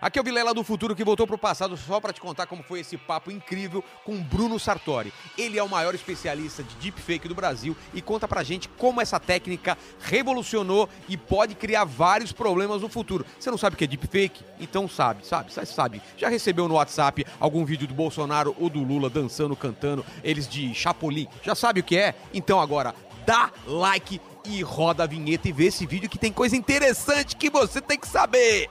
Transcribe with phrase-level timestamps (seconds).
[0.00, 2.62] Aqui é o Vilela do Futuro que voltou pro passado só para te contar como
[2.62, 5.12] foi esse papo incrível com Bruno Sartori.
[5.36, 9.18] Ele é o maior especialista de deepfake do Brasil e conta pra gente como essa
[9.18, 13.26] técnica revolucionou e pode criar vários problemas no futuro.
[13.38, 14.44] Você não sabe o que é deepfake?
[14.60, 16.02] Então sabe, sabe, sabe.
[16.16, 20.74] Já recebeu no WhatsApp algum vídeo do Bolsonaro ou do Lula dançando, cantando, eles de
[20.74, 21.28] Chapolin?
[21.42, 22.14] Já sabe o que é?
[22.32, 22.94] Então agora
[23.26, 27.50] dá like e roda a vinheta e vê esse vídeo que tem coisa interessante que
[27.50, 28.70] você tem que saber.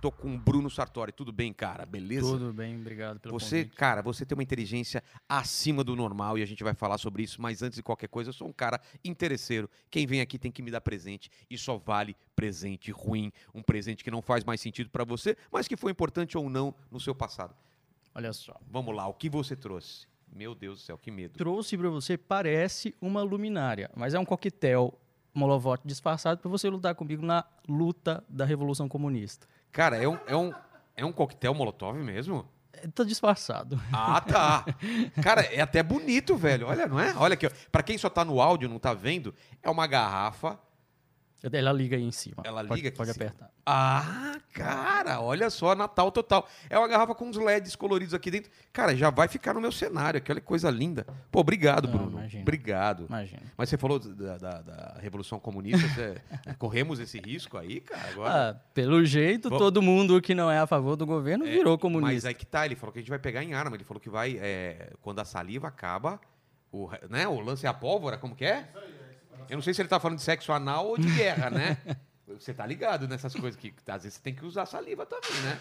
[0.00, 1.12] Tô com o Bruno Sartori.
[1.12, 1.84] Tudo bem, cara?
[1.84, 2.26] Beleza?
[2.26, 3.76] Tudo bem, obrigado pelo Você, convite.
[3.76, 7.40] cara, você tem uma inteligência acima do normal e a gente vai falar sobre isso,
[7.40, 9.68] mas antes de qualquer coisa, eu sou um cara interesseiro.
[9.90, 14.02] Quem vem aqui tem que me dar presente e só vale presente ruim, um presente
[14.02, 17.14] que não faz mais sentido pra você, mas que foi importante ou não no seu
[17.14, 17.54] passado.
[18.14, 18.58] Olha só.
[18.70, 20.06] Vamos lá, o que você trouxe?
[20.32, 21.36] Meu Deus do céu, que medo.
[21.36, 24.98] Trouxe para você, parece uma luminária, mas é um coquetel
[25.34, 29.46] molovote disfarçado para você lutar comigo na luta da Revolução Comunista.
[29.72, 30.52] Cara, é um, é um,
[30.96, 32.46] é um coquetel molotov mesmo?
[32.94, 33.80] Tá disfarçado.
[33.92, 34.64] Ah, tá.
[35.22, 36.66] Cara, é até bonito, velho.
[36.66, 37.14] Olha, não é?
[37.16, 37.50] Olha aqui, ó.
[37.70, 40.58] Pra quem só tá no áudio, não tá vendo, é uma garrafa.
[41.52, 42.42] Ela liga aí em cima.
[42.44, 43.26] Ela Pode- liga aqui Pode em cima.
[43.26, 43.50] apertar.
[43.64, 46.46] Ah, cara, olha só, Natal total.
[46.68, 48.50] É uma garrafa com uns LEDs coloridos aqui dentro.
[48.72, 50.30] Cara, já vai ficar no meu cenário aqui.
[50.32, 51.06] Olha que coisa linda.
[51.30, 52.18] Pô, obrigado, Não, Bruno.
[52.18, 52.42] imagina.
[52.42, 53.06] Obrigado.
[53.08, 53.42] Imagina.
[53.56, 56.20] Mas você falou da, da- da Revolução Comunista, você-
[56.58, 58.10] corremos esse risco aí, cara?
[58.10, 58.50] Agora.
[58.50, 61.74] Ah, pelo jeito, Bom- todo mundo que não é a favor do governo É, virou
[61.74, 62.28] Mas comunista.
[62.28, 63.76] aí que tá, ele falou que a gente vai pegar em arma.
[63.76, 66.20] Ele falou que vai, é, quando a saliva acaba,
[66.72, 68.68] o, né, o lance é a pólvora, como que é?
[69.48, 71.78] Eu não sei se ele tá falando de sexo anal ou de guerra, né?
[72.28, 75.60] Você tá ligado nessas coisas que às vezes você tem que usar saliva também, né?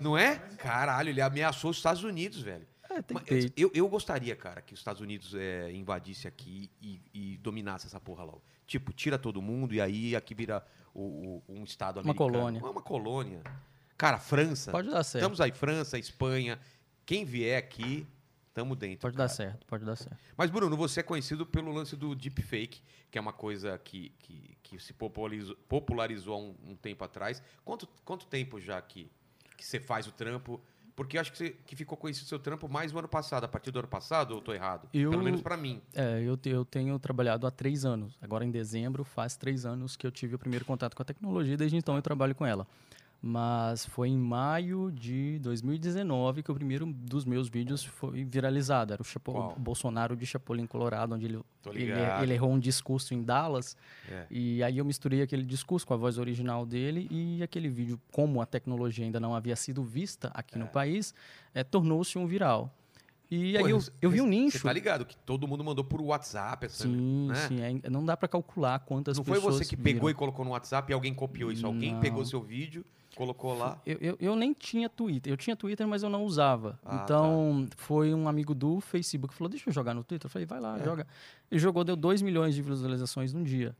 [0.00, 0.36] Não é?
[0.58, 2.66] Caralho, ele ameaçou os Estados Unidos, velho.
[2.90, 3.24] É, Mas
[3.56, 8.00] eu, eu gostaria, cara, que os Estados Unidos é, invadisse aqui e, e dominasse essa
[8.00, 8.42] porra logo.
[8.66, 12.32] Tipo, tira todo mundo e aí aqui vira o- o- um estado Uma americano.
[12.32, 12.60] colônia.
[12.60, 13.42] Uma, uma colônia.
[13.96, 14.70] Cara, França.
[14.70, 15.22] Pode dar certo.
[15.22, 16.58] Estamos aí, França, Espanha.
[17.04, 18.06] Quem vier aqui,
[18.58, 18.98] tamo dentro.
[19.02, 19.28] Pode cara.
[19.28, 20.16] dar certo, pode dar certo.
[20.36, 24.56] Mas, Bruno, você é conhecido pelo lance do deepfake, que é uma coisa que, que,
[24.62, 27.40] que se popularizou, popularizou há um, um tempo atrás.
[27.64, 29.08] Quanto, quanto tempo já que,
[29.56, 30.60] que você faz o trampo?
[30.96, 33.44] Porque eu acho que, você, que ficou conhecido o seu trampo mais no ano passado.
[33.44, 34.88] A partir do ano passado, ou tô errado?
[34.92, 35.80] Eu- Pelo menos pra mim.
[35.94, 38.18] É, eu, te- eu tenho trabalhado há três anos.
[38.20, 41.56] Agora, em dezembro, faz três anos que eu tive o primeiro contato com a tecnologia,
[41.56, 42.66] desde então eu trabalho com ela.
[43.20, 48.92] Mas foi em maio de 2019 que o primeiro dos meus vídeos foi viralizado.
[48.92, 51.40] Era o, Chapo- Bolsonaro de Chapolin Colorado, onde ele,
[51.82, 51.92] ele,
[52.22, 53.76] ele errou um discurso em Dallas.
[54.08, 54.24] É.
[54.30, 58.40] E aí eu misturei aquele discurso com a voz original dele e aquele vídeo, como
[58.40, 61.12] a tecnologia ainda não havia sido vista aqui no país,
[61.54, 62.72] eh, tornou-se um viral.
[63.30, 64.62] E Pô, aí eu, você- eu vi um Você nicho.
[64.62, 66.64] tá ligado que todo mundo mandou por WhatsApp.
[66.66, 67.34] Essa, Sim, né?
[67.48, 67.60] sim.
[67.84, 69.84] é- não dá para calcular quantas Não foi pessoas você que viram.
[69.96, 71.66] pegou e colocou no WhatsApp e alguém copiou isso?
[71.66, 72.00] Alguém Não.
[72.00, 72.84] pegou seu vídeo,
[73.14, 73.78] colocou lá.
[73.84, 75.30] Eu, eu, eu nem tinha Twitter.
[75.30, 76.78] Eu tinha Twitter, mas eu não usava.
[76.82, 80.26] Ah, então, foi um amigo do Facebook que falou: Deixa eu jogar no Twitter.
[80.26, 80.84] Eu falei: Vai lá, É.
[80.84, 81.06] joga.
[81.50, 83.76] E jogou, deu 2 milhões de visualizações num dia.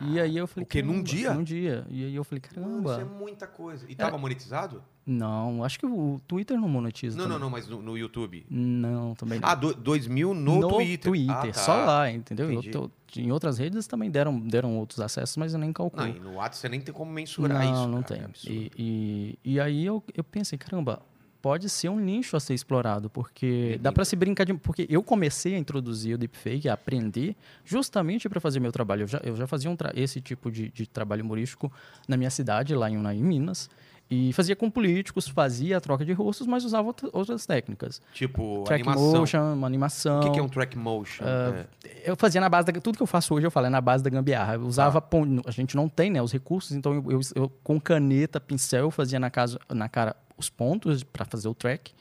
[0.00, 0.82] E aí eu falei: O quê?
[0.82, 1.34] Num "Caramba", dia?
[1.34, 1.86] Num dia.
[1.88, 3.00] E aí eu falei: Mano, isso Caramba.
[3.00, 3.86] é muita coisa.
[3.88, 4.82] E tava monetizado?
[5.04, 7.16] Não, acho que o Twitter não monetiza.
[7.16, 7.40] Não, não, também.
[7.42, 8.46] não, mas no, no YouTube.
[8.48, 9.48] Não, também não.
[9.48, 11.12] Ah, do, 2 mil no, Twitter.
[11.28, 11.52] Ah, tá.
[11.54, 12.54] só lá, entendeu?
[12.54, 16.02] Outro- em outras redes também deram, deram outros acessos, mas eu nem calculo.
[16.06, 17.88] Não, e no WhatsApp você nem tem como mensurar não, isso.
[17.88, 18.24] não cara, é tem.
[18.24, 18.56] absurdo.
[18.78, 21.02] E, e, e aí eu, eu pensei, caramba,
[21.42, 24.54] pode ser um nicho a ser explorado, porque dá para se brincar de.
[24.54, 29.02] Porque eu comecei a introduzir o deepfake, a aprender, justamente para fazer meu trabalho.
[29.02, 31.70] Eu já, eu já fazia um esse tipo de, de trabalho humorístico
[32.06, 33.68] na minha cidade, lá em Unai, em Minas.
[34.14, 38.02] E fazia com políticos, fazia a troca de rostos, mas usava outra- outras técnicas.
[38.12, 39.20] Tipo, Track animação.
[39.20, 40.20] motion, uma animação.
[40.20, 41.24] O que, que é um track motion?
[41.24, 41.66] É.
[42.04, 42.78] Eu fazia na base da.
[42.78, 44.54] Tudo que eu faço hoje eu falo, é na base da gambiarra.
[44.56, 45.00] Eu usava.
[45.00, 46.20] Pon- A gente não tem, né?
[46.20, 50.14] Os recursos, então eu, eu- eu, com caneta, pincel, eu fazia na, casa, na cara
[50.36, 51.92] os pontos para fazer o track.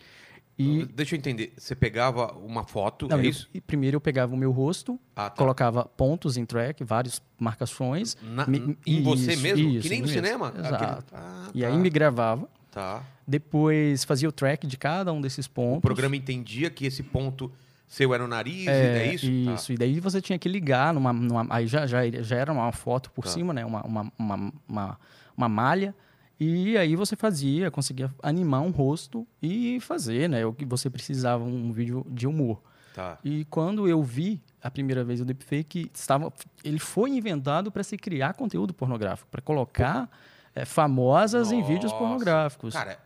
[0.57, 0.85] E.
[0.85, 1.53] Deixa eu entender.
[1.57, 3.49] Você pegava uma foto, não, é eu- isso?
[3.53, 5.37] e primeiro eu pegava o meu rosto, Ah, tá.
[5.37, 8.15] colocava pontos em track, várias marcações.
[8.21, 9.69] Na- me- em você isso, mesmo?
[9.69, 10.21] isso, que nem em no mesmo.
[10.23, 10.53] cinema?
[10.57, 11.15] Exato.
[11.15, 11.67] Ah, E tá.
[11.67, 12.47] aí me gravava.
[12.69, 13.03] Tá.
[13.27, 15.79] Depois fazia o track de cada um desses pontos.
[15.79, 17.51] O programa entendia que esse ponto
[17.87, 19.25] seu era o nariz, é, é isso?
[19.45, 19.53] Tá.
[19.55, 21.11] Isso, e daí você tinha que ligar numa.
[21.11, 23.31] numa- aí já, já, já era uma foto por Tá.
[23.31, 23.65] cima, né?
[23.65, 24.99] Uma, uma, uma, uma,
[25.35, 25.95] uma malha.
[26.43, 30.43] E aí você fazia, conseguia animar um rosto e fazer, né?
[30.43, 32.59] O que você precisava, um vídeo de humor.
[32.95, 33.19] Tá.
[33.23, 36.33] E quando eu vi a primeira vez o deepfake, estava,
[36.63, 40.09] ele foi inventado para se criar conteúdo pornográfico, para colocar
[40.55, 41.97] é, famosas em vídeos Nossa.
[42.03, 42.73] pornográficos.
[42.73, 42.97] Cara,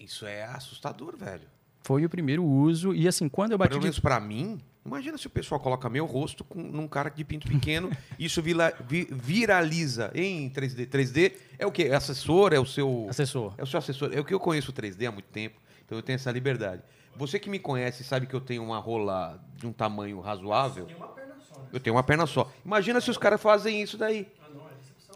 [0.00, 1.46] isso é assustador, velho.
[1.82, 2.92] Foi o primeiro uso.
[2.92, 5.88] E assim, quando eu bati Pelo de menos pra mim, imagina se o pessoal coloca
[5.88, 10.86] meu rosto com, num cara de pinto pequeno, isso vila- vi- viraliza em 3D.
[10.88, 11.84] 3D é o quê?
[11.84, 12.52] É assessor?
[12.52, 13.06] É o seu.
[13.10, 13.54] assessor.
[13.58, 14.10] É o seu assessor.
[14.12, 16.82] É o que eu conheço o 3D há muito tempo, então eu tenho essa liberdade.
[17.16, 20.86] Você que me conhece sabe que eu tenho uma rola de um tamanho razoável.
[21.72, 22.50] Eu tenho uma perna só.
[22.64, 24.26] Imagina se os caras fazem isso daí.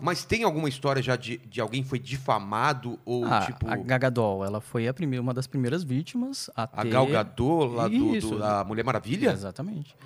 [0.00, 4.44] Mas tem alguma história já de, de alguém foi difamado ou Ah, tipo a Gagadol,
[4.44, 6.90] ela foi a primeira, uma das primeiras vítimas a a ter...
[6.90, 9.30] Gal Gadot lá do, do- da Mulher Maravilha?
[9.32, 9.96] Exatamente.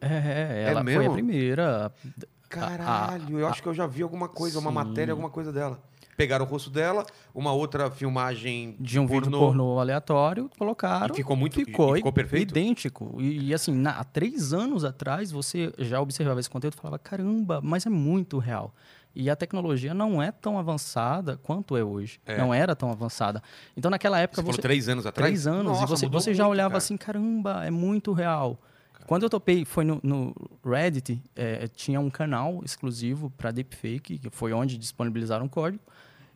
[0.00, 1.10] É, ela foi mesmo?
[1.10, 1.92] a primeira.
[2.48, 4.74] Caralho, eu acho que eu já vi alguma coisa, uma Sim.
[4.74, 5.82] matéria, alguma coisa dela.
[6.16, 7.04] Pegaram o rosto dela,
[7.34, 11.14] uma outra filmagem de um vídeo pornô aleatório, colocaram.
[11.14, 12.50] E ficou muito- ficou, e ficou perfeito?
[12.50, 13.16] idêntico.
[13.20, 16.98] E, e, assim, na- há três anos atrás, você já observava esse conteúdo e falava:
[16.98, 18.74] caramba, mas é muito real.
[19.14, 22.20] E a tecnologia não é tão avançada quanto é hoje.
[22.26, 22.36] É.
[22.36, 23.42] Não era tão avançada.
[23.76, 24.36] Então, naquela época.
[24.40, 25.26] Você falou você, três anos atrás?
[25.30, 25.64] Três anos.
[25.80, 26.78] Nossa, e você, você já muito, olhava cara.
[26.78, 28.58] assim: caramba, é muito real.
[29.06, 30.34] Quando eu topei, foi no, no
[30.64, 35.80] Reddit, é, tinha um canal exclusivo para deepfake, que foi onde disponibilizaram o código.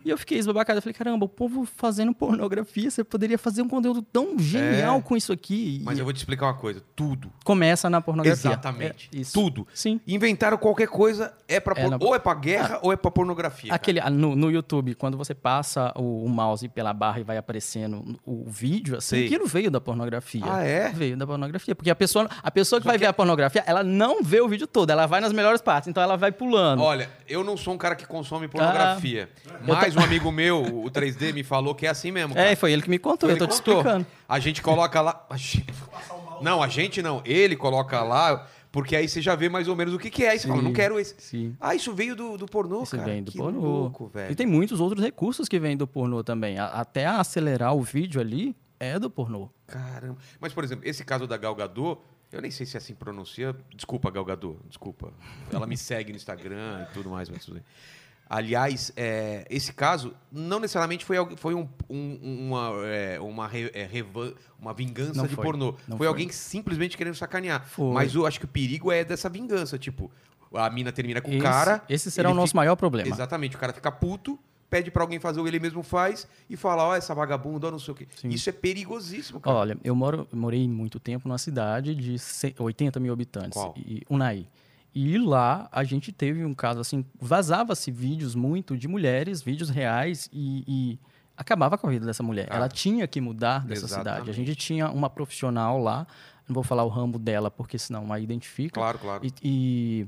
[0.05, 0.79] E eu fiquei esbabacado.
[0.79, 5.03] Eu falei, caramba, o povo fazendo pornografia, você poderia fazer um conteúdo tão genial É.
[5.03, 5.81] com isso aqui.
[5.85, 6.83] Mas E eu vou te explicar uma coisa.
[6.97, 7.31] Tudo.
[7.45, 8.51] Começa na pornografia.
[8.51, 9.11] Exatamente.
[9.15, 9.21] É.
[9.33, 9.67] Tudo.
[9.75, 10.01] Sim.
[10.07, 13.11] Inventaram qualquer coisa, é pra É, por- na- ou é pra guerra ou é pra
[13.11, 13.73] pornografia.
[13.75, 17.37] Aquele, ah, no, no YouTube, quando você passa o, o mouse pela barra e vai
[17.37, 19.27] aparecendo o, o vídeo, assim, Sei.
[19.27, 20.43] aquilo veio da pornografia.
[20.47, 20.89] Ah, é?
[20.91, 21.75] Veio da pornografia.
[21.75, 24.41] Porque a pessoa, a pessoa que Só vai que- ver a pornografia, ela não vê
[24.41, 26.83] o vídeo todo, ela vai nas melhores partes, então ela vai pulando.
[26.83, 29.29] Olha, eu não sou um cara que consome pornografia.
[29.47, 32.35] eu Mas um amigo meu, o 3D, me falou que é assim mesmo.
[32.35, 32.51] cara.
[32.51, 33.79] é, foi ele que me contou, Ele eu tô te contou.
[33.79, 34.07] explicando.
[34.29, 35.27] A gente coloca lá.
[36.41, 37.23] Não, a gente não.
[37.25, 40.31] Ele coloca lá, porque aí você já vê mais ou menos o que, que é.
[40.31, 41.15] Aí você Sim, fala, não quero esse.
[41.19, 41.55] Sim.
[41.61, 43.09] Ah, isso veio do, do pornô, Isso cara.
[43.11, 43.61] vem do que pornô.
[43.61, 44.33] louco, velho.
[44.33, 46.59] E tem muitos outros recursos que vêm do pornô também.
[46.59, 49.51] A- até acelerar o vídeo ali é do pornô.
[49.67, 50.17] Caramba.
[50.41, 52.01] Mas, por exemplo, esse caso da Gal Gadot,
[52.33, 53.55] eu nem sei se assim pronuncia.
[53.75, 55.13] Desculpa, Gal Gadot, desculpa.
[55.53, 57.29] Ela me segue no Instagram e tudo mais.
[57.29, 57.65] Mas tudo bem.
[58.33, 63.85] Aliás, é, esse caso não necessariamente foi, foi um- um- uma, é, uma, re- é,
[63.85, 65.45] revan- uma vingança Não de foi.
[65.45, 65.73] pornô.
[65.89, 66.07] Não foi foi.
[66.07, 67.67] alguém simplesmente querendo sacanear.
[67.67, 67.93] Foi.
[67.93, 69.77] Mas eu acho que o perigo é dessa vingança.
[69.77, 70.09] Tipo,
[70.55, 71.83] a mina termina com o cara.
[71.89, 73.09] esse será o nosso fica- maior problema.
[73.09, 73.57] Exatamente.
[73.57, 74.39] O cara fica puto,
[74.71, 77.71] pede pra alguém fazer o que ele mesmo faz e fala: Ó, essa vagabunda, ó,
[77.73, 78.07] não sei o quê.
[78.15, 78.29] Sim.
[78.29, 79.57] Isso é perigosíssimo, cara.
[79.57, 83.75] Olha, eu moro, morei muito tempo numa cidade de ce- 80 mil habitantes, Qual?
[83.77, 84.47] e, Unai.
[84.95, 90.29] E lá a gente teve um caso assim, vazava-se vídeos muito de mulheres, vídeos reais,
[90.33, 90.99] e, e
[91.37, 92.49] acabava com a vida dessa mulher.
[92.51, 92.57] Ah.
[92.57, 94.09] Ela tinha que mudar dessa cidade.
[94.09, 94.37] A Exatamente.
[94.37, 96.07] gente tinha uma profissional lá,
[96.49, 98.75] não vou falar o ramo dela, porque senão a identifica.
[98.81, 99.25] Claro, claro.
[99.25, 100.07] E, e,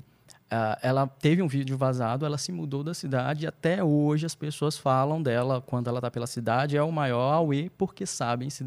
[0.50, 4.34] ah, ela teve um vídeo vazado, ela se mudou da cidade e até hoje as
[4.34, 8.66] pessoas falam dela quando ela está pela cidade é o maior auê porque sabem, se,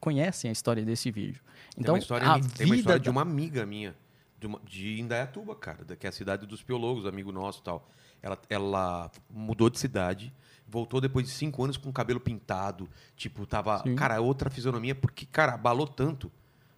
[0.00, 1.42] conhecem a história desse vídeo.
[1.74, 3.94] Tem Então uma história, a tem uma vida história de da- uma amiga minha,
[4.38, 7.88] de, uma- de Indaiatuba, cara, que é a cidade dos piologos, amigo nosso e tal.
[8.22, 10.32] Ela, ela mudou de cidade,
[10.66, 13.94] voltou depois de cinco anos com o cabelo pintado, tipo, tava, Sim.
[13.94, 16.30] cara, outra fisionomia, porque, cara, abalou tanto.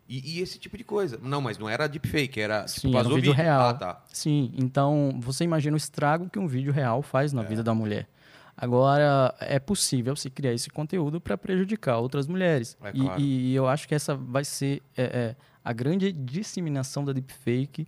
[0.09, 1.19] E, e esse tipo de coisa.
[1.23, 3.69] Não, mas não era deepfake, era, tipo, Sim, era um vídeo real.
[3.69, 4.05] Ah, tá.
[4.13, 8.09] Sim, então você imagina o estrago que um vídeo real faz na vida da mulher.
[8.57, 12.77] Agora, é possível se criar esse conteúdo para prejudicar outras mulheres.
[12.83, 13.21] É E- claro.
[13.21, 17.87] e, eu acho que essa vai ser é, é, a grande disseminação da deepfake.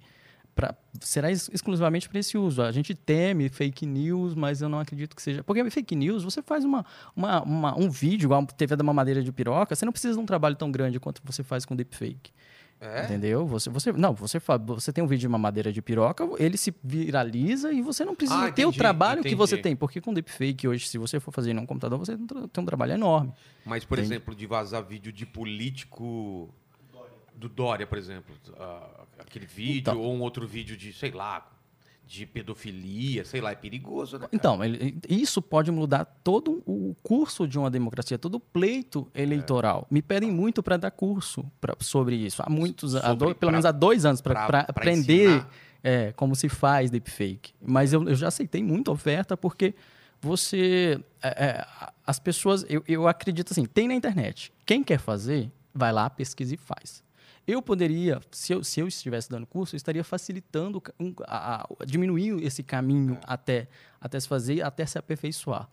[0.54, 2.60] Pra, será ex- exclusivamente para esse uso.
[2.60, 5.42] A gente teme fake news, mas eu não acredito que seja.
[5.42, 6.84] Porque fake news, você faz uma,
[7.16, 8.44] uma, uma- um vídeo, igual a
[8.76, 11.64] da mamadeira de piroca, você não precisa de um trabalho tão grande quanto você faz
[11.64, 12.30] com deepfake.
[12.78, 13.04] É?
[13.04, 13.46] Entendeu?
[13.46, 17.72] Você, você, não, você, você tem um vídeo de mamadeira de piroca, ele se viraliza
[17.72, 19.62] e você não precisa Ah, ter o entendi, trabalho que você entendi.
[19.62, 19.76] tem.
[19.76, 22.92] Porque com deepfake hoje, se você for fazer num computador, você tem um um trabalho
[22.92, 23.32] enorme.
[23.64, 26.52] Mas, por exemplo, de vazar vídeo de político
[27.42, 28.34] do Dória, por exemplo.
[28.58, 30.00] ah, aquele vídeo, Então.
[30.00, 31.48] ou um outro vídeo de, sei lá,
[32.06, 34.20] de pedofilia, sei lá, é perigoso, né?
[34.26, 34.30] cara?
[34.34, 39.86] Então, ele- isso pode mudar todo o curso de uma democracia, todo o pleito eleitoral.
[39.90, 42.42] Me pedem muito para dar curso pra- sobre isso.
[42.44, 45.46] Há muitos, há Sobre- dois- pelo pra- menos há dois anos, para aprender
[45.82, 47.54] é, como se faz deepfake.
[47.60, 49.74] Mas eu, eu já aceitei muita oferta porque
[50.20, 51.00] você.
[51.22, 51.66] é, é,
[52.06, 52.64] as pessoas.
[52.68, 54.52] Eu, eu acredito assim: tem na internet.
[54.66, 57.02] Quem quer fazer, vai lá, pesquisa e faz.
[57.46, 61.84] Eu poderia, se eu, se eu estivesse dando curso, eu estaria facilitando, um, a, a-
[61.84, 63.68] diminuir esse caminho até,
[64.00, 65.68] até se fazer, até se aperfeiçoar.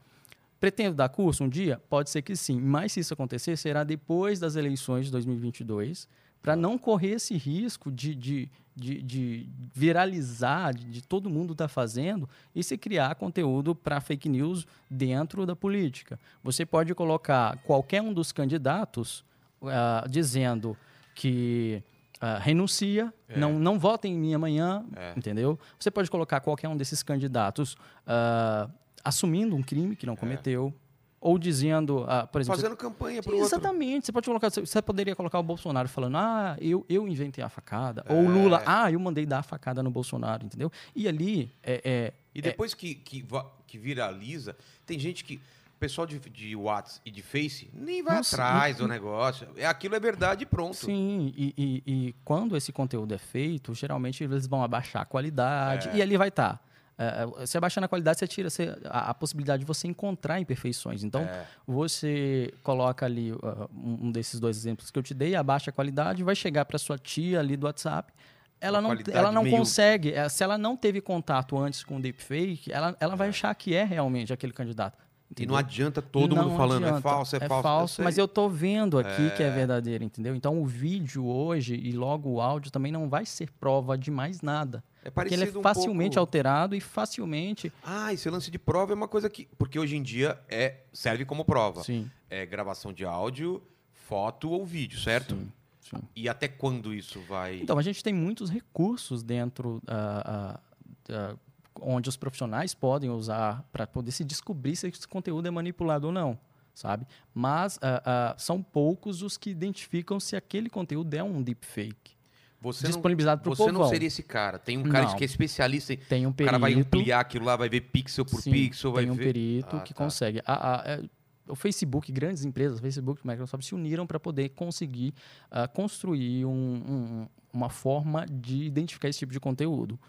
[0.59, 1.79] Pretendo dar curso um dia?
[1.89, 6.07] Pode ser que sim, mas se isso acontecer, será depois das eleições de 2022,
[6.41, 11.65] para não correr esse risco de, de, de, de viralizar, de, de, todo mundo estar
[11.65, 16.19] tá fazendo, e se criar conteúdo para fake news dentro da política.
[16.43, 19.23] Você pode colocar qualquer um dos candidatos
[19.61, 20.75] uh, dizendo
[21.19, 21.83] que
[22.23, 23.37] uh, renuncia, é.
[23.37, 25.13] não, não votem em mim amanhã, é.
[25.17, 25.59] entendeu?
[25.77, 28.71] Você pode colocar qualquer um desses candidatos uh,
[29.03, 30.17] assumindo um crime que não é.
[30.17, 30.73] cometeu,
[31.19, 32.61] ou dizendo, ah, por exemplo...
[32.61, 34.05] Fazendo campanha para o Exatamente.
[34.05, 38.05] Você, pode colocar, você poderia colocar o Bolsonaro falando, ah, eu, eu inventei a facada.
[38.07, 38.13] É.
[38.13, 40.71] Ou o Lula, ah, eu mandei dar a facada no Bolsonaro, entendeu?
[40.95, 41.51] E ali...
[41.61, 43.25] É, é e depois que, que,
[43.67, 45.41] que viraliza, tem gente que...
[45.79, 49.47] O pessoal de, de WhatsApp e de Face nem vai Nossa, atrás e, do negócio.
[49.55, 50.75] É, aquilo é verdade e pronto.
[50.75, 55.87] Sim, e, e, e, quando esse conteúdo é feito, geralmente eles vão abaixar a qualidade
[55.87, 55.95] é.
[55.95, 56.57] e ali vai estar.
[56.57, 56.59] Tá
[56.97, 60.37] é, é, você abaixando a qualidade, você tira você, a, a, possibilidade de você encontrar
[60.41, 61.01] imperfeições.
[61.01, 61.45] Então, é.
[61.65, 66.25] você coloca ali uh, um desses dois exemplos que eu te dei, abaixa a qualidade,
[66.25, 68.11] vai chegar para sua tia ali do WhatsApp.
[68.59, 69.55] Ela não, ela não meio...
[69.55, 73.55] consegue, é, se ela não teve contato antes com o deepfake, ela, ela vai achar
[73.55, 74.97] que é realmente aquele candidato.
[75.31, 75.43] Entendeu?
[75.43, 77.07] E não adianta todo não mundo falando, é adianta.
[77.07, 77.63] é falso, é, é falso.
[77.63, 79.29] falso mas eu tô vendo aqui é...
[79.29, 80.35] que é verdadeiro, entendeu?
[80.35, 84.41] Então o vídeo hoje e logo o áudio também não vai ser prova de mais
[84.41, 84.83] nada.
[85.03, 86.19] É porque ele é facilmente um pouco...
[86.19, 87.71] alterado e facilmente.
[87.83, 89.47] Ah, esse lance de prova é uma coisa que.
[89.57, 91.83] Porque hoje em dia é serve como prova.
[91.83, 92.09] Sim.
[92.29, 93.61] É gravação de áudio,
[93.93, 95.35] foto ou vídeo, certo?
[95.35, 95.51] Sim.
[95.89, 96.01] Sim.
[96.15, 97.59] E até quando isso vai.
[97.61, 101.39] Então, a gente tem muitos recursos dentro uh, uh, uh,
[101.81, 106.13] onde os profissionais podem usar para poder se descobrir se esse conteúdo é manipulado ou
[106.13, 106.37] não,
[106.73, 107.05] sabe?
[107.33, 112.19] Mas uh, uh, são poucos os que identificam se aquele conteúdo é um deepfake.
[112.61, 114.59] Você disponibilizado para o Você não seria esse cara.
[114.59, 115.15] Tem um cara não.
[115.15, 115.97] que é especialista em.
[115.97, 116.43] Tem um perito.
[116.43, 118.91] O cara vai ampliar aquilo lá, vai ver pixel por sim, pixel.
[118.93, 119.23] Tem um ver...
[119.23, 120.03] perito ah, que tá.
[120.03, 120.41] consegue.
[120.45, 121.03] A, a, é,
[121.47, 125.13] o Facebook, grandes empresas, Facebook e Microsoft se uniram para poder conseguir
[125.51, 129.99] uh, construir um, um, uma forma de identificar esse tipo de conteúdo.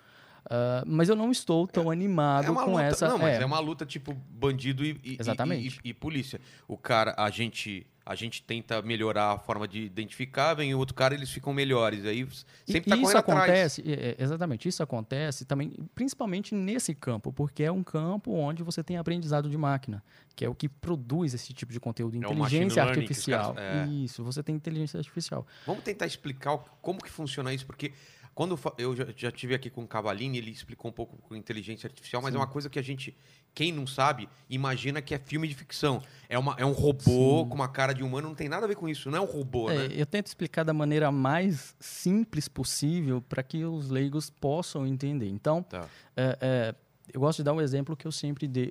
[0.47, 3.09] Uh, mas eu não estou tão é, animado é com luta, essa.
[3.09, 3.43] Não, mas é.
[3.43, 3.47] é.
[3.47, 5.81] uma luta tipo bandido e, e, Exatamente.
[5.85, 6.41] E, e, polícia.
[6.67, 10.95] O cara, a gente, a gente tenta melhorar a forma de identificar, vem o outro
[10.95, 12.05] cara, eles ficam melhores.
[12.05, 12.27] Aí
[12.67, 17.83] sempre tá isso acontece, é, exatamente, isso acontece também, principalmente nesse campo, porque é um
[17.83, 20.03] campo onde você tem aprendizado de máquina,
[20.35, 23.55] que é o que produz esse tipo de conteúdo, inteligência artificial.
[23.55, 23.93] Caras, é.
[23.93, 25.47] Isso, você tem inteligência artificial.
[25.67, 27.93] Vamos tentar explicar como que funciona isso, porque
[28.41, 31.87] quando eu já, já tive aqui com o Cavalini, ele explicou um pouco com inteligência
[31.87, 32.39] artificial, mas Sim.
[32.39, 33.15] é uma coisa que a gente,
[33.55, 36.03] quem não sabe, imagina que é filme de ficção.
[36.27, 37.49] É, uma, é um robô Sim.
[37.51, 39.27] com uma cara de humano, não tem nada a ver com isso, não é um
[39.27, 39.95] robô, é, né?
[39.95, 45.29] Eu tento explicar da maneira mais simples possível para que os leigos possam entender.
[45.29, 45.87] Então, tá.
[46.17, 46.75] é, é
[47.13, 48.71] eu gosto de dar um exemplo que eu sempre de,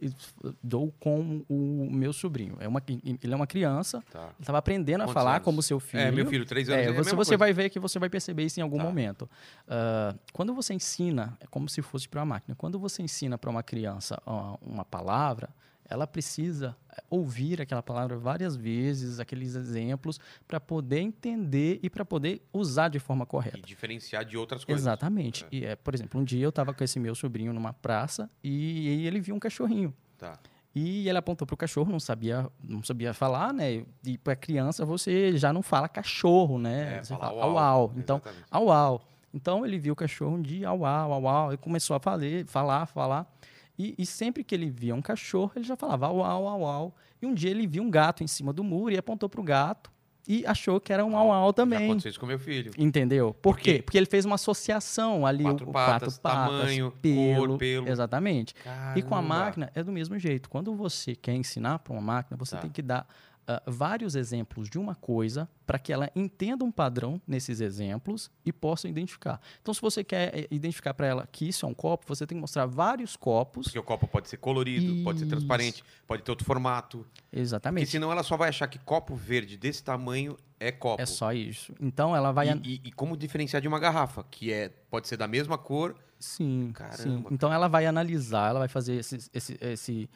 [0.63, 2.57] dou com o meu sobrinho.
[2.59, 4.23] É uma, ele é uma criança, tá.
[4.23, 5.45] ele estava aprendendo Quantos a falar anos?
[5.45, 6.01] como seu filho.
[6.01, 6.85] É, meu filho, três anos.
[6.85, 8.83] É, você, você vai ver que você vai perceber isso em algum tá.
[8.83, 9.29] momento.
[9.67, 12.55] Uh, quando você ensina, é como se fosse para uma máquina.
[12.55, 15.49] Quando você ensina para uma criança uh, uma palavra,
[15.89, 22.05] ela precisa eh, ouvir aquela palavra várias vezes, aqueles exemplos, para poder entender e para
[22.05, 23.57] poder usar de forma correta.
[23.57, 24.83] E diferenciar de outras coisas.
[24.83, 25.45] Exatamente.
[25.45, 25.47] É.
[25.51, 29.01] E, é, por exemplo, um dia eu estava com esse meu sobrinho numa praça e,
[29.01, 29.93] e ele viu um cachorrinho.
[30.17, 30.39] Tá.
[30.75, 33.83] E ele apontou para o cachorro, não sabia, não sabia falar, né?
[34.05, 36.97] E para criança você já não fala cachorro, né?
[36.97, 37.93] É, você fala au, au.
[37.97, 39.01] Então, au, au.
[39.33, 41.53] Então ele viu o cachorro de au, au, au, au.
[41.53, 43.39] E começou a falar, falar, falar.
[43.79, 46.95] E, e, sempre que ele via um cachorro, ele já falava uau, uau, uau.
[47.21, 49.43] E um dia ele viu um gato em cima do muro e apontou para o
[49.43, 49.89] gato
[50.27, 51.79] e achou que era um uau, uau também.
[51.79, 52.71] Já aconteceu isso com meu filho.
[52.77, 53.33] Entendeu?
[53.33, 53.75] Por, Por quê?
[53.75, 53.81] quê?
[53.81, 55.43] Porque ele fez uma associação ali.
[55.43, 57.87] Quatro o, patas, quatro patas, tamanho, pelo, cor, pelo.
[57.87, 58.53] Exatamente.
[58.53, 58.99] Caramba.
[58.99, 60.49] E com a máquina é do mesmo jeito.
[60.49, 62.61] Quando você quer ensinar para uma máquina, você tá.
[62.61, 63.07] tem que dar
[63.49, 68.53] uh, vários exemplos de uma coisa para que ela entenda um padrão nesses exemplos e
[68.53, 69.41] possa identificar.
[69.61, 72.37] Então, se você quer eh, identificar para ela que isso é um copo, você tem
[72.37, 73.65] que mostrar vários copos.
[73.67, 75.03] Porque o copo pode ser colorido, isso.
[75.03, 77.05] pode ser transparente, pode ter outro formato.
[77.31, 77.85] Exatamente.
[77.85, 81.01] Porque senão ela só vai achar que copo verde desse tamanho é copo.
[81.01, 81.73] É só isso.
[81.79, 82.49] Então ela vai.
[82.49, 85.95] E, e, e como diferenciar de uma garrafa, que é pode ser da mesma cor.
[86.19, 86.71] Sim.
[86.73, 86.97] Caramba.
[86.97, 87.25] Sim.
[87.31, 90.09] Então ela vai analisar, ela vai fazer esse, esse, esse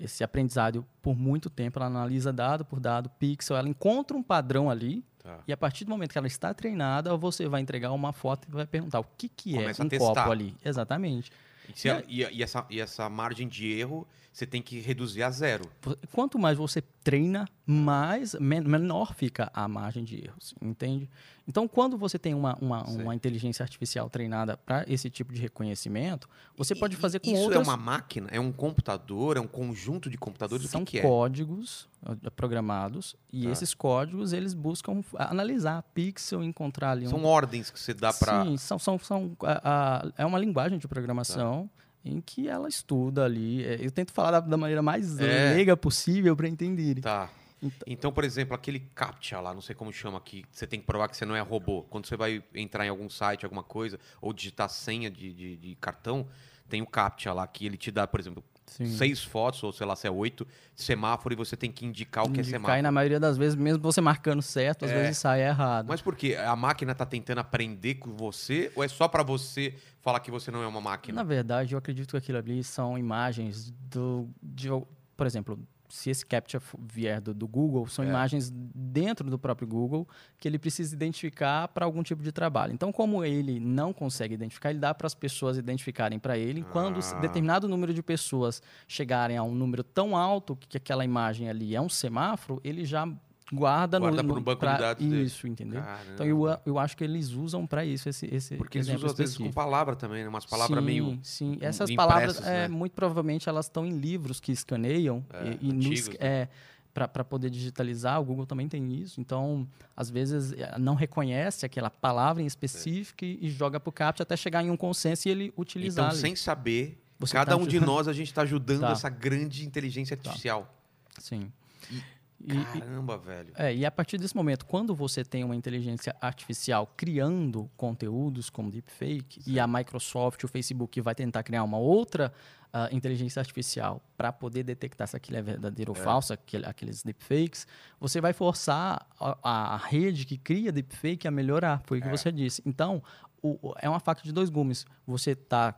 [0.00, 1.78] esse aprendizado por muito tempo.
[1.78, 5.04] Ela analisa dado por dado, pixel, ela encontra um padrão ali.
[5.22, 5.38] Tá.
[5.46, 8.52] E a partir do momento que ela está treinada, você vai entregar uma foto e
[8.52, 10.56] vai perguntar o que, que é um copo ali.
[10.64, 11.30] Exatamente.
[11.68, 15.30] E, se- e- e essa, e essa margem de erro você tem que reduzir a
[15.30, 15.64] zero.
[16.12, 21.10] Quanto mais você treina, mais men- menor fica a margem de erros, entende?
[21.48, 26.28] Então, quando você tem uma, uma, uma inteligência artificial treinada para esse tipo de reconhecimento,
[26.56, 27.66] você pode E- fazer com Isso outras...
[27.66, 28.28] é uma máquina?
[28.30, 29.36] É um computador?
[29.36, 30.70] É um conjunto de computadores?
[30.70, 31.02] São o que, que é?
[31.02, 33.50] códigos uh, programados e Tá.
[33.50, 38.44] esses códigos eles buscam analisar pixel, encontrar ali um São ordens que você dá para.
[38.44, 39.60] Sim, são, são, são, a-
[40.06, 41.80] a- é uma linguagem de programação Tá.
[42.04, 43.64] Em que ela estuda ali.
[43.64, 45.54] é, Eu tento falar da, da maneira mais É.
[45.54, 47.02] leiga possível para entenderem.
[47.02, 47.30] Tá.
[47.62, 50.86] Então- Então, por exemplo, aquele CAPTCHA lá, não sei como chama aqui, você tem que
[50.86, 51.82] provar que você não é robô.
[51.90, 55.74] Quando você vai entrar em algum site, alguma coisa, ou digitar senha de, de, de
[55.76, 56.26] cartão,
[56.70, 58.86] tem o CAPTCHA lá que ele te dá, por exemplo, Sim.
[58.86, 62.30] seis fotos, ou sei lá se é oito, semáforo, e você tem que indicar o
[62.30, 62.78] que é Indicar, semáforo.
[62.78, 64.94] e na maioria das vezes, mesmo você marcando certo, às É.
[65.02, 65.86] vezes sai errado.
[65.88, 66.36] Mas por quê?
[66.36, 70.50] A máquina tá tentando aprender com você, ou é só para você falar que você
[70.50, 71.16] não é uma máquina?
[71.16, 74.28] Na verdade, eu acredito que aquilo ali são imagens do.
[74.42, 74.68] De,
[75.16, 75.58] por exemplo,
[75.90, 78.08] se esse captcha vier do, do Google, são É.
[78.08, 82.72] imagens dentro do próprio Google que ele precisa identificar para algum tipo de trabalho.
[82.72, 86.62] Então, como ele não consegue identificar, ele dá para as pessoas identificarem para ele.
[86.72, 87.20] Quando Ah.
[87.20, 91.80] determinado número de pessoas chegarem a um número tão alto que aquela imagem ali é
[91.80, 93.06] um semáforo, ele já
[93.52, 95.22] guarda, Guarda no, no banco de pra- dados dele.
[95.22, 95.80] Isso, entendeu?
[95.82, 96.12] Caramba.
[96.14, 99.16] Então, eu, eu acho que eles usam para isso esse, esse Porque eles usam às
[99.16, 100.28] vezes com palavra também, né?
[100.28, 101.18] Umas palavras sim, meio.
[101.22, 102.68] Sim, essas palavras, é, né?
[102.68, 106.14] muito provavelmente, elas estão em livros que escaneiam É, e, e nos- antigos, né?
[106.20, 106.48] é,
[106.92, 108.20] para poder digitalizar.
[108.20, 109.20] O Google também tem isso.
[109.20, 109.66] Então,
[109.96, 114.22] às vezes, é, não reconhece aquela palavra em específico e, e joga para o CAPTCHA
[114.24, 116.06] até chegar em um consenso e ele utilizar.
[116.06, 116.20] Então, ali.
[116.20, 117.86] sem saber, Você cada tá um de ajudando.
[117.88, 118.90] nós, a gente está ajudando Tá.
[118.92, 120.74] essa grande inteligência artificial.
[121.18, 121.52] Sim.
[121.92, 122.02] E-
[122.42, 123.52] E- Caramba, velho.
[123.56, 128.70] É, e a partir desse momento, quando você tem uma inteligência artificial criando conteúdos como
[128.70, 132.32] deepfake, e a Microsoft, o Facebook vai tentar criar uma outra
[132.72, 137.66] ah, inteligência artificial para poder detectar se aquilo é verdadeiro ou falso, aquele- aqueles deepfakes,
[137.98, 142.30] você vai forçar a, a rede que cria deepfake a melhorar, foi o que você
[142.30, 142.62] disse.
[142.64, 143.02] Então,
[143.42, 144.86] o- é uma faca de dois gumes.
[145.06, 145.74] Você está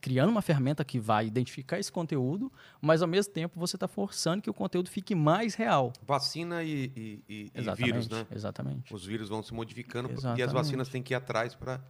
[0.00, 4.42] criando uma ferramenta que vai identificar esse conteúdo, mas ao mesmo tempo você está forçando
[4.42, 5.92] que o conteúdo fique mais real.
[6.06, 8.26] Vacina e, e- e- e Exatamente, vírus, né?
[8.30, 8.94] exatamente.
[8.94, 10.52] Os vírus vão se modificando e as Exatamente.
[10.52, 11.80] vacinas têm que ir atrás para.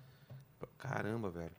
[0.79, 1.51] Caramba, velho.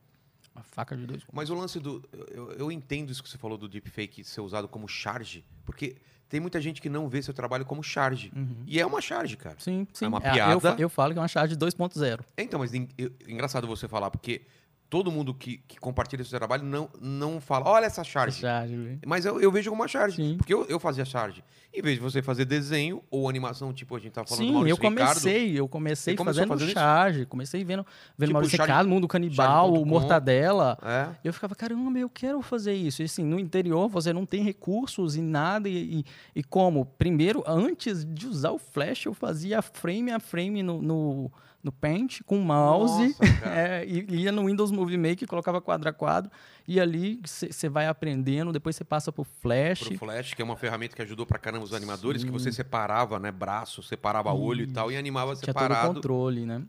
[0.56, 1.24] Uma faca de dois.
[1.32, 2.04] Mas o lance do.
[2.32, 5.96] Eu, eu entendo isso que você falou do deepfake ser usado como charge, porque
[6.28, 8.32] tem muita gente que não vê seu trabalho como charge.
[8.66, 9.56] E é uma charge, cara.
[9.60, 10.06] Sim, sim.
[10.08, 10.60] uma eu piada.
[10.60, 12.22] fa- Eu, falo que é uma charge 2.0.
[12.36, 14.42] É, Então, mas en- eu- engraçado você falar, porque
[14.90, 18.40] todo mundo que, que compartilha seu trabalho não, não fala, olha essa charge.
[18.42, 19.00] Charge, viu?
[19.06, 20.16] Mas eu, eu vejo como uma charge.
[20.16, 20.36] Sim.
[20.38, 21.44] Porque eu, eu fazia charge.
[21.72, 24.54] Em vez de você fazer desenho ou animação, tipo a gente tava falando do Sim,
[24.54, 25.08] Maurício eu Ricardo.
[25.14, 26.74] comecei, eu comecei fazendo fazendo isso?
[26.74, 27.86] charge, comecei vendo,
[28.18, 30.78] vendo Tipo, Maurício charge- Ricardo, Mundo Canibal, o Mortadela.
[30.82, 31.10] É.
[31.24, 33.04] Eu ficava, caramba, eu quero fazer isso.
[33.04, 35.70] E assim, no interior você não tem recursos e nada.
[35.70, 36.06] E, e,
[36.38, 36.86] e como?
[36.98, 41.32] Primeiro, antes de usar o Flash, eu fazia frame a frame no, no,
[41.64, 43.16] no Paint com mouse.
[43.20, 46.32] Nossa, é, e ia no Windows Movie Maker, colocava quadro a quadro.
[46.68, 49.80] E ali você vai aprendendo, depois você passa pro Flash.
[49.80, 53.20] Pro Flash, que é uma ferramenta que ajudou pra caramba os animadores, que você separava,
[53.20, 55.94] né, braço, separava olho e tal, e animava Tinha todo o separado.
[55.96, 56.62] controle, né?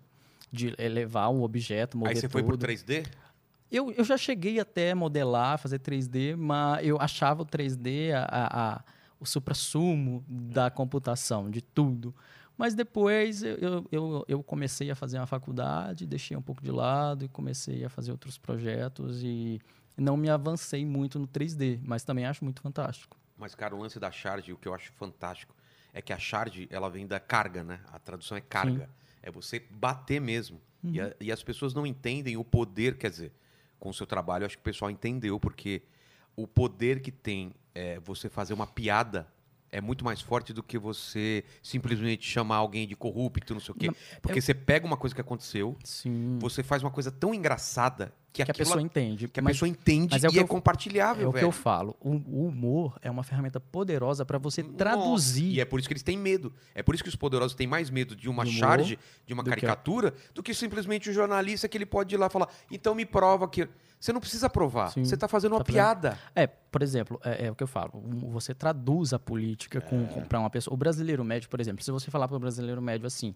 [0.51, 2.67] De elevar um objeto, mover Aí você foi pro tudo.
[2.67, 3.07] 3D?
[3.71, 8.73] Eu, eu já cheguei até modelar, fazer 3D, mas eu achava o 3D a, a-
[8.75, 8.81] a-
[9.21, 12.13] o supra-sumo da computação, de tudo.
[12.61, 17.25] Mas depois eu, eu, eu, comecei a fazer uma faculdade, deixei um pouco de lado
[17.25, 19.59] e comecei a fazer outros projetos e
[19.97, 23.17] não me avancei muito no 3D, mas também acho muito fantástico.
[23.39, 25.55] Mas, cara, o lance da charge, o que eu acho fantástico,
[25.95, 27.81] é que a charge, ela vem da carga, né?
[27.91, 28.91] A tradução é carga.
[29.23, 30.61] É você bater mesmo.
[30.85, 33.33] E, a- e as pessoas não entendem o poder, quer dizer,
[33.79, 35.81] com o seu trabalho, acho que o pessoal entendeu, porque
[36.37, 39.27] o poder que tem é, você fazer uma piada
[39.73, 43.79] é muito mais forte do que você simplesmente chamar alguém de corrupto, não sei o
[43.79, 43.87] quê.
[43.87, 46.39] Não, Porque você pega uma coisa que aconteceu, Sim.
[46.41, 49.27] você faz uma coisa tão engraçada que, Que a pessoa entende.
[49.29, 51.33] que a mas- pessoa entende mas é o e que é eu- compartilhável, É o
[51.33, 51.97] que eu falo.
[52.01, 55.55] O, o humor é uma ferramenta poderosa para você Nossa, traduzir.
[55.55, 56.53] E é por isso que eles têm medo.
[56.75, 59.43] É por isso que os poderosos têm mais medo de uma humor charge, de uma
[59.43, 62.49] do que- caricatura, do que simplesmente um jornalista que ele pode ir lá e falar,
[62.71, 63.69] então me prova que.
[63.99, 64.93] Você não precisa provar.
[64.93, 66.19] Sim, você está fazendo uma tá fazendo- piada.
[66.35, 67.93] É, por exemplo, é, é o que eu falo.
[68.33, 70.21] Você traduz a política com, É.
[70.23, 70.73] para uma pessoa.
[70.73, 73.35] O brasileiro médio, por exemplo, se você falar para o brasileiro médio assim,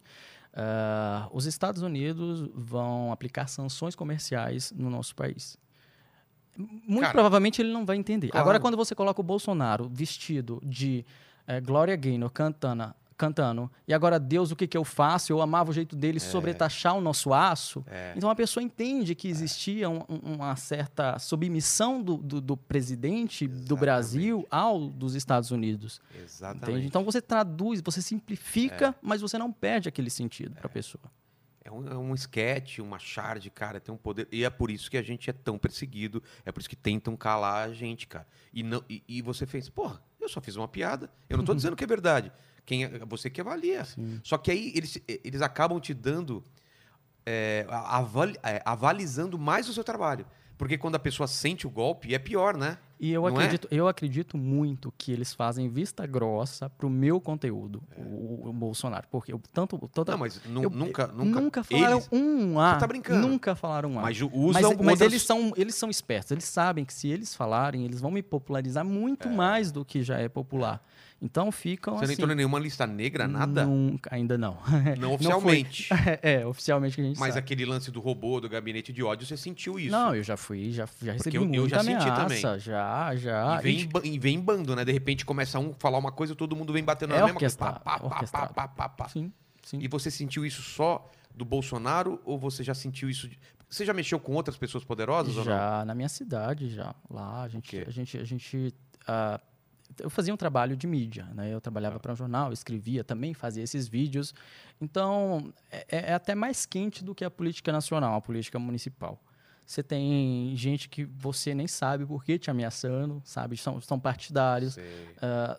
[0.55, 5.57] ah, os Estados Unidos vão aplicar sanções comerciais no nosso país.
[6.57, 8.29] Muito Cara, provavelmente ele não vai entender.
[8.29, 8.43] claro.
[8.45, 11.05] Agora, quando você coloca o Bolsonaro vestido de
[11.49, 13.71] eh, Gloria Gaynor cantando, cantando.
[13.87, 15.33] E agora, Deus, o que, que eu faço?
[15.33, 17.85] Eu amava o jeito dele sobretaxar o nosso aço.
[17.89, 18.13] É.
[18.17, 23.47] Então a pessoa entende que existia um- um- uma certa submissão do, do, do presidente
[23.47, 23.81] do Exatamente.
[23.81, 26.01] Brasil ao dos Estados Unidos.
[26.23, 26.71] Exatamente.
[26.71, 26.87] Entende?
[26.87, 31.03] Então você traduz, você simplifica, mas você não perde aquele sentido para a pessoa.
[31.67, 34.29] É um, é um sketch, uma charge, cara, tem um poder.
[34.31, 37.17] E é por isso que a gente é tão perseguido, é por isso que tentam
[37.17, 38.27] calar a gente, cara.
[38.53, 41.11] E, não, e, e você fez, porra, eu só fiz uma piada.
[41.27, 42.31] Eu não tô dizendo que é verdade.
[42.67, 43.87] Quem é, você que avalia.
[44.23, 46.43] Só que aí eles, eles acabam te dando.
[47.27, 50.27] é, avali- é, avalizando mais o seu trabalho.
[50.59, 52.79] Porque quando a pessoa sente o golpe, é pior, né?
[53.01, 53.33] E eu Não é?
[53.33, 59.09] acredito, eu acredito muito que eles fazem vista grossa pro meu conteúdo, o, o Bolsonaro.
[59.11, 59.77] Porque eu tanto.
[59.93, 61.65] tanto Não, mas eu- nunca, nunca.
[61.65, 62.75] falaram eles- um A.
[62.75, 63.27] Você tá brincando.
[63.27, 64.03] Nunca falaram um A.
[64.03, 67.35] Mas Mas, usam mas outras- eles, são, eles são espertos, eles sabem que se eles
[67.35, 70.81] falarem, eles vão me popularizar muito mais do que já é popular.
[71.25, 72.13] Então ficam Você não assim.
[72.13, 73.65] entrou em nenhuma lista negra, nada?
[73.65, 74.59] Nunca, ainda não.
[75.01, 75.89] Não oficialmente.
[76.23, 77.39] é, é, oficialmente que a gente Mas sabe.
[77.45, 79.91] aquele lance do robô, do gabinete de ódio, você sentiu isso.
[79.91, 82.41] Não, eu já fui, já, já recebi eu- eu muita já senti ameaça, também.
[82.61, 83.59] já, já.
[83.59, 84.85] E vem, E, em e vem em bando, né?
[84.85, 87.57] De repente começa um falar uma coisa, todo mundo vem batendo É na mesma coisa.
[87.57, 89.09] Pá, pá, pá, pá, pá, pá.
[89.09, 89.33] sim,
[89.63, 89.79] sim.
[89.81, 93.29] E você sentiu isso só do Bolsonaro ou você já sentiu isso?
[93.29, 93.39] de-
[93.71, 95.53] Você já mexeu com outras pessoas poderosas ou não?
[95.53, 96.95] Já na minha cidade, já.
[97.11, 97.79] Lá a gente.
[97.79, 98.75] A gente, a gente
[99.09, 99.41] ah,
[99.99, 101.53] eu fazia um trabalho de mídia, né?
[101.53, 101.61] Eu Ah.
[101.61, 104.35] trabalhava para um jornal, escrevia também, fazia esses vídeos.
[104.81, 109.23] Então, é, é até mais quente do que a política nacional, a política municipal.
[109.67, 113.57] Você tem gente que você nem sabe por que te ameaçando, sabe?
[113.57, 114.77] São, são partidários.
[115.23, 115.59] Ah,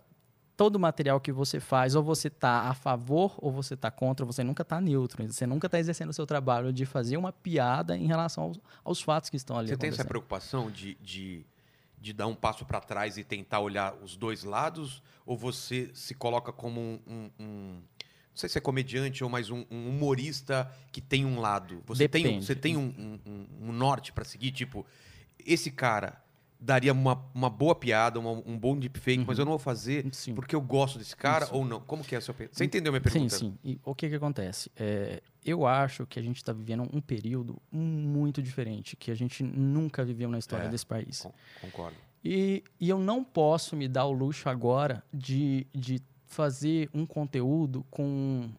[0.56, 4.44] todo material que você faz, ou você está a favor ou você está contra, você
[4.44, 5.26] nunca está neutro.
[5.32, 9.02] Você nunca está exercendo o seu trabalho de fazer uma piada em relação aos, aos
[9.02, 11.46] fatos que estão ali Você tem essa preocupação de, de,
[12.06, 15.02] de dar um passo para trás e tentar olhar os dois lados?
[15.26, 17.00] Ou você se coloca como um.
[17.08, 17.82] um- um-
[18.30, 21.82] não sei se é comediante ou mais um, um humorista que tem um lado.
[21.88, 22.46] Você tem, Depende.
[22.46, 24.52] você tem um- um- um norte para seguir?
[24.52, 24.86] Tipo,
[25.40, 26.22] esse cara
[26.66, 30.34] daria uma, uma boa piada, uma- um bom deepfake, mas eu não vou fazer Sim.
[30.34, 31.56] porque eu gosto desse cara Isso.
[31.56, 31.80] ou não?
[31.80, 33.36] Como que é a sua Você entendeu minha Sim, pergunta?
[33.38, 33.58] sim.
[33.64, 34.72] E o que que acontece?
[34.76, 39.44] É, eu acho que a gente está vivendo um período muito diferente, que a gente
[39.44, 40.70] nunca viveu na história É.
[40.70, 41.22] desse país.
[41.22, 41.98] Con- Concordo.
[42.24, 47.86] E, e eu não posso me dar o luxo agora de, de fazer um conteúdo
[47.92, 48.50] com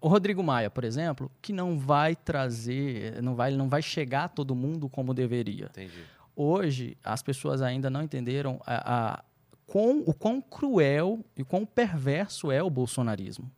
[0.00, 4.28] o Rodrigo Maia, por exemplo, que não vai trazer, não vai, não vai chegar a
[4.28, 5.66] todo mundo como deveria.
[5.66, 6.02] Entendi.
[6.40, 9.24] Hoje, as pessoas ainda não entenderam a, a-
[9.66, 13.50] quão- o quão cruel e quão perverso é o bolsonarismo.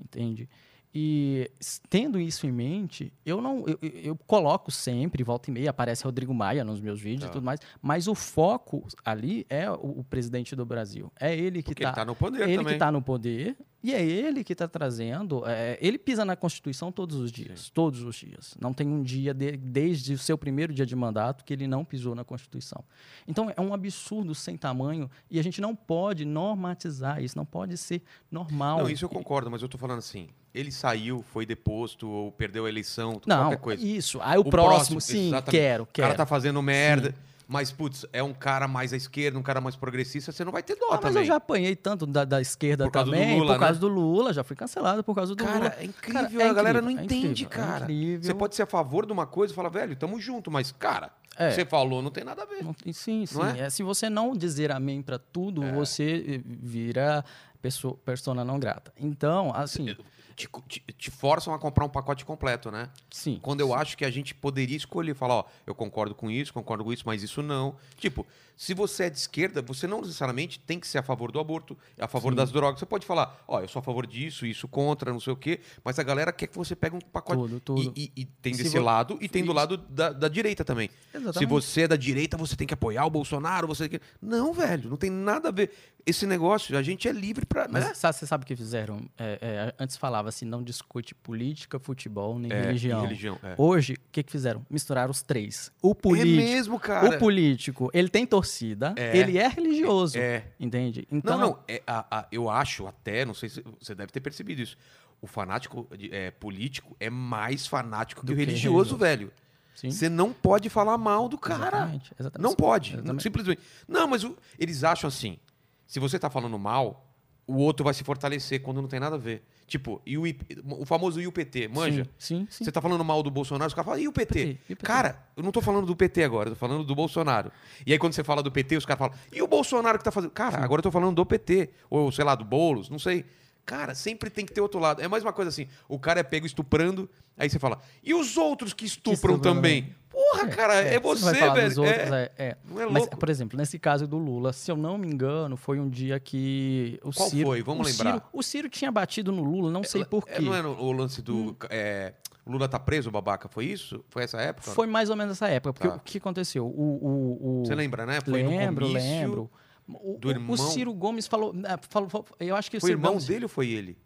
[0.00, 0.48] Entende?
[0.94, 1.50] E
[1.90, 6.32] tendo isso em mente, eu não eu, eu- coloco sempre, volta e meia, aparece Rodrigo
[6.32, 7.28] Maia nos meus vídeos Tá.
[7.28, 11.12] e tudo mais, mas o foco ali é o, o presidente do Brasil.
[11.20, 12.66] É ele que Porque ele está tá no poder ele também.
[12.66, 15.46] que está no poder e é ele que está trazendo.
[15.46, 18.54] é, ele pisa na Constituição todos os dias, todos os dias.
[18.60, 21.84] Não tem um dia de- desde o seu primeiro dia de mandato que ele não
[21.84, 22.82] pisou na Constituição.
[23.28, 27.76] Então é um absurdo sem tamanho e a gente não pode normatizar isso, não pode
[27.76, 28.78] ser normal.
[28.78, 30.28] Não, isso eu concordo, mas eu tô falando assim.
[30.58, 33.86] Ele saiu, foi deposto, ou perdeu a eleição, Não, qualquer coisa.
[33.86, 34.18] isso.
[34.22, 35.50] Aí o, O próximo, próximo, sim, exatamente.
[35.50, 36.06] quero, O quero.
[36.08, 37.14] cara tá fazendo merda,
[37.48, 40.62] mas, putz, é um cara mais à esquerda, um cara mais progressista, você não vai
[40.62, 41.22] ter dó Ah, mas também.
[41.22, 43.78] eu já apanhei tanto da, da esquerda Por causa do também, Lula, por causa né?
[43.80, 45.74] do Lula, já fui cancelado por causa do Cara, Lula.
[45.78, 47.84] é incrível, Cara, é a galera não incrível, é entende, incrível, é cara.
[47.84, 48.22] incrível.
[48.24, 51.10] Você pode ser a favor de uma coisa e falar, velho, tamo junto, mas, cara,
[51.38, 51.50] É.
[51.52, 52.64] você falou, não tem nada a ver.
[52.92, 53.36] Sim, sim.
[53.38, 53.60] Não é?
[53.60, 57.24] É, se você não dizer amém para tudo, você eh, vira
[57.62, 58.92] pessoa, persona não grata.
[58.98, 59.96] Então, assim,
[60.36, 62.90] Te, te- te forçam a comprar um pacote completo, né?
[63.10, 63.38] sim.
[63.40, 66.84] Quando eu acho que a gente poderia escolher, falar, ó, eu concordo com isso, concordo
[66.84, 67.74] com isso, mas isso não.
[67.96, 71.40] Tipo, se você é de esquerda, você não necessariamente tem que ser a favor do
[71.40, 72.78] aborto, a favor das drogas.
[72.80, 75.60] Você pode falar, ó, eu sou a favor disso, isso contra, não sei o quê,
[75.82, 77.40] mas a galera quer que você pegue um pacote.
[77.40, 77.92] Tudo, tudo.
[77.96, 80.62] E, e- e tem Se desse vo- lado e tem do lado da, da direita
[80.64, 80.90] também.
[81.12, 81.48] Se Exatamente.
[81.48, 84.06] você é da direita, você tem que apoiar o Bolsonaro, você tem que...
[84.20, 85.70] Não, velho, não tem nada a ver.
[86.04, 87.66] Esse negócio, a gente é livre pra.
[87.68, 87.92] Mas né?
[87.94, 89.00] sabe, você sabe o que fizeram?
[89.18, 93.00] É, é, antes falava assim, não discute política, futebol, nem É, religião.
[93.02, 93.54] religião, é.
[93.58, 94.64] Hoje, o que, que fizeram?
[94.70, 95.70] Misturaram os três.
[95.82, 97.16] O É político, mesmo, cara.
[97.16, 99.16] o político, ele tem torcida, É.
[99.16, 100.44] ele é religioso, É.
[100.58, 101.06] entende?
[101.10, 101.58] Então, não, não.
[101.68, 104.76] é, a- a- eu acho até, não sei se você deve ter percebido isso.
[105.20, 108.96] O fanático é, político é mais fanático que Do o que religioso, religioso.
[108.98, 109.32] velho.
[109.74, 111.76] sim, Você não pode falar mal do cara.
[111.78, 112.42] exatamente, exatamente.
[112.48, 112.90] Não pode.
[112.92, 113.22] Não, Exatamente.
[113.22, 113.60] simplesmente.
[113.88, 115.38] Não, mas o- eles acham assim:
[115.86, 117.02] se você tá falando mal,
[117.46, 119.42] o outro vai se fortalecer quando não tem nada a ver.
[119.66, 122.04] Tipo, e o, IP o famoso e o PT, manja?
[122.18, 122.46] Sim, sim.
[122.48, 122.64] sim.
[122.64, 124.34] Você tá falando mal do Bolsonaro, os caras falam, e o PT?
[124.34, 124.52] PT?
[124.52, 124.86] O PT?
[124.86, 127.50] Cara, eu não tô falando do PT agora, eu tô falando do Bolsonaro.
[127.84, 130.12] E aí quando você fala do PT, os caras falam, e o Bolsonaro que tá
[130.12, 130.30] fazendo?
[130.30, 131.70] Cara, agora eu tô falando do PT.
[131.90, 133.24] Ou, sei lá, do Boulos, não sei.
[133.66, 135.02] Cara, sempre tem que ter outro lado.
[135.02, 138.36] É mais uma coisa assim, o cara é pego estuprando, aí você fala, e os
[138.36, 139.92] outros que estupram estupram também?
[140.08, 141.82] Porra, cara, é, você, você, falar velho.
[141.82, 142.56] outros, é, é, é.
[142.64, 143.16] Não é Mas, louco?
[143.18, 146.98] por exemplo, nesse caso do Lula, se eu não me engano, foi um dia que
[147.02, 147.48] o Qual Ciro...
[147.48, 147.62] foi?
[147.62, 148.12] Vamos o lembrar.
[148.14, 150.16] Ciro- o Ciro tinha batido no Lula, não sei É, quê.
[150.38, 150.42] Hum.
[150.44, 151.54] não é no- o lance do.
[151.68, 152.14] é,
[152.46, 153.48] o Lula tá preso, babaca?
[153.48, 154.02] Foi isso?
[154.08, 154.70] Foi essa época?
[154.70, 155.96] Foi mais ou menos essa época, porque Tá.
[155.96, 156.64] o que aconteceu?
[156.66, 158.20] O, o, o- Você lembra, né?
[158.24, 159.10] Foi lembro, no comício.
[159.10, 159.50] lembro.
[159.88, 160.54] O, do irmão.
[160.54, 163.26] o Ciro Gomes falou, é, falou, falou- eu acho que o Foi o irmão Gomes,
[163.26, 163.96] dele ou foi ele?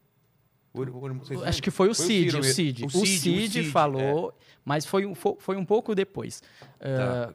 [0.73, 2.45] O, o Acho que foi o Cid, o.
[2.45, 2.85] Cid.
[2.87, 3.71] O Cid, Cid, Cid, é.
[3.73, 4.33] falou,
[4.65, 6.43] mas foi um, fo- foi um pouco depois.
[6.79, 7.35] Tá.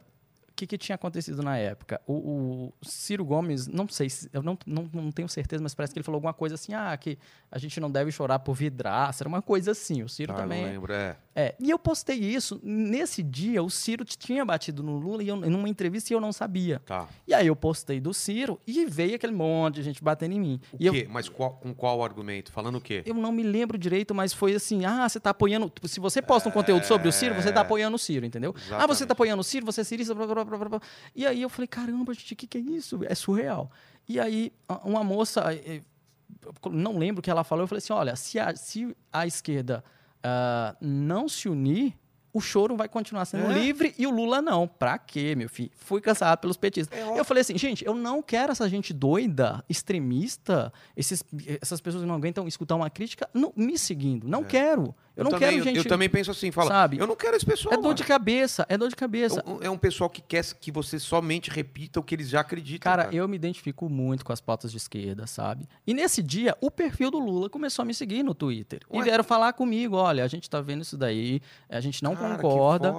[0.56, 2.00] que, que tinha acontecido na época?
[2.06, 5.92] O, o Ciro Gomes, não sei, se- eu não, não, não tenho certeza, mas parece
[5.92, 7.18] que ele falou alguma coisa assim, ah, que
[7.50, 10.02] a gente não deve chorar por vidraça, era uma coisa assim.
[10.02, 10.62] O Ciro Tá, também...
[10.64, 11.16] não lembro, é.
[11.38, 12.58] É, e eu postei isso.
[12.62, 16.32] Nesse dia, o Ciro tinha batido no Lula e eu, numa entrevista e eu não
[16.32, 16.80] sabia.
[16.86, 17.06] Tá.
[17.28, 20.60] E aí eu postei do Ciro e veio aquele monte de gente batendo em mim.
[20.72, 21.06] O e eu, quê?
[21.10, 22.50] Mas qual- com qual argumento?
[22.50, 23.02] Falando o quê?
[23.04, 25.70] eu não me lembro direito, mas foi assim: ah, você tá apoiando.
[25.84, 28.54] Se você posta um conteúdo sobre o Ciro, você tá apoiando o Ciro, entendeu?
[28.56, 29.06] Ah, você Exatamente.
[29.08, 30.80] tá apoiando o Ciro, você é cirista, blá, blá, blá.
[31.14, 33.00] E aí eu falei: caramba, gente, o que, que é isso?
[33.04, 33.70] É surreal.
[34.08, 34.52] E aí,
[34.84, 35.82] uma moça, eh,
[36.64, 39.26] eu não lembro o que ela falou, eu falei assim: olha, se a, se a
[39.26, 39.82] esquerda
[40.26, 41.94] ah, não se unir.
[42.32, 43.54] O choro vai continuar sendo É.
[43.54, 44.68] livre e o Lula não.
[44.68, 45.70] Pra quê, meu filho?
[45.74, 46.98] Fui cansado pelos petistas.
[46.98, 51.24] É eu falei assim, gente, eu não quero essa gente doida, extremista, esses,
[51.62, 54.28] essas pessoas que não aguentam escutar uma crítica não, me seguindo.
[54.28, 54.94] Não quero.
[55.16, 55.76] Eu, não também, quero eu- gente.
[55.78, 56.98] Eu, também penso assim, fala, sabe?
[56.98, 57.72] eu não quero esse pessoal.
[57.72, 57.94] É dor mano.
[57.94, 59.42] de cabeça, é dor de cabeça.
[59.46, 62.40] É um- É um pessoal que quer que você somente repita o que eles já
[62.40, 62.80] acreditam.
[62.92, 65.66] Cara, eu me identifico muito com as pautas de esquerda, sabe?
[65.86, 68.80] E nesse dia, o perfil do Lula começou a me seguir no Twitter.
[68.92, 69.04] E Ué?
[69.04, 72.94] vieram falar comigo: olha, a gente tá vendo isso daí, a gente não Cara, concorda.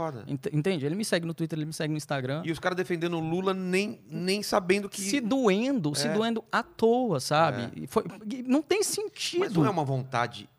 [0.51, 0.85] Entende?
[0.85, 2.41] Ele me segue no Twitter, ele me segue no Instagram.
[2.43, 5.01] E os caras defendendo o Lula nem, nem sabendo que.
[5.01, 6.13] Se doendo, se É.
[6.13, 7.69] doendo à toa, sabe?
[7.75, 9.41] E foi- e não tem sentido.
[9.41, 10.49] Mas não é uma vontade.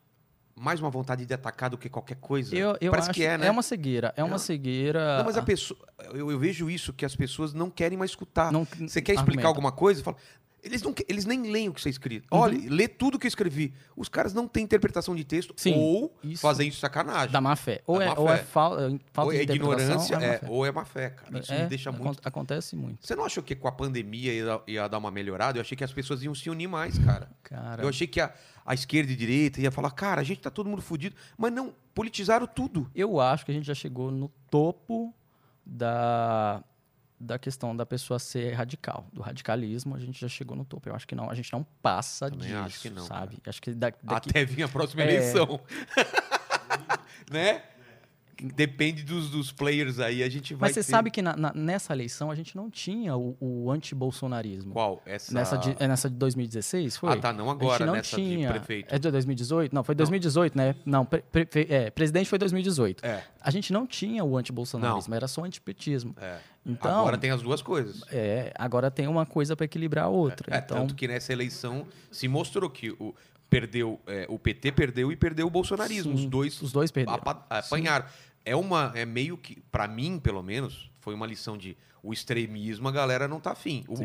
[0.60, 2.54] Mais uma vontade de atacar do que qualquer coisa.
[2.56, 3.50] Eu, eu Parece que é, né?
[3.50, 4.12] uma cegueira.
[4.16, 4.38] É uma É.
[4.38, 5.18] cegueira.
[5.18, 5.78] Não, mas a pessoa.
[6.12, 8.52] Eu, eu vejo isso, que as pessoas não querem mais escutar.
[8.52, 9.46] Não- Você quer explicar argumenta.
[9.48, 10.02] alguma coisa?
[10.02, 10.16] Fala.
[10.60, 12.24] Eles, não, eles nem leem o que você escreve.
[12.32, 12.38] Uhum.
[12.40, 13.72] Olha, lê tudo que eu escrevi.
[13.96, 16.42] Os caras não têm interpretação de texto Sim, ou isso.
[16.42, 17.30] fazem isso de sacanagem.
[17.30, 17.80] Da má fé.
[17.86, 18.42] Ou Da é, má ou é fé.
[18.44, 18.76] fal-
[19.12, 21.38] falta ou de é interpretação, ignorância, ou é má é, ou é má fé, cara.
[21.38, 22.18] Isso É, me deixa muito.
[22.24, 23.06] Acontece muito.
[23.06, 25.58] Você não achou que com a pandemia ia, ia dar uma melhorada?
[25.58, 27.28] Eu achei que as pessoas iam se unir mais, cara.
[27.44, 28.34] Cara, Eu achei que a,
[28.68, 31.16] a esquerda e a direita ia falar, cara, a gente tá todo mundo fudido.
[31.38, 32.90] Mas não, politizaram tudo.
[32.94, 35.14] eu acho que a gente já chegou no topo
[35.64, 36.62] da,
[37.18, 39.06] da questão da pessoa ser radical.
[39.12, 40.88] Do radicalismo, a gente já chegou no topo.
[40.88, 41.30] Eu acho que não.
[41.30, 43.38] A gente não passa Também disso, acho que não, sabe?
[43.46, 44.28] Acho que da- daqui...
[44.30, 45.14] Até vir a próxima É.
[45.14, 45.60] eleição.
[47.30, 47.62] né?
[48.40, 51.52] Depende dos, dos players aí, a gente vai Mas você ter- sabe que na- na-
[51.54, 54.72] nessa eleição a gente não tinha o, o anti-bolsonarismo.
[54.72, 55.02] Qual?
[55.04, 55.34] Essa...
[55.34, 57.12] Nessa de, é nessa de 2016, foi?
[57.12, 58.46] Ah, tá, não A gente agora, não nessa tinha.
[58.46, 58.94] de prefeito.
[58.94, 59.74] É de 2018?
[59.74, 60.74] Não, foi 2018, né?
[60.86, 63.04] Não, pre- pre- é, presidente foi 2018.
[63.04, 66.14] É, A gente não tinha o anti-bolsonarismo, era só o antipetismo.
[66.20, 66.38] é.
[66.66, 68.02] Então, Agora tem as duas coisas.
[68.12, 70.54] é, agora tem uma coisa para equilibrar a outra.
[70.54, 73.14] É, então, tanto que nessa eleição se mostrou que o,
[73.48, 76.16] perdeu, é, o PT perdeu e perdeu o bolsonarismo.
[76.16, 77.18] Sim, Os dois os dois perderam.
[77.18, 78.06] apa- apanharam.
[78.44, 82.86] É uma, é meio que, pra mim, pelo menos, foi uma lição de o extremismo,
[82.88, 83.84] a galera não tá afim.
[83.88, 83.96] O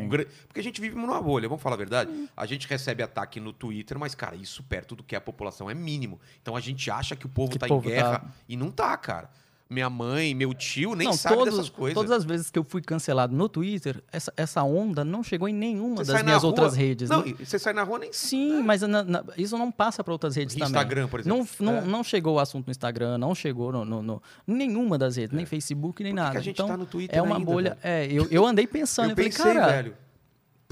[0.48, 2.10] porque a gente vive numa bolha, vamos falar a verdade?
[2.36, 5.74] A gente recebe ataque no Twitter, mas, cara, isso perto do que a população é
[5.74, 6.20] mínimo.
[6.42, 8.70] Então a gente acha que o povo Que tá povo em guerra tá- e não
[8.70, 9.30] tá, cara.
[9.74, 11.94] Minha mãe, meu tio nem não, sabe todos- dessas coisas.
[11.94, 15.52] Todas as vezes que eu fui cancelado no Twitter, essa, essa onda não chegou em
[15.52, 17.10] nenhuma Você das minhas rua- outras redes.
[17.10, 20.12] Não, e você sai na rua nem Sim, mas na- na- isso não passa para
[20.12, 20.68] outras redes também.
[20.68, 21.38] Instagram, por exemplo.
[21.60, 21.80] Não, não, É.
[21.82, 25.44] não chegou o assunto no Instagram, não chegou no, no- no- nenhuma das redes, nem
[25.44, 26.38] Facebook, nem nada.
[26.38, 27.78] a gente então, tá no Twitter é uma ainda, bolha.
[27.82, 27.94] velho?
[27.94, 29.96] É, eu, eu andei pensando, Eu eu, falei, pensei, cara, velho.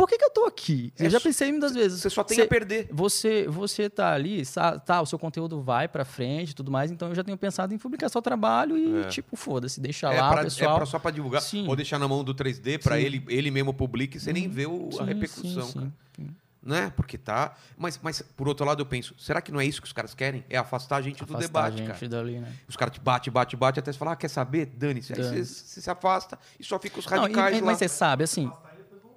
[0.02, 0.92] Por que, que eu tô aqui?
[0.98, 2.00] É eu já pensei muitas vezes.
[2.00, 2.88] Você só tem Cê- a perder.
[2.90, 4.42] Você, você tá ali,
[4.84, 7.72] tá, o seu conteúdo vai pra frente e tudo mais, então eu já tenho pensado
[7.72, 9.04] em publicar só trabalho e, É.
[9.08, 10.72] tipo, foda-se, deixa É, lá, pra, pessoal.
[10.72, 11.40] é pra- só pra divulgar.
[11.40, 11.68] Sim.
[11.68, 13.02] Ou deixar na mão do 3D pra Sim.
[13.02, 15.92] ele, ele mesmo publique e você nem vê o- a Sim, repercussão, sim, cara.
[16.16, 16.30] sim.
[16.64, 16.92] Né?
[16.96, 17.56] Porque tá.
[17.76, 20.14] Mas, mas, por outro lado, eu penso, será que não é isso que os caras
[20.14, 20.44] querem?
[20.48, 22.08] É afastar a gente do Afastar debate, a gente cara.
[22.08, 22.52] dali, né?
[22.68, 24.66] Os caras te bate, bate, bate, até você falar, ah, quer saber?
[24.66, 25.12] Dane-se.
[25.12, 27.66] Aí você, você se afasta e só fica os Não, e- radicais lá.
[27.66, 28.50] mas você sabe, assim.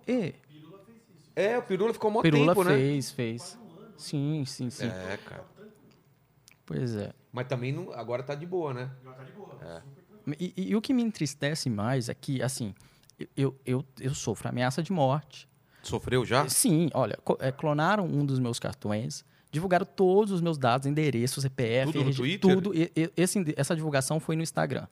[0.08, 0.34] É,
[1.36, 2.76] É, o Pirula ficou mó Pirula tempo, né?
[2.76, 3.60] fez, fez.
[3.98, 4.88] Sim, sim, sim.
[4.88, 5.44] É, cara.
[6.66, 7.12] Pois é.
[7.32, 8.90] Mas também não, agora tá de boa, né?
[10.40, 12.74] E, e- e o que me entristece mais é que, assim,
[13.38, 15.48] eu, eu, eu sofro ameaça de morte.
[15.84, 16.48] Sofreu já?
[16.50, 21.92] Sim, olha, é, clonaram um dos meus cartões, divulgaram todos os meus dados, endereço, CPF,
[21.94, 22.56] Tudo no Twitter?
[22.56, 22.74] tudo.
[22.74, 24.88] E- e- esse essa divulgação foi no Instagram.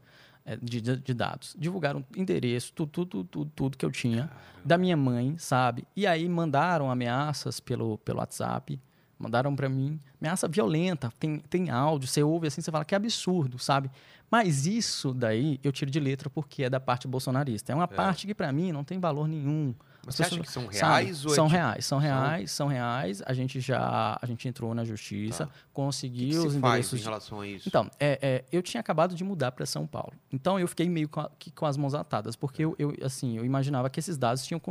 [0.46, 1.56] É, de, de- dados.
[1.58, 4.30] Divulgaram endereço, tudo, tudo, tudo, tudo que eu tinha,
[4.64, 5.86] da minha mãe, sabe?
[5.96, 8.80] E aí mandaram ameaças pelo, pelo WhatsApp,
[9.24, 13.58] Mandaram para mim, ameaça violenta, tem, tem áudio, você ouve assim, você fala que absurdo,
[13.58, 13.90] sabe?
[14.30, 17.72] Mas isso daí eu tiro de letra porque é da parte bolsonarista.
[17.72, 17.88] É uma é.
[17.88, 19.74] parte que para mim não tem valor nenhum.
[20.06, 23.22] Mas você acha que são reais sabe, é São é reais, são reais, são reais.
[23.26, 25.54] A gente já a gente entrou na justiça, tá.
[25.72, 27.00] conseguiu que que os endereços.
[27.00, 27.70] em relação a isso?
[27.70, 30.14] Então, é, é eu tinha acabado de mudar para São Paulo.
[30.32, 33.46] Então eu fiquei meio com, a, com as mãos atadas, porque eu, eu, assim, eu
[33.46, 34.62] imaginava que esses dados tinham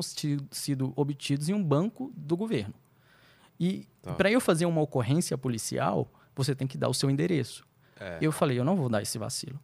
[0.51, 2.75] sido obtidos em um banco do governo.
[3.59, 4.13] E tá.
[4.15, 7.65] para eu fazer uma ocorrência policial, você tem que dar o seu endereço.
[7.99, 8.19] É.
[8.21, 9.59] Eu falei, eu não vou dar esse vacilo.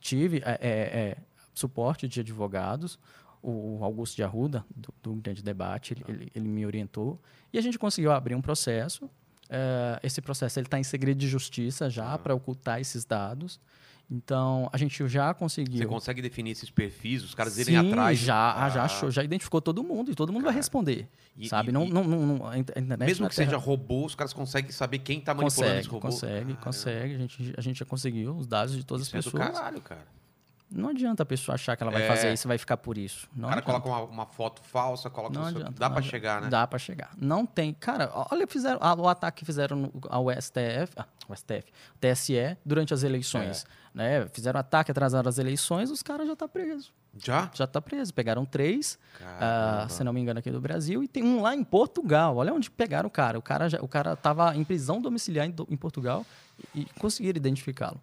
[0.00, 1.16] Tive é, é, é
[1.54, 2.98] suporte de advogados,
[3.42, 7.20] o Augusto de Arruda, do, do Grande Debate, ele, ele, ele, me orientou.
[7.52, 9.06] E a gente conseguiu abrir um processo.
[9.06, 12.18] Uh, esse processo está em segredo de justiça já, uhum.
[12.18, 13.60] para ocultar esses dados.
[14.10, 15.78] Então, a gente já conseguiu.
[15.78, 18.18] Você consegue definir esses perfis, os caras irem atrás?
[18.18, 18.68] Já, ah.
[18.68, 20.52] já achou, já identificou todo mundo e todo mundo Cara.
[20.52, 21.08] vai responder.
[21.36, 21.68] E, sabe?
[21.68, 23.50] E, não, não, não, a internet mesmo que terra...
[23.50, 26.08] seja robô, os caras conseguem saber quem está manipulando consegue, esse robô.
[26.08, 27.14] Consegue, consegue.
[27.14, 29.44] A gente, a gente já conseguiu os dados de todas Isso as pessoas.
[29.44, 30.19] É do caralho, cara.
[30.72, 32.06] Não adianta a pessoa achar que ela vai é...
[32.06, 33.28] fazer isso e vai ficar por isso.
[33.34, 33.80] Não o cara adianta.
[33.80, 36.48] coloca uma, uma, foto falsa, coloca não adianta, Dá para chegar, né?
[36.48, 37.10] Dá para chegar.
[37.16, 37.74] Não tem.
[37.74, 43.02] Cara, olha fizeram, o ataque que fizeram ao STF, ah, o STF, TSE, durante as
[43.02, 43.64] eleições.
[43.64, 43.80] É.
[43.92, 44.28] Né?
[44.28, 46.92] Fizeram ataque, atrasaram as eleições, os caras já estão tá presos.
[47.18, 47.50] Já?
[47.52, 48.14] Já está preso.
[48.14, 51.64] Pegaram três, uh, se não me engano, aqui do Brasil, e tem um lá em
[51.64, 52.36] Portugal.
[52.36, 53.38] Olha onde pegaram o cara.
[53.38, 56.24] O cara, já, o cara tava em prisão domiciliar em, em Portugal
[56.74, 58.00] e, e conseguiram identificá-lo.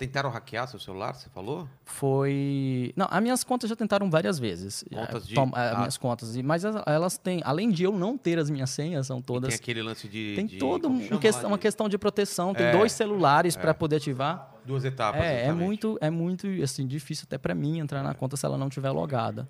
[0.00, 1.68] Tentaram hackear seu celular, você falou?
[1.84, 2.90] Foi.
[2.96, 4.82] Não, as minhas contas já tentaram várias vezes.
[4.90, 5.34] Contas de.
[5.34, 5.76] Tom, ah.
[5.76, 6.34] minhas contas.
[6.38, 7.42] Mas elas têm.
[7.44, 9.52] Além de eu não ter as minhas senhas, são todas.
[9.52, 10.32] E tem aquele lance de.
[10.34, 11.06] Tem de, toda um,
[11.44, 12.54] uma questão de proteção.
[12.54, 13.60] Tem é, dois celulares é.
[13.60, 14.54] para poder ativar.
[14.64, 15.20] Duas etapas.
[15.20, 18.56] É, é muito, é muito assim, difícil até para mim entrar na conta se ela
[18.56, 19.46] não estiver logada.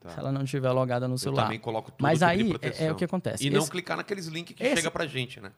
[0.00, 0.10] Tá.
[0.10, 1.44] Se ela não estiver logada no celular.
[1.44, 3.42] Eu também coloco tudo Mas aí é, é, o que acontece.
[3.42, 3.56] E Esse...
[3.56, 4.76] não clicar naqueles links que Esse...
[4.76, 5.50] chega pra gente, né?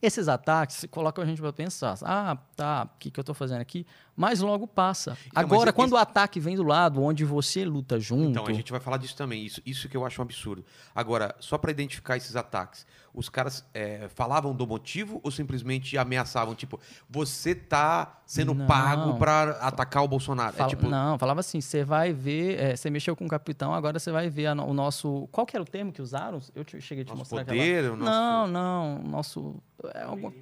[0.00, 3.60] Esses ataques colocam a gente para pensar, ah, tá, o que, que eu estou fazendo
[3.60, 3.84] aqui?
[4.18, 5.16] Mas logo passa.
[5.28, 5.94] Então, Agora, quando esse...
[5.94, 8.30] o ataque vem do lado, onde você luta junto...
[8.30, 10.64] Então, a gente vai falar disso também, isso, isso que eu acho um absurdo.
[10.92, 16.56] Agora, só para identificar esses ataques, os caras é, falavam do motivo ou simplesmente ameaçavam?
[16.56, 18.66] Tipo, você tá sendo não.
[18.66, 20.52] pago para atacar o Bolsonaro?
[20.52, 20.88] Fala, é, tipo...
[20.88, 24.28] Não, falava assim, você vai ver, é, você mexeu com o capitão, agora você vai
[24.28, 25.28] ver a, o nosso...
[25.30, 26.40] Qual que era o termo que usaram?
[26.56, 27.44] Eu te, cheguei a te nosso mostrar.
[27.44, 27.96] Poder, aquela...
[27.96, 28.10] nosso...
[28.10, 29.62] Não, não, nosso...
[29.94, 30.32] É alguma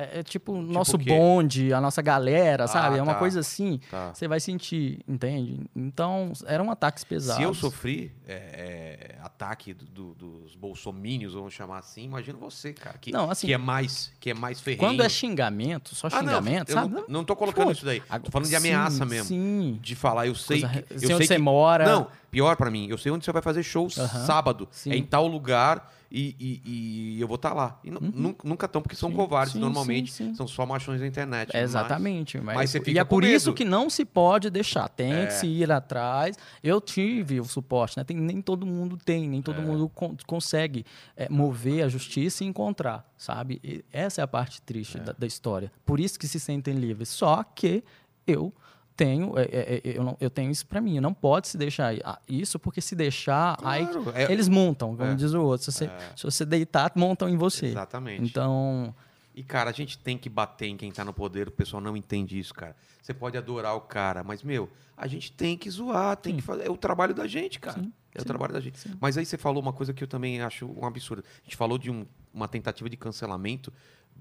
[0.00, 2.98] é, é tipo, tipo nosso bonde, a nossa galera, ah, sabe?
[2.98, 3.18] É uma tá.
[3.18, 4.12] coisa assim, tá.
[4.14, 5.60] você vai sentir, entende?
[5.74, 7.36] Então, eram ataques pesados.
[7.36, 12.72] Se eu sofri é, é, ataque do, do, dos bolsomínios, vamos chamar assim, imagina você,
[12.72, 14.80] cara, que, não, assim, que é mais que é mais ferrenho.
[14.80, 16.94] Quando é xingamento, só xingamento, ah, não, sabe?
[16.94, 18.00] Não, não tô colocando Pô, isso daí.
[18.22, 19.26] Tô falando de ameaça sim, mesmo.
[19.26, 19.78] Sim.
[19.80, 20.94] De falar, eu sei Coisa, que...
[20.94, 21.84] Eu sei onde que, você mora.
[21.84, 24.26] Não, pior para mim, eu sei onde você vai fazer show uh -huh.
[24.26, 24.68] sábado.
[24.70, 24.92] Sim.
[24.92, 27.80] É em tal lugar e, e, e eu vou estar tá lá.
[27.84, 28.34] E uhum.
[28.42, 31.54] nunca estão, porque são sim, covardes sim, normalmente, sim, são só machões da internet.
[31.54, 32.38] É exatamente.
[32.38, 33.34] Mas, mas e é por medo.
[33.34, 35.26] isso que não se pode deixar, tem é.
[35.26, 36.36] que se ir atrás.
[36.62, 38.04] Eu tive o suporte, né?
[38.04, 39.64] Tem, nem todo mundo tem, nem todo é.
[39.64, 40.84] mundo con consegue
[41.16, 43.60] é, mover a justiça e encontrar, sabe?
[43.62, 45.00] E essa é a parte triste é.
[45.00, 45.70] da, da história.
[45.84, 47.08] Por isso que se sentem livres.
[47.08, 47.84] Só que
[48.26, 48.52] eu
[49.00, 51.00] tenho, é, é, é, eu, não, eu tenho isso para mim.
[51.00, 51.94] Não pode se deixar
[52.28, 55.64] isso, porque se deixar, claro, aí é, eles montam, como é, diz o outro.
[55.64, 56.12] Se você, é.
[56.14, 57.66] se você deitar, montam em você.
[57.66, 58.22] Exatamente.
[58.22, 58.94] Então.
[59.34, 61.96] E, cara, a gente tem que bater em quem tá no poder, o pessoal não
[61.96, 62.76] entende isso, cara.
[63.00, 66.36] Você pode adorar o cara, mas, meu, a gente tem que zoar, tem Sim.
[66.36, 66.66] que fazer.
[66.66, 67.80] É o trabalho da gente, cara.
[67.80, 67.90] Sim.
[68.14, 68.24] É Sim.
[68.24, 68.78] o trabalho da gente.
[69.00, 71.24] Mas aí você falou uma coisa que eu também acho um absurdo.
[71.40, 73.72] A gente falou de um, uma tentativa de cancelamento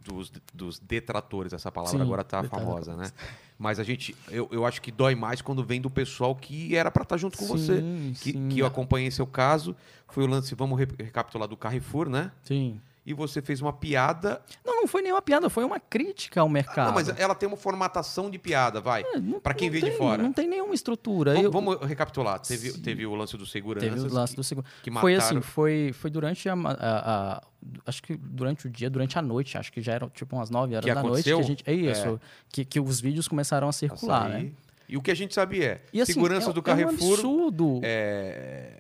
[0.04, 3.12] dos, dos detratores, essa palavra Sim, agora tá famosa, né?
[3.58, 6.90] Mas a gente, eu, eu acho que dói mais quando vem do pessoal que era
[6.90, 7.84] para estar tá junto com sim, você.
[8.22, 9.76] Que, que eu acompanhei seu caso.
[10.08, 12.32] Foi o lance, vamos recapitular do Carrefour, né?
[12.44, 14.40] Sim e você fez uma piada.
[14.64, 16.90] Não, não foi nenhuma piada, foi uma crítica ao mercado.
[16.90, 19.02] Não, mas ela tem uma formatação de piada, vai.
[19.02, 20.22] É, para quem vê tem, de fora.
[20.22, 21.32] Não tem nenhuma estrutura.
[21.32, 21.52] Vamos, Eu...
[21.52, 22.40] vamos recapitular.
[22.40, 23.90] Teve, teve o lance do segurança.
[23.90, 24.72] Teve o lance do segurança.
[24.84, 25.02] Que mataram...
[25.02, 27.44] Foi assim, foi, foi durante a, a, a,
[27.84, 30.76] Acho que durante o dia, durante a noite, acho que já eram tipo umas 9
[30.76, 31.38] horas que da aconteceu?
[31.38, 31.88] noite que a gente.
[31.88, 32.08] É isso.
[32.08, 32.20] É.
[32.52, 34.52] Que, que os vídeos começaram a circular, a né?
[34.88, 36.92] E o que a gente sabia é, e, assim, segurança é, do Carrefour.
[36.92, 37.80] É um absurdo.
[37.84, 38.79] É,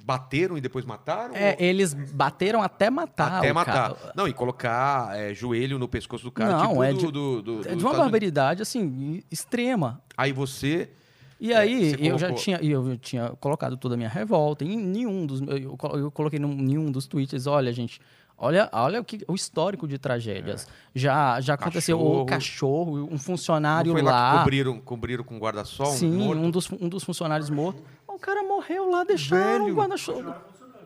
[0.00, 1.34] bateram e depois mataram?
[1.34, 1.64] É, ou...
[1.64, 3.38] eles bateram até matar.
[3.38, 3.94] Até matar.
[3.94, 4.12] Cara.
[4.16, 6.52] Não, e colocar é, joelho no pescoço do cara.
[6.52, 10.02] Não, tipo é do, de, do, do, é de uma barbaridade, assim, extrema.
[10.16, 10.90] Aí você.
[11.38, 15.24] E aí, é, eu já tinha, eu tinha colocado toda a minha revolta em nenhum
[15.24, 15.40] dos.
[15.40, 18.00] Eu, eu coloquei em nenhum dos tweets, olha, gente.
[18.42, 20.66] Olha, olha o, que, o histórico de tragédias.
[20.66, 20.98] É.
[20.98, 22.22] Já, já aconteceu cachorro.
[22.22, 24.32] o cachorro, um funcionário lá.
[24.32, 24.38] lá.
[24.38, 25.84] cobriram, cobriram com guarda-sol?
[25.86, 27.82] Sim, um, um, dos, um dos funcionários mortos.
[28.20, 30.44] O cara morreu lá, deixaram o guarda-chuva.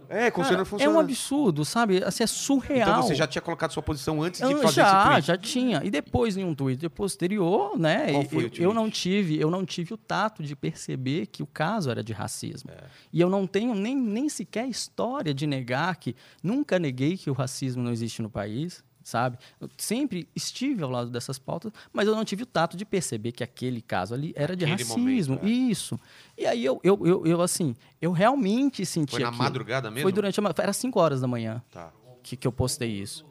[0.09, 2.05] É, Cara, é um absurdo, sabe?
[2.05, 2.89] Assim, é surreal.
[2.91, 5.26] Então você já tinha colocado sua posição antes de Eu- fazer já, esse tweet?
[5.26, 5.80] já tinha.
[5.82, 8.12] E depois, em um Twitter posterior, né?
[8.12, 8.62] Qual foi o eu, tweet?
[8.62, 12.12] eu não tive, eu não tive o tato de perceber que o caso era de
[12.12, 12.70] racismo.
[12.70, 12.85] É.
[13.12, 17.32] E eu não tenho nem, nem sequer história de negar que nunca neguei que o
[17.32, 18.85] racismo não existe no país.
[19.05, 19.36] Sabe?
[19.61, 23.32] Eu sempre estive ao lado dessas pautas, mas eu não tive o tato de perceber
[23.32, 24.98] que aquele caso ali era de Aquele racismo.
[25.34, 25.48] momento, é.
[25.50, 26.00] Isso.
[26.38, 29.42] E aí eu, eu, eu, eu, assim, eu realmente senti Foi na aquilo.
[29.44, 30.05] madrugada mesmo?
[30.05, 31.92] Foi durante a Era 5 horas da manhã Tá.
[32.22, 33.26] que, que eu postei isso.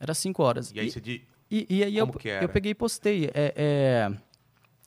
[0.00, 0.72] Era 5 horas.
[0.74, 2.42] E aí você diz, E, e aí eu, Como era?
[2.42, 3.26] eu peguei e postei.
[3.34, 4.12] É, é,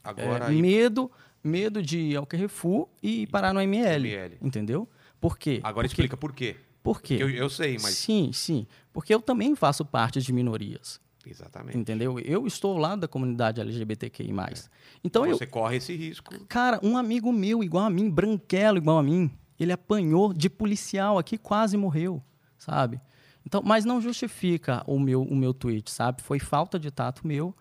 [0.04, 1.12] agora é, aí, medo,
[1.44, 4.10] medo de ir ao Carrefour e parar no ML.
[4.10, 4.38] ML.
[4.42, 4.90] Entendeu?
[5.22, 5.60] Por quê?
[5.64, 6.56] agora Porque- explica por quê.
[6.88, 7.18] Por quê?
[7.20, 7.96] Eu, eu sei, mas...
[7.96, 8.66] Sim, sim.
[8.94, 11.02] Porque eu também faço parte de minorias.
[11.26, 11.78] Exatamente.
[11.78, 12.18] Entendeu?
[12.18, 14.32] Eu estou ao lado da comunidade LGBTQI.
[15.04, 15.38] Então eu.
[15.38, 16.34] Você corre esse risco.
[16.46, 19.30] Cara, um amigo meu, igual a mim, branquelo igual a mim,
[19.60, 22.24] ele apanhou de policial aqui, quase morreu,
[22.58, 23.02] sabe?
[23.46, 26.22] Então, mas não justifica o meu, o meu tweet, sabe?
[26.22, 27.54] Foi falta de tato meu.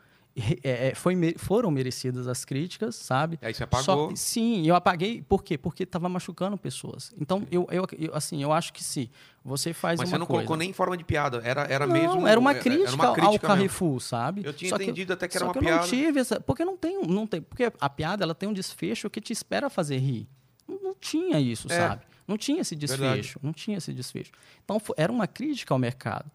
[0.62, 3.38] É, é, foi, foram merecidas as críticas, sabe?
[3.40, 4.10] Aí você apagou.
[4.10, 5.22] Só- sim, eu apaguei.
[5.22, 5.56] Por quê?
[5.56, 7.12] Porque estava machucando pessoas.
[7.18, 9.10] Então, eu, eu, eu, assim, eu acho que se
[9.44, 10.40] você faz Mas uma você não coisa...
[10.42, 11.40] colocou nem em forma de piada.
[11.42, 12.26] Era, era Não, mesmo...
[12.26, 13.56] era uma era crítica, uma ao crítica mesmo.
[13.56, 14.42] Carrefour, sabe?
[14.44, 15.80] Eu tinha Só que entendido até que era uma que eu piada.
[15.80, 19.08] não tive essa, porque não tem, não tem, porque a piada ela tem um desfecho
[19.08, 20.28] que te espera fazer rir.
[20.68, 21.76] Não, não tinha isso, É.
[21.76, 22.02] sabe?
[22.28, 23.36] Não tinha esse desfecho, Verdade.
[23.40, 24.32] não tinha esse desfecho.
[24.64, 26.30] Então era uma crítica ao mercado.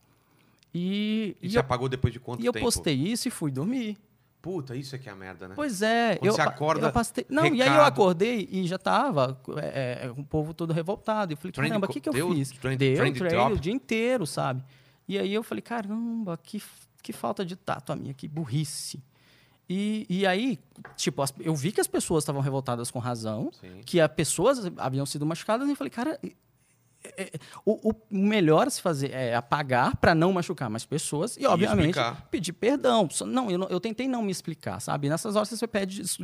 [0.73, 2.65] E, E e você eu, apagou depois de quanto e eu tempo?
[2.65, 3.97] postei isso e fui dormir.
[4.41, 5.53] Puta, isso é que é a merda, né?
[5.55, 7.87] Pois é, Quando eu, você acorda, eu pastei- Não, e aí eu recado.
[7.93, 11.31] acordei e já tava é, é, o povo todo revoltado.
[11.33, 12.49] Eu falei, Trend caramba, o que, que eu deu fiz?
[12.51, 13.53] trend- Deu trend trade top?
[13.53, 14.63] o dia inteiro, sabe?
[15.07, 16.59] E aí eu falei, caramba, que,
[17.03, 18.99] que falta de tato a minha, que burrice.
[19.69, 20.57] E, e aí,
[20.97, 23.81] tipo, as- eu vi que as pessoas estavam revoltadas com razão, Sim.
[23.85, 26.19] que as pessoas haviam sido machucadas, e eu falei, cara,
[27.03, 27.31] é- é-
[27.65, 31.89] o, o melhor a se fazer é apagar para não machucar mais pessoas e, obviamente,
[31.89, 32.27] explicar.
[32.29, 33.07] pedir perdão.
[33.25, 35.09] Não eu, não, eu tentei não me explicar, sabe?
[35.09, 36.17] Nessas horas você pede des-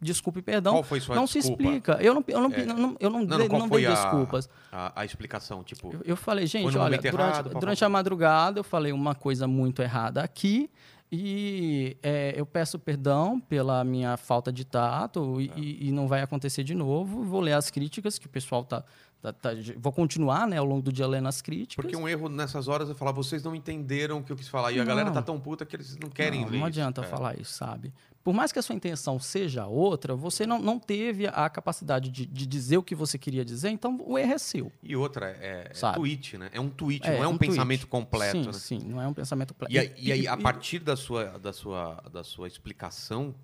[0.00, 0.72] desculpa e perdão.
[0.74, 1.46] Qual foi sua não desculpa?
[1.62, 1.92] se explica.
[2.00, 2.60] Eu não, eu não, É.
[2.62, 4.48] eu não, eu não, dei, qual não foi dei a, desculpas.
[4.70, 5.62] a, a explicação?
[5.62, 9.46] Tipo, Eu, eu falei, gente, olha, durante, errado, durante a madrugada eu falei uma coisa
[9.46, 10.70] muito errada aqui
[11.14, 16.22] e é, eu peço perdão pela minha falta de tato e, e- e não vai
[16.22, 17.22] acontecer de novo.
[17.22, 18.82] Vou ler as críticas que o pessoal tá,
[19.22, 21.82] tá- tá- vou continuar, né, ao longo do dia lendo as críticas.
[21.82, 24.72] porque um erro nessas horas é falar, vocês não entenderam o que eu quis falar.
[24.72, 25.14] E a galera Não.
[25.14, 27.04] tá tão puta que eles não querem não, ler não adianta É.
[27.04, 27.92] falar isso, sabe?
[28.24, 32.24] Por mais que a sua intenção seja outra, você não, não teve a capacidade de,
[32.24, 34.72] de dizer o que você queria dizer, então o erro é seu.
[34.82, 36.48] E outra, é, é tweet, né?
[36.52, 37.50] É um tweet, É, não é um, um tweet.
[37.52, 38.52] pensamento completo, sim, né?
[38.52, 39.72] sim, não é um pensamento completo.
[39.74, 43.34] E, aí- e aí, a partir da sua, da, sua, da sua explicação,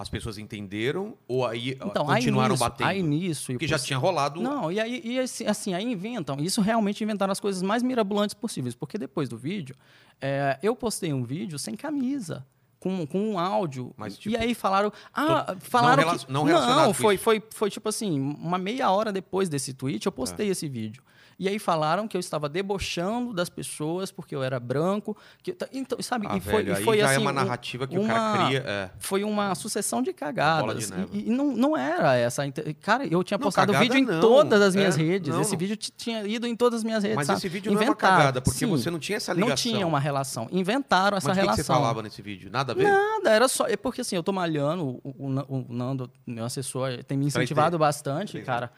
[0.00, 2.86] as pessoas entenderam ou aí então, continuaram aí nisso, batendo?
[2.88, 4.40] Aí nisso, Porque já tinha rolado.
[4.40, 6.38] Não, e aí, e assim, aí inventam.
[6.40, 8.74] Isso realmente inventaram as coisas mais mirabolantes possíveis.
[8.74, 9.76] Porque depois do vídeo,
[10.18, 12.46] é, eu postei um vídeo sem camisa.
[12.78, 13.92] Com, com um áudio.
[13.94, 14.90] Mas, e tipo, aí falaram.
[15.12, 16.32] Ah, falaram rela- que.
[16.32, 16.46] não
[16.86, 17.24] com foi, isso.
[17.24, 20.50] foi, foi tipo assim, uma meia hora depois desse tweet, eu postei É.
[20.52, 21.02] esse vídeo.
[21.42, 25.16] E aí falaram que eu estava debochando das pessoas porque eu era branco.
[25.42, 26.26] Que, então, sabe?
[26.28, 27.14] Ah, e foi, velho, e aí foi já assim.
[27.14, 28.58] é uma um- narrativa que o uma- cara cria.
[28.66, 28.90] É.
[28.98, 30.88] foi uma sucessão de cagadas.
[30.90, 32.42] de e e não, não era essa.
[32.82, 34.20] Cara, eu tinha Não, postado cagada vídeo em não.
[34.20, 35.34] todas as minhas É, redes.
[35.34, 35.40] não.
[35.40, 37.16] Esse vídeo tinha ido em todas as minhas redes.
[37.16, 37.38] Mas sabe?
[37.38, 39.48] esse vídeo não é uma cagada, porque Sim, você não tinha essa ligação.
[39.48, 40.46] Não tinha uma relação.
[40.52, 41.64] Inventaram essa Mas o que, que relação.
[41.64, 42.50] você falava nesse vídeo?
[42.50, 42.84] Nada a ver?
[42.84, 43.66] Nada, era só.
[43.66, 47.78] É porque assim, eu tô malhando, o, o, o Nando, meu assessor, tem me incentivado
[47.78, 48.44] bastante, 3D.
[48.44, 48.70] cara.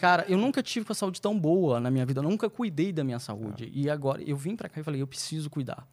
[0.00, 2.92] Cara, eu nunca tive com a saúde tão boa na minha vida, eu nunca cuidei
[2.92, 3.64] da minha saúde.
[3.66, 3.70] Ah.
[3.72, 5.86] E agora eu vim pra cá e falei, eu preciso cuidar.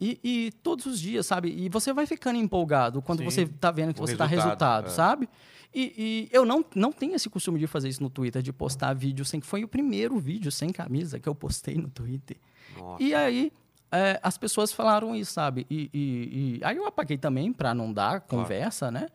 [0.00, 1.48] E, e todos os dias, sabe?
[1.48, 4.86] E você vai ficando empolgado quando Sim, você tá vendo que você tá resultado, resultado,
[4.86, 4.90] é.
[4.90, 5.28] sabe?
[5.74, 8.94] E, e eu não, não tenho esse costume de fazer isso no Twitter, de postar
[8.94, 9.40] vídeo sem.
[9.40, 12.36] Foi o primeiro vídeo sem camisa que eu postei no Twitter.
[12.76, 13.02] Nossa.
[13.02, 13.52] E aí,
[13.90, 15.66] é, as pessoas falaram isso, sabe?
[15.68, 19.08] E, e- e- aí eu apaguei também para não dar conversa, né?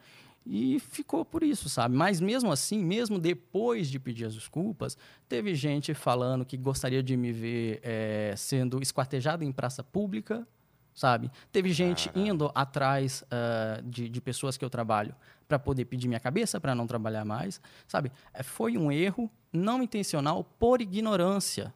[0.46, 1.96] E ficou por isso, sabe?
[1.96, 4.98] Mas mesmo assim, mesmo depois de pedir as desculpas,
[5.30, 10.46] teve gente falando que gostaria de me ver é, sendo esquartejado em praça pública,
[10.94, 11.32] sabe?
[11.52, 15.16] Teve gente indo atrás ah, de, de pessoas que eu trabalho
[15.48, 18.12] para poder pedir minha cabeça para não trabalhar mais, sabe?
[18.34, 21.74] É, foi um erro não intencional por ignorância.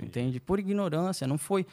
[0.00, 0.38] Entende?
[0.38, 1.66] Por ignorância, não foi.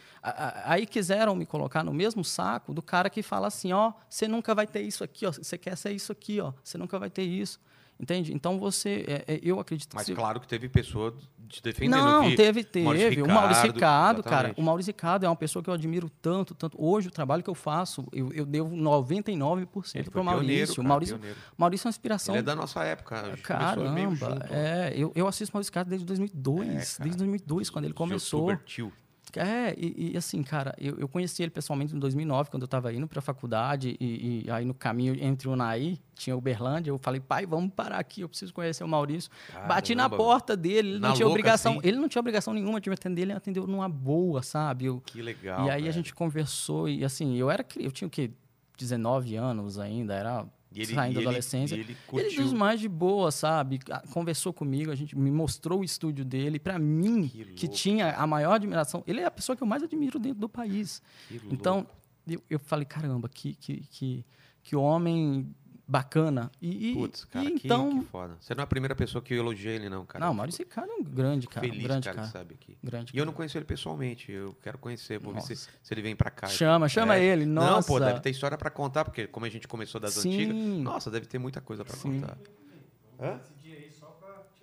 [0.64, 4.56] Aí quiseram me colocar no mesmo saco do cara que fala assim: ó, você nunca
[4.56, 7.24] vai ter isso aqui, ó, você quer ser isso aqui, ó, você nunca vai ter
[7.24, 7.60] isso.
[8.00, 8.34] Entende?
[8.34, 9.06] Então você.
[9.08, 9.96] é, é, eu acredito que.
[9.96, 11.16] Mas claro que teve pessoa
[11.48, 11.92] te defendendo.
[11.96, 12.86] Não, eu vi teve, teve.
[12.86, 14.54] Maurício o Maurício Ricardo, cara.
[14.58, 16.76] O Maurício Ricardo é uma pessoa que eu admiro tanto, tanto.
[16.84, 20.76] Hoje, o trabalho que eu faço, eu, eu devo 99% Ele para o Maurício.
[20.76, 21.40] cara, Maurício, pioneiro.
[21.58, 22.36] Maurício é uma inspiração.
[22.36, 23.38] Ele é da nossa época.
[23.44, 24.26] Caramba, junto.
[24.54, 28.56] é, eu, eu assisto Maurício Ricardo desde 2002, É, desde 2002, quando ele começou.
[28.66, 28.92] tio.
[29.40, 32.94] É, e, e assim, cara, eu, eu conheci ele pessoalmente em 2009, quando eu estava
[32.94, 36.98] indo para a faculdade, e, e aí no caminho entre o Naí, tinha Uberlândia, eu
[37.00, 39.32] falei, pai, vamos parar aqui, eu preciso conhecer o Maurício.
[39.68, 41.88] Bati na Caramba, porta dele, ele Na não tinha louca, obrigação, assim?
[41.88, 44.86] ele não tinha obrigação nenhuma de me atender, ele atendeu numa boa, sabe?
[44.86, 45.66] Eu- Que legal.
[45.66, 48.32] e aí a gente conversou, e assim, eu era, eu tinha o quê?
[48.78, 50.46] 19 anos ainda, era
[50.76, 51.76] E ele- saindo da ele- adolescência.
[51.76, 52.44] e ele Ele curtiu.
[52.44, 53.80] dos mais de boa, sabe?
[53.90, 56.60] Ah, Conversou comigo, a gente me mostrou o estúdio dele.
[56.60, 59.84] Pra mim, Que que, tinha a maior admiração, ele é a pessoa que eu mais
[59.84, 61.02] admiro dentro do país.
[61.52, 61.86] Então,
[62.28, 64.26] eu, eu falei, caramba, que, que, que,
[64.64, 65.54] que homem
[65.94, 66.50] bacana.
[66.60, 68.00] E, Putz, cara, e que, então.
[68.00, 68.36] que foda.
[68.40, 70.26] Você não é a primeira pessoa que eu elogiei ele, não, cara.
[70.26, 71.68] não, Maurício Ricardo é um grande cara.
[71.68, 72.28] feliz, grande cara, cara.
[72.28, 72.76] que sabe aqui.
[72.84, 73.26] Grande E eu cara.
[73.28, 76.48] não conheço ele pessoalmente, eu quero conhecer, vou ver se, se ele vem pra cá.
[76.48, 77.24] Chama, chama É.
[77.24, 77.46] ele.
[77.46, 77.72] Nossa.
[77.72, 80.34] Não, pô, deve ter história pra contar, porque como a gente começou das Sim.
[80.34, 82.22] antigas, nossa, deve ter muita coisa pra Sim.
[82.22, 82.38] contar.
[83.22, 83.40] Hã?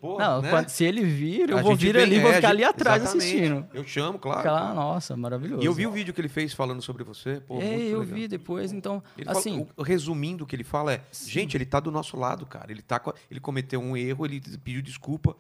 [0.01, 0.49] Pô, Não, né?
[0.51, 2.65] quando- se ele vir, eu A vou vir vem- ali e vou é, ficar ali
[2.65, 3.29] atrás exatamente.
[3.29, 3.67] assistindo.
[3.75, 4.39] Eu chamo, claro.
[4.41, 4.75] Ficar lá, claro.
[4.75, 5.63] nossa, maravilhoso.
[5.63, 7.41] E eu vi o vídeo que ele fez falando sobre você.
[7.47, 8.15] Pô, É, eu legal.
[8.17, 11.67] vi depois, então, Ele fala- assim, o- resumindo o que ele fala é, gente, ele
[11.67, 12.73] tá do nosso lado, cara.
[12.73, 15.37] Ele tá, ele cometeu um erro, ele pediu desculpa.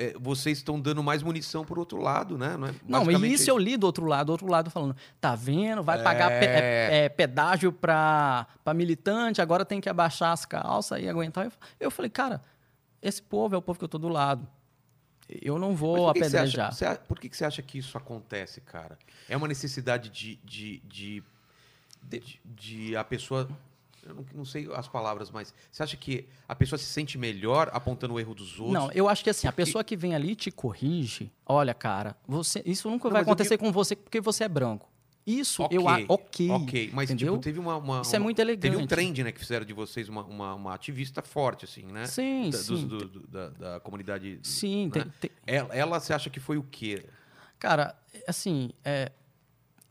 [0.00, 2.56] É, vocês estão dando mais munição pro outro lado, né?
[2.56, 5.34] Não, é Não, e isso eu li do outro lado, do outro lado falando, tá
[5.34, 5.82] vendo?
[5.82, 6.88] Vai pagar pe- É.
[6.92, 11.46] é, é, pedágio pra, pra militante, agora tem que abaixar as calças e aguentar.
[11.46, 12.40] Eu, eu falei, cara,
[13.02, 14.46] esse povo é o povo que eu tô do lado.
[15.28, 16.66] Eu não vou que que você apedrejar.
[16.68, 18.98] acha- você a- por que, que você acha que isso acontece, cara?
[19.28, 21.22] É uma necessidade de, de, de,
[22.02, 23.48] de, de a pessoa.
[24.06, 27.68] Eu não, não sei as palavras, mas você acha que a pessoa se sente melhor
[27.74, 28.72] apontando o erro dos outros?
[28.72, 32.62] Não, eu acho que assim, a pessoa que vem ali te corrige, olha, cara, você,
[32.64, 34.88] isso nunca Não, vai acontecer com você porque você é branco.
[35.30, 36.06] Isso Ok, eu acho.
[36.08, 36.50] Ok.
[36.50, 37.34] Ok, mas entendeu?
[37.34, 38.88] tipo, teve uma, uma- Isso é muito Teve um elegante.
[38.88, 42.06] trend, né, que fizeram de vocês uma, uma, uma ativista forte, assim, né?
[42.06, 42.86] Sim, da, sim.
[42.86, 44.38] do- do- da, da comunidade.
[44.42, 44.90] Sim, né?
[45.02, 47.04] tem- tem- Ela, ela, você acha que foi o quê?
[47.58, 47.94] Cara,
[48.26, 49.12] assim, é,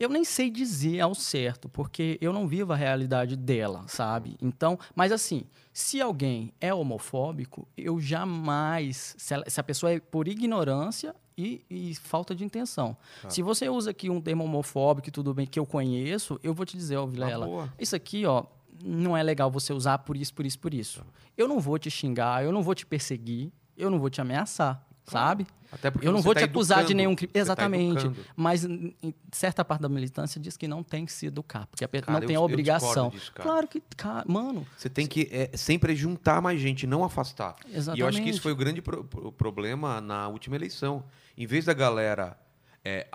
[0.00, 4.36] eu nem sei dizer ao certo, porque eu não vivo a realidade dela, sabe?
[4.42, 9.14] Então, mas assim, se alguém é homofóbico, eu jamais.
[9.18, 12.96] Se, ela- se a pessoa é por ignorância e, e falta de intenção.
[13.22, 13.30] Tá.
[13.30, 16.76] Se você usa aqui um termo homofóbico tudo bem que eu conheço, eu vou te
[16.76, 17.72] dizer, ó, Uma Vilela, boa.
[17.78, 18.44] isso aqui, ó,
[18.84, 20.98] não é legal você usar por isso, por isso, por isso.
[21.00, 21.06] Tá.
[21.36, 24.84] Eu não vou te xingar, eu não vou te perseguir, eu não vou te ameaçar,
[25.06, 25.46] sabe?
[25.70, 27.30] Até porque Eu não vou tá te acusar de educando, nenhum crime.
[27.32, 28.06] tá Exatamente.
[28.06, 28.26] educando.
[28.34, 28.94] Mas em
[29.30, 32.20] certa parte da militância diz que não tem que se educar, porque a Cara, não
[32.20, 33.10] eu- tem a eu obrigação.
[33.10, 37.04] discordo disso, claro que, cara, mano, Você tem que é, sempre juntar mais gente, não
[37.04, 37.54] afastar.
[37.66, 37.98] exatamente.
[37.98, 41.04] E eu acho que isso foi o grande pro- pro- problema na última eleição.
[41.38, 42.36] Em vez da galera
[42.84, 43.06] é,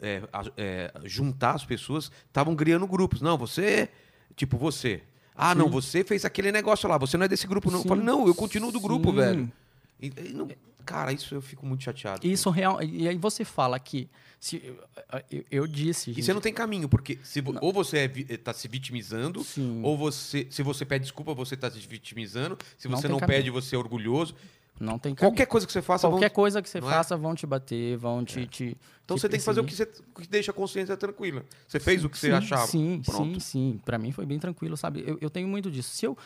[0.00, 0.22] é,
[0.56, 3.20] é, juntar as pessoas, estavam criando grupos.
[3.22, 3.88] Não, você.
[4.36, 5.02] Tipo, você.
[5.34, 5.70] Ah, não, Sim.
[5.70, 7.78] você fez aquele negócio lá, você não é desse grupo, não.
[7.78, 9.16] Eu falei, não, eu continuo do grupo, sim.
[9.16, 9.52] velho.
[9.98, 10.48] E- e não-
[10.84, 12.26] cara, isso eu fico muito chateado.
[12.26, 12.82] Isso real.
[12.82, 14.10] E aí você fala que.
[14.38, 14.56] Se,
[15.30, 16.10] eu, eu disse.
[16.16, 19.80] E você não tem caminho, porque se, ou você está se vitimizando, Sim.
[19.82, 22.58] ou você, se você pede desculpa, você está se vitimizando.
[22.78, 23.38] Se Não você não caminho.
[23.38, 24.34] pede, você é orgulhoso.
[24.80, 25.30] Não tem caminho.
[25.32, 26.94] Qualquer coisa que você faça, Qualquer vão- coisa que você não é?
[26.94, 28.46] faça, vão te bater, vão te.
[28.46, 29.94] te Então te você tem que fazer o que, perseguir.
[30.14, 31.44] você, que deixa a consciência tranquila.
[31.68, 32.66] Você fez o que você Sim, achava.
[32.66, 33.34] Sim, Pronto.
[33.34, 33.40] sim,
[33.74, 33.80] sim.
[33.84, 35.04] Pra mim foi bem tranquilo, sabe?
[35.06, 35.90] Eu, eu tenho muito disso.
[35.90, 36.16] Se eu,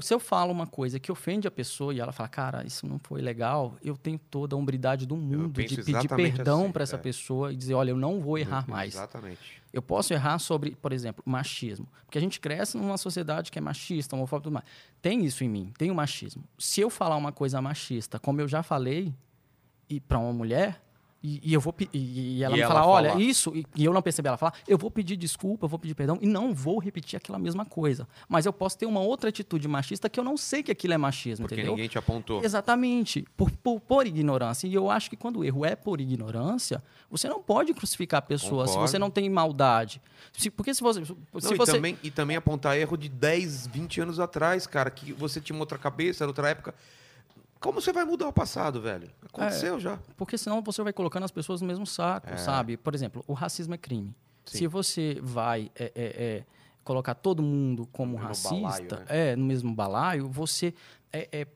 [0.00, 2.98] se eu falo uma coisa que ofende a pessoa e ela fala, cara, isso não
[2.98, 6.96] foi legal, eu tenho toda a hombridade do mundo de pedir perdão assim, pra essa
[6.96, 6.98] é.
[6.98, 8.94] pessoa e dizer, olha, eu não vou errar mais.
[8.94, 9.57] Exatamente.
[9.72, 11.86] Eu posso errar sobre, por exemplo, machismo.
[12.04, 14.66] Porque a gente cresce numa sociedade que é machista, homofóbica e tudo mais.
[15.02, 16.42] Tem isso em mim, tem o machismo.
[16.58, 19.14] Se eu falar uma coisa machista, como eu já falei,
[19.88, 20.82] e para uma mulher,
[21.22, 23.92] e, e eu vou e, e ela E me ela falar, olha, isso, e, eu
[23.92, 26.78] não perceber ela falar, eu vou pedir desculpa, eu vou pedir perdão, e não vou
[26.78, 28.06] repetir aquela mesma coisa.
[28.28, 30.98] Mas eu posso ter uma outra atitude machista que eu não sei que aquilo é
[30.98, 31.72] machismo, Porque entendeu?
[31.72, 32.42] ninguém te apontou.
[32.44, 34.66] Exatamente, por, por, por ignorância.
[34.66, 38.22] E eu acho que quando o erro é por ignorância, você não pode crucificar a
[38.22, 38.90] pessoa se Concordo.
[38.90, 40.00] você não tem maldade.
[40.32, 41.00] Se- porque se você.
[41.00, 44.90] Não, Se e, você também, e também apontar erro de 10, 20 anos atrás, cara,
[44.90, 46.74] que você tinha outra cabeça, era outra época.
[47.60, 49.10] Como você vai mudar o passado, velho?
[49.26, 49.80] Aconteceu É.
[49.80, 49.98] já.
[50.16, 52.36] porque senão você vai colocando as pessoas no mesmo saco, É.
[52.36, 52.76] sabe?
[52.76, 54.14] Por exemplo, o racismo é crime.
[54.44, 54.58] Sim.
[54.58, 56.44] Se você vai é, é, é,
[56.84, 59.04] colocar todo mundo como No racista, balaio, né?
[59.08, 60.72] é, no mesmo balaio, você
[61.12, 61.46] é,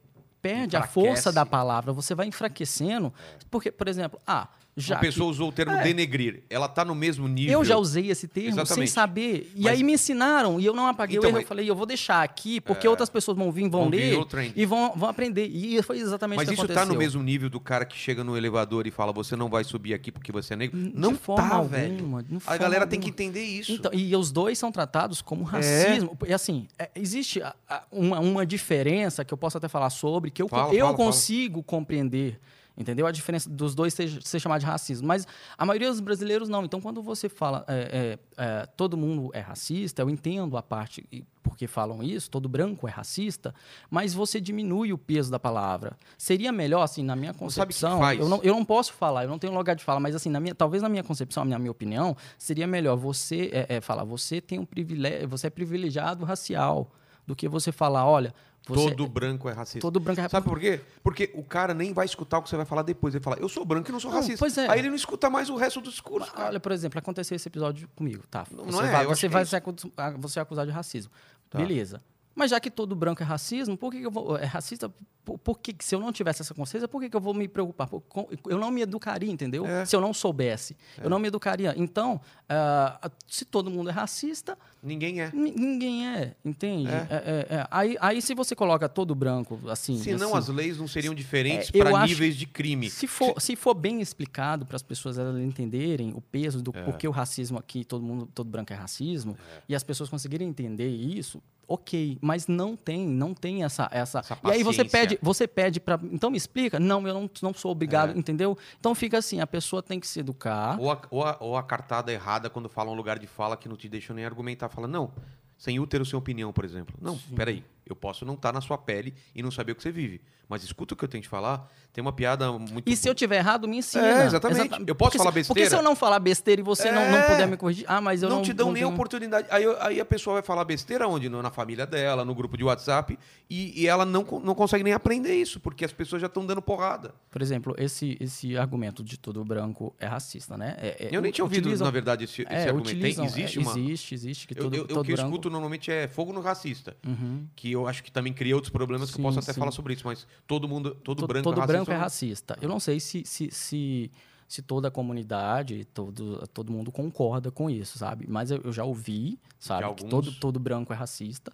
[0.42, 0.92] perde a Enfraquece.
[1.08, 3.14] força da palavra, você vai enfraquecendo.
[3.50, 5.82] Porque, por exemplo, ah, Já Uma pessoa que- usou o termo É.
[5.82, 6.42] denegrir.
[6.48, 7.52] Ela tá no mesmo nível.
[7.52, 8.90] Eu já usei esse termo sem Exatamente.
[8.90, 9.52] saber.
[9.54, 11.42] E Mas- aí me ensinaram e eu não apaguei Então, o erro.
[11.42, 14.24] Eu falei, eu vou deixar aqui, porque outras pessoas vão vir, vão, Vão vir ler
[14.24, 14.52] trend.
[14.56, 15.46] e vão, vão aprender.
[15.46, 16.86] E foi exatamente Mas o que isso aconteceu.
[16.86, 19.62] tá no mesmo nível do cara que chega no elevador e fala: você não vai
[19.62, 20.78] subir aqui porque você é negro?
[20.82, 22.22] De não tá, alguma, velho.
[22.46, 23.26] A galera tem que alguma.
[23.28, 23.72] entender isso.
[23.72, 26.16] Então, e os dois são tratados como racismo.
[26.26, 30.30] E assim, é, existe a- a- uma, uma diferença que eu posso até falar sobre,
[30.30, 30.96] que eu, Fala, eu fala, fala.
[30.96, 32.40] consigo compreender.
[32.76, 33.06] Entendeu?
[33.06, 35.06] A diferença dos dois ser, ser chamado de racismo.
[35.06, 35.26] Mas
[35.58, 36.64] a maioria dos brasileiros não.
[36.64, 41.06] Então, quando você fala é, é, é, todo mundo é racista, eu entendo a parte
[41.42, 43.54] porque falam isso, todo branco é racista,
[43.90, 45.98] mas você diminui o peso da palavra.
[46.16, 47.98] Seria melhor, assim, na minha sabe o que concepção.
[47.98, 48.18] faz?
[48.18, 50.38] eu, não, eu não posso falar, eu não tenho lugar de falar, mas assim, na
[50.38, 54.40] minha, talvez na minha concepção, na minha opinião, seria melhor você é, é, falar, você
[54.40, 56.90] tem um privilégio, você é privilegiado racial,
[57.26, 58.34] do que você falar, olha,
[58.66, 59.80] você, Todo branco é racista.
[59.80, 60.80] todo branco é Sabe por quê?
[61.02, 63.14] Porque o cara nem vai escutar o que você vai falar depois.
[63.14, 64.46] Ele fala, eu sou branco e não sou Não, racista.
[64.60, 64.68] é.
[64.70, 66.32] Aí ele não escuta mais o resto do discurso.
[66.32, 66.48] cara.
[66.48, 68.44] Olha, por exemplo, aconteceu esse episódio comigo, tá?
[68.44, 71.10] Você não é, vai, você vai é ser, acu- ah, você é acusado de racismo.
[71.50, 71.58] Tá.
[71.58, 72.00] Beleza.
[72.34, 74.38] Mas já que todo branco é racismo, por que, que eu vou.
[74.38, 74.90] É racista?
[75.22, 77.46] Por, por que, se eu não tivesse essa consciência, por que, que eu vou me
[77.46, 77.86] preocupar?
[77.88, 78.02] Por-
[78.48, 79.66] eu não me educaria, entendeu?
[79.66, 79.84] É.
[79.84, 80.74] Se eu não soubesse.
[81.02, 81.74] Eu não me educaria.
[81.76, 85.30] Então, ah, se todo mundo é racista, Ninguém é.
[85.32, 86.88] Ni- Ninguém é, entende?
[86.88, 87.06] É.
[87.08, 87.66] É, é, é.
[87.70, 89.96] Aí, aí se você coloca todo branco, assim.
[89.98, 92.90] Senão assim, as leis não seriam diferentes É, para níveis de crime.
[92.90, 96.82] se for, se for bem explicado para as pessoas elas entenderem o peso do É.
[96.82, 99.36] porquê o racismo aqui, todo mundo, todo branco é racismo,
[99.68, 102.18] e as pessoas conseguirem entender isso, ok.
[102.20, 103.88] Mas não tem, não tem essa.
[103.92, 104.18] essa...
[104.18, 105.98] Essa e aí você pede, você pede para.
[106.10, 106.78] Então me explica?
[106.80, 108.18] Não, eu não, não sou obrigado, É.
[108.18, 108.58] entendeu?
[108.78, 110.78] Então fica assim, a pessoa tem que se educar.
[110.78, 113.68] Ou a, ou, a, ou a cartada errada quando fala um lugar de fala que
[113.68, 114.68] não te deixa nem argumentar.
[114.72, 115.12] Fala, não,
[115.56, 116.96] sem útero sem opinião, por exemplo.
[117.00, 119.90] Não, peraí, eu posso não estar na sua pele e não saber o que você
[119.92, 120.20] vive.
[120.48, 121.66] Mas escuta o que eu tenho que falar.
[121.94, 122.82] Tem uma piada muito...
[122.90, 124.06] E se eu tiver errado, me ensina.
[124.22, 124.60] É, exatamente.
[124.66, 125.54] Exata- Eu posso Porque falar se- besteira?
[125.60, 127.22] Porque se eu não falar besteira e você não, não É.
[127.30, 129.48] puder me corrigir, ah, mas eu não, não te dão nem a tenho- oportunidade.
[129.50, 131.28] Aí, eu- aí a pessoa vai falar besteira onde?
[131.28, 133.18] Na família dela, no grupo de WhatsApp,
[133.48, 136.60] e, e ela não, não consegue nem aprender isso, porque as pessoas já estão dando
[136.60, 137.14] porrada.
[137.30, 140.74] Por exemplo, esse, esse argumento de todo branco é racista, né?
[140.78, 142.86] É- é- Eu nem tinha ouvido, utilizam- na verdade, esse, esse é, argumento.
[142.88, 143.78] Tem- utilizam- existe é, uma...
[143.78, 145.30] Existe, existe, que Eu, todo, eu- todo o que eu branco...
[145.30, 146.94] escuto normalmente é fogo no racista.
[147.06, 147.46] Uhum.
[147.56, 149.58] Que eu acho que também cria outros problemas que eu posso Sim, até sim.
[149.58, 151.72] falar sobre isso, mas todo mundo, todo, To- branco todo é racista.
[151.76, 152.58] branco é racista.
[152.60, 154.10] Eu não sei se, se, se,
[154.48, 158.26] se toda a comunidade, todo, todo mundo concorda com isso, sabe?
[158.28, 161.52] Mas eu, eu já ouvi, sabe, que todo, todo branco é racista.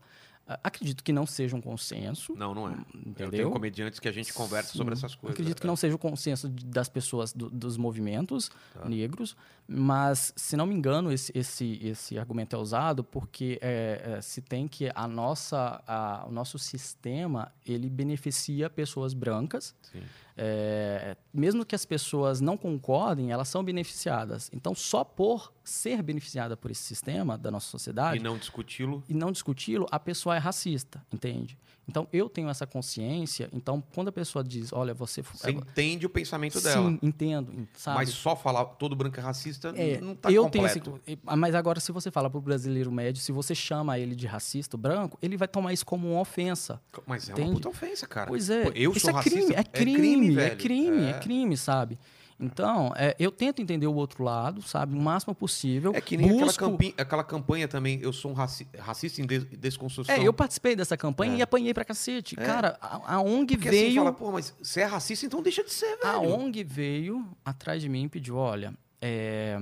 [0.64, 2.34] Acredito que não seja um consenso.
[2.34, 2.72] Não, não é.
[2.72, 3.30] Eu Entendeu?
[3.30, 5.01] tenho comediantes que a gente conversa sobre Sim.
[5.01, 5.34] essas coisas.
[5.34, 8.88] Acredito que não seja o consenso das pessoas do- dos movimentos Tá.
[8.88, 9.36] negros,
[9.66, 14.40] mas, se não me engano, esse, esse, esse argumento é usado porque é, é, se
[14.40, 20.01] tem que a nossa, a- o nosso sistema ele beneficia pessoas brancas, Sim.
[20.41, 24.49] É, mesmo que as pessoas não concordem, elas são beneficiadas.
[24.55, 29.03] Então, só por ser beneficiada por esse sistema da nossa sociedade E não discuti-lo.
[29.09, 31.59] e não discuti-lo, a pessoa é racista, entende?
[31.91, 33.49] Então, eu tenho essa consciência.
[33.51, 35.22] Então, quando a pessoa diz, olha, você...
[35.22, 36.99] Você entende o pensamento Sim, dela.
[37.03, 37.97] entendo, sabe?
[37.97, 40.80] Mas só falar todo branco é racista É, não tá eu completo.
[40.80, 44.26] tenho esse, mas agora se você fala pro brasileiro médio, se você chama ele de
[44.26, 46.78] racista o branco, ele vai tomar isso como uma ofensa.
[47.07, 47.49] Mas é Entende?
[47.49, 48.26] uma puta ofensa, cara.
[48.28, 49.39] Pois é, eu isso sou é racista.
[49.39, 49.97] crime, é crime,
[50.27, 50.56] é velho.
[50.56, 51.18] crime, é É.
[51.18, 51.98] crime, sabe?
[52.40, 55.90] Então, é, eu tento entender o outro lado, sabe, o máximo possível.
[55.92, 59.26] É que nem aquela, busco- campi- aquela campanha também, eu sou um raci- racista em
[59.26, 60.14] des- desconstrução.
[60.14, 61.36] É, eu participei dessa campanha É.
[61.38, 62.36] e apanhei pra cacete.
[62.38, 62.44] É.
[62.44, 63.94] Cara, a, a ONG Porque assim veio.
[63.96, 66.08] fala, pô, mas você é racista, então deixa de ser, velho.
[66.08, 68.72] A ONG veio atrás de mim e pediu: olha,
[69.02, 69.60] é,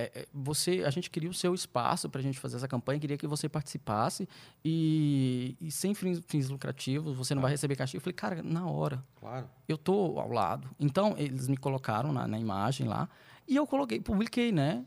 [0.00, 3.00] é, é, você, a gente queria o seu espaço para a gente fazer essa campanha,
[3.00, 4.28] queria que você participasse
[4.64, 7.98] e, e sem fins, fins lucrativos, você não vai receber castigo.
[7.98, 9.48] Eu falei, cara, na hora, Claro.
[9.68, 10.68] eu tô ao lado.
[10.78, 13.08] Então, eles me colocaram na, na imagem lá
[13.46, 14.84] e eu coloquei, publiquei, né?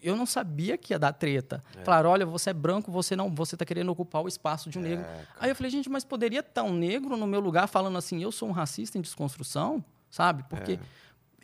[0.00, 1.62] Eu não sabia que ia dar treta.
[1.84, 4.82] Falaram, olha, você é branco, você não, você tá querendo ocupar o espaço de um
[4.82, 5.04] negro.
[5.04, 8.22] É, Aí eu falei, gente, mas poderia estar um negro no meu lugar falando assim,
[8.22, 10.44] eu sou um racista em desconstrução, sabe?
[10.48, 10.78] Porque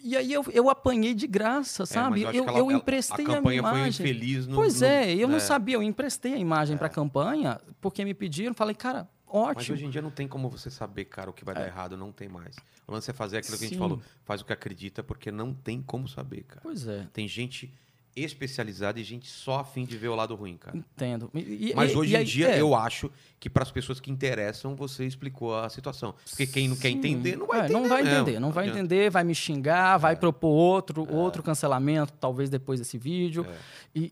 [0.03, 2.23] e aí eu, eu apanhei de graça, sabe?
[2.23, 4.07] É, mas eu, eu ela- emprestei a a, campanha foi imagem.
[4.07, 5.41] infeliz no- pois no- é, eu não é.
[5.41, 9.75] sabia, eu emprestei a imagem para a campanha porque me pediram, falei, cara, Mas ótimo.
[9.75, 12.13] hoje em dia não tem como você saber, cara, o que vai dar errado, não
[12.13, 12.57] tem mais.
[12.87, 13.81] O lance é fazer aquilo que a gente Sim.
[13.81, 16.61] falou, faz o que acredita, porque não tem como saber, cara.
[16.63, 17.73] Pois é, Tem gente
[18.15, 20.77] especializada e gente só a fim de ver o lado ruim, cara.
[20.77, 21.31] entendo.
[21.35, 23.11] E- Mas e- hoje e em dia é, eu acho
[23.41, 26.15] que para as pessoas que interessam, você explicou a situação.
[26.29, 26.97] Porque quem não quer Sim.
[26.99, 27.79] entender, não vai É, entender.
[27.81, 28.79] Não vai entender, não vai adianta.
[28.79, 28.83] É.
[28.85, 33.47] entender, vai me xingar, vai propor outro, outro cancelamento, talvez depois desse vídeo.
[33.49, 33.57] É.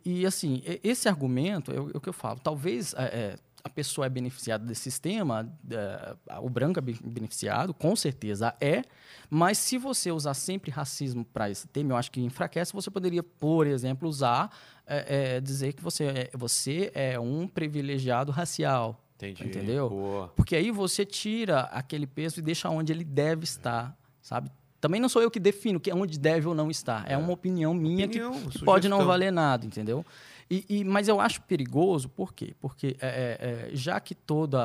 [0.05, 4.07] E, assim, esse argumento, é o é que eu falo, talvez é, é, a pessoa
[4.07, 8.83] é beneficiada desse sistema, é, o branco é beneficiado, com certeza é,
[9.29, 13.23] mas se você usar sempre racismo para esse tema, eu acho que enfraquece, você poderia,
[13.23, 14.51] por exemplo, usar,
[14.87, 19.01] é, é, dizer que você é, você é um privilegiado racial.
[19.17, 19.45] Entendi.
[19.45, 19.89] Entendeu?
[19.89, 20.29] Boa.
[20.29, 24.51] Porque aí você tira aquele peso e deixa onde ele deve estar, sabe?
[24.81, 27.09] Também não sou eu que defino que onde deve ou não estar.
[27.09, 30.05] É, uma opinião minha Opinião, que, que pode não valer nada, entendeu?
[30.51, 32.55] E, e- mas eu acho perigoso, por quê?
[32.61, 34.57] Porque é, é, é, já que todo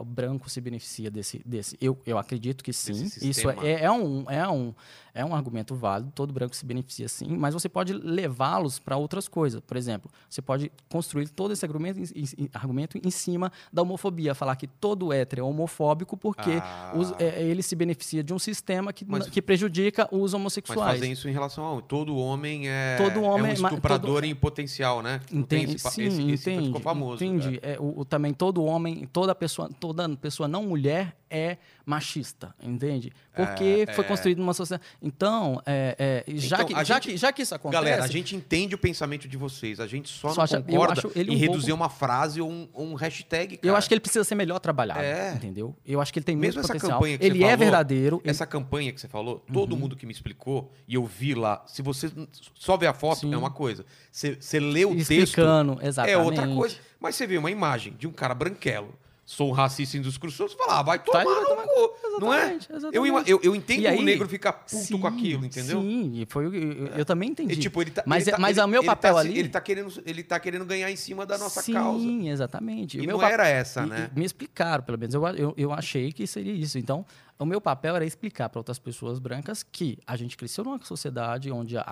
[0.00, 1.40] o branco se beneficia desse.
[1.46, 2.92] desse eu, eu acredito que sim.
[3.04, 3.54] Isso sistema.
[3.64, 4.74] é, é, um, é, um,
[5.14, 9.28] é um argumento válido, todo branco se beneficia sim, mas você pode levá-los para outras
[9.28, 9.60] coisas.
[9.60, 14.56] Por exemplo, você pode construir todo esse argumento, em- argumento em cima da homofobia, falar
[14.56, 16.92] que todo hétero é homofóbico porque Ah.
[16.96, 20.94] os- é, ele se beneficia de um sistema que, Mas- que prejudica os Mas homossexuais.
[20.98, 24.34] fazem isso em relação ao todo homem é, Todo homem é é um estuprador em
[24.34, 25.20] potencial, né?
[25.32, 25.76] Entende?
[25.76, 27.24] esse, Sim, esse, esse entende, ficou famoso.
[27.24, 27.58] Entende?
[27.62, 31.56] É, o, o- também todo homem, toda pessoa, toda pessoa não mulher é
[31.88, 33.10] machista, entende?
[33.34, 34.08] Porque É, foi é.
[34.08, 34.86] construído numa sociedade.
[35.00, 37.82] Então, é, é, já, Então, que, já, gente- que, já que isso acontece.
[37.82, 41.02] Galera, a gente entende o pensamento de vocês, a gente só, Só não acha- concorda
[41.14, 43.66] ele em um reduzir pouco- uma frase ou um, um hashtag, cara.
[43.66, 45.32] eu acho que ele precisa ser melhor trabalhado, É.
[45.32, 45.74] entendeu?
[45.86, 46.98] Eu acho que ele tem Mesmo essa potencial.
[46.98, 48.20] campanha que ele você é falou, verdadeiro.
[48.22, 49.78] ele- Essa campanha que você falou, todo Uhum.
[49.78, 52.10] mundo que me explicou, e eu vi lá, se você
[52.54, 53.32] só vê a foto, Sim.
[53.32, 53.86] é uma coisa.
[54.12, 56.14] Você, você lê o texto, explicando, exatamente.
[56.14, 56.76] é outra coisa.
[57.00, 58.92] Mas você vê uma imagem de um cara branquelo,
[59.30, 62.54] sou um racista indiscurso, você fala, ah, vai tomar Vai no tomar- cu, não é?
[62.54, 65.82] Exatamente, Eu, eu, eu entendo que aí- o negro fica puto Sim, com aquilo, entendeu?
[65.82, 67.52] Sim, foi, eu, eu também entendi.
[67.52, 69.14] E, tipo, ele tá, mas ele é- tá- mas ele- é o meu ele papel
[69.14, 69.38] tá ali.
[69.38, 72.06] Ele tá, querendo, ele tá querendo ganhar em cima da nossa Sim, causa.
[72.08, 72.98] exatamente.
[72.98, 74.10] E não era essa, e- né?
[74.16, 75.14] e me explicaram, pelo menos.
[75.14, 76.78] Eu, eu, eu achei que seria isso.
[76.78, 77.04] Então,
[77.38, 81.50] o meu papel era explicar para outras pessoas brancas que a gente cresceu numa sociedade
[81.52, 81.82] onde a-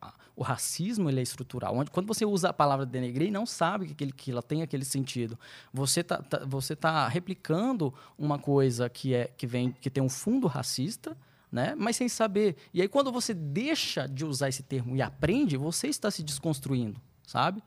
[0.00, 1.76] a- o racismo ele é estrutural.
[1.76, 5.38] Onde, quando você usa a palavra denegrir, não sabe que, que ela tem aquele sentido.
[5.72, 10.08] Você tá, tá- você tá replicando uma coisa que, é, que, vem, que tem um
[10.08, 11.16] fundo racista,
[11.52, 11.74] né?
[11.76, 12.56] mas sem saber.
[12.72, 17.00] E aí, quando você deixa de usar esse termo e aprende, você está se desconstruindo,
[17.26, 17.62] sabe?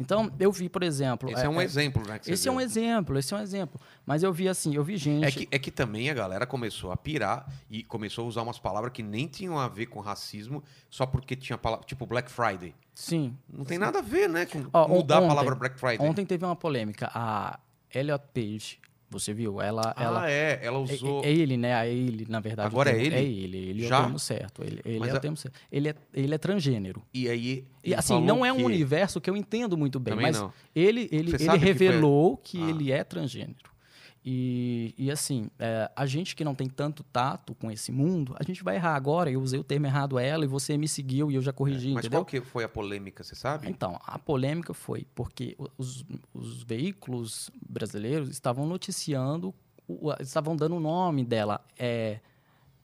[0.00, 1.28] Então, eu vi, por exemplo.
[1.30, 2.18] Esse é, um exemplo, né?
[2.20, 3.80] que você Esse é um exemplo, esse é um exemplo.
[4.06, 5.24] Mas eu vi assim, eu vi gente.
[5.26, 8.58] É que, é que também a galera começou a pirar e começou a usar umas
[8.60, 12.74] palavras que nem tinham a ver com racismo, só porque tinha palavra, tipo Black Friday.
[12.94, 13.36] Sim.
[13.52, 14.46] Não tem nada a ver, né?
[14.46, 16.08] Com Ó, mudar ontem- a palavra Black Friday.
[16.08, 17.10] Ontem teve uma polêmica.
[17.12, 17.58] A
[17.92, 18.78] Elliot Page,
[19.10, 19.60] você viu?
[19.60, 19.94] Ela.
[19.96, 20.60] ah, ela é.
[20.62, 21.24] Ela é, usou.
[21.24, 21.70] é ele, né?
[21.86, 22.68] É ele, na verdade.
[22.68, 23.16] Agora é termo- ele?
[23.16, 23.56] É ele.
[23.70, 23.98] Ele é Já?
[24.00, 24.62] o termo certo.
[24.62, 25.54] Ele, ele Mas é o a- termo certo.
[25.72, 27.02] Ele é, ele é transgênero.
[27.14, 27.64] E aí.
[27.84, 30.52] E assim, não é um que- universo que eu entendo muito bem, Também mas não.
[30.74, 32.68] ele, ele, Você ele sabe que revelou que, Ah.
[32.70, 33.70] ele é transgênero.
[34.24, 38.42] E, e assim, é, a gente que não tem tanto tato com esse mundo, a
[38.42, 39.30] gente vai errar agora.
[39.30, 41.92] Eu usei o termo errado a ela e você me seguiu e eu já corrigi,
[41.94, 42.20] Mas entendeu?
[42.20, 43.68] qual que foi a polêmica, você sabe?
[43.68, 46.04] Então, a polêmica foi porque os,
[46.34, 49.54] os veículos brasileiros estavam noticiando,
[50.20, 51.60] estavam dando o nome dela.
[51.78, 52.20] É,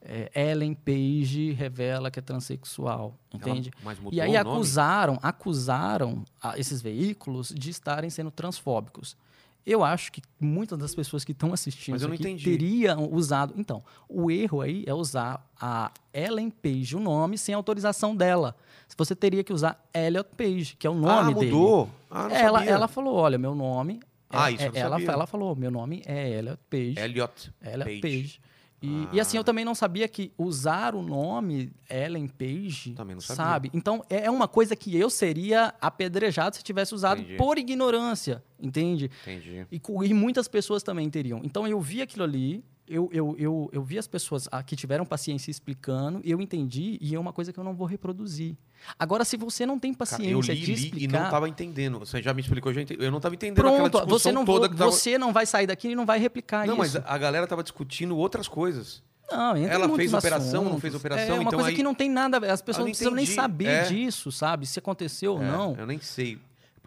[0.01, 3.71] é, Ellen Page revela que é transexual, entende?
[3.83, 9.17] Ela- E aí acusaram, acusaram a esses veículos de estarem sendo transfóbicos.
[9.65, 13.53] Eu acho que muitas das pessoas que estão assistindo eu aqui teriam usado.
[13.57, 18.55] Então, o erro aí é usar a Ellen Page, o nome, sem autorização dela.
[18.97, 21.51] Você teria que usar Elliot Page, que é o nome ah, dele.
[21.51, 21.89] mudou?
[22.09, 22.73] Ah, não ela, sabia.
[22.73, 23.99] ela falou: olha, meu nome.
[24.31, 25.11] é- Ah, isso eu é- não ela, sabia.
[25.11, 26.95] ela falou: meu nome é Elliot Page.
[26.97, 28.01] Elliot Elliot Page.
[28.01, 28.41] Page.
[28.85, 29.39] E, e assim, Ah.
[29.39, 33.35] eu também não sabia que usar o nome Ellen Page, Também não sabia.
[33.43, 33.71] sabe?
[33.73, 37.37] Então, é é uma coisa que eu seria apedrejado se tivesse usado Entendi.
[37.37, 39.09] por ignorância, entende?
[39.23, 39.65] Entendi.
[39.71, 41.41] E, e muitas pessoas também teriam.
[41.43, 45.05] Então, eu vi aquilo ali, eu, eu, eu, eu vi as pessoas ah, que tiveram
[45.05, 48.55] paciência explicando, e eu entendi, e é uma coisa que eu não vou reproduzir.
[48.99, 51.03] Agora, se você não tem Cara, paciência eu li, de li explicar...
[51.03, 51.99] e não estava entendendo.
[51.99, 54.31] Você já me explicou, eu já ente- eu não estava entendendo aquela Pronto, discussão você
[54.31, 54.91] não, toda vo- que tava...
[54.91, 56.97] você não vai sair daqui e não vai replicar Não, isso.
[56.99, 59.01] mas a galera tava discutindo outras coisas.
[59.31, 60.81] Não, Ela fez operação, não assuntos.
[60.81, 62.51] fez operação, É uma então coisa aí- que não tem nada a ver.
[62.51, 63.83] As pessoas não não precisam nem entendi, saber é.
[63.85, 64.67] disso, sabe?
[64.67, 65.75] Se aconteceu ou É, não.
[65.79, 66.37] Eu nem sei.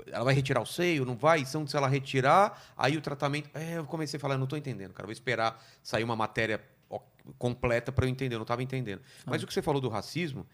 [0.06, 1.40] Ela vai retirar o seio, não vai?
[1.40, 3.50] Então, se ela retirar, aí o tratamento.
[3.54, 5.06] É, eu comecei a falar, eu não tô entendendo, cara.
[5.06, 6.62] Vou esperar sair uma matéria
[7.38, 8.34] completa para eu entender.
[8.34, 9.02] Eu não tava entendendo.
[9.26, 10.46] Mas o que você falou do racismo,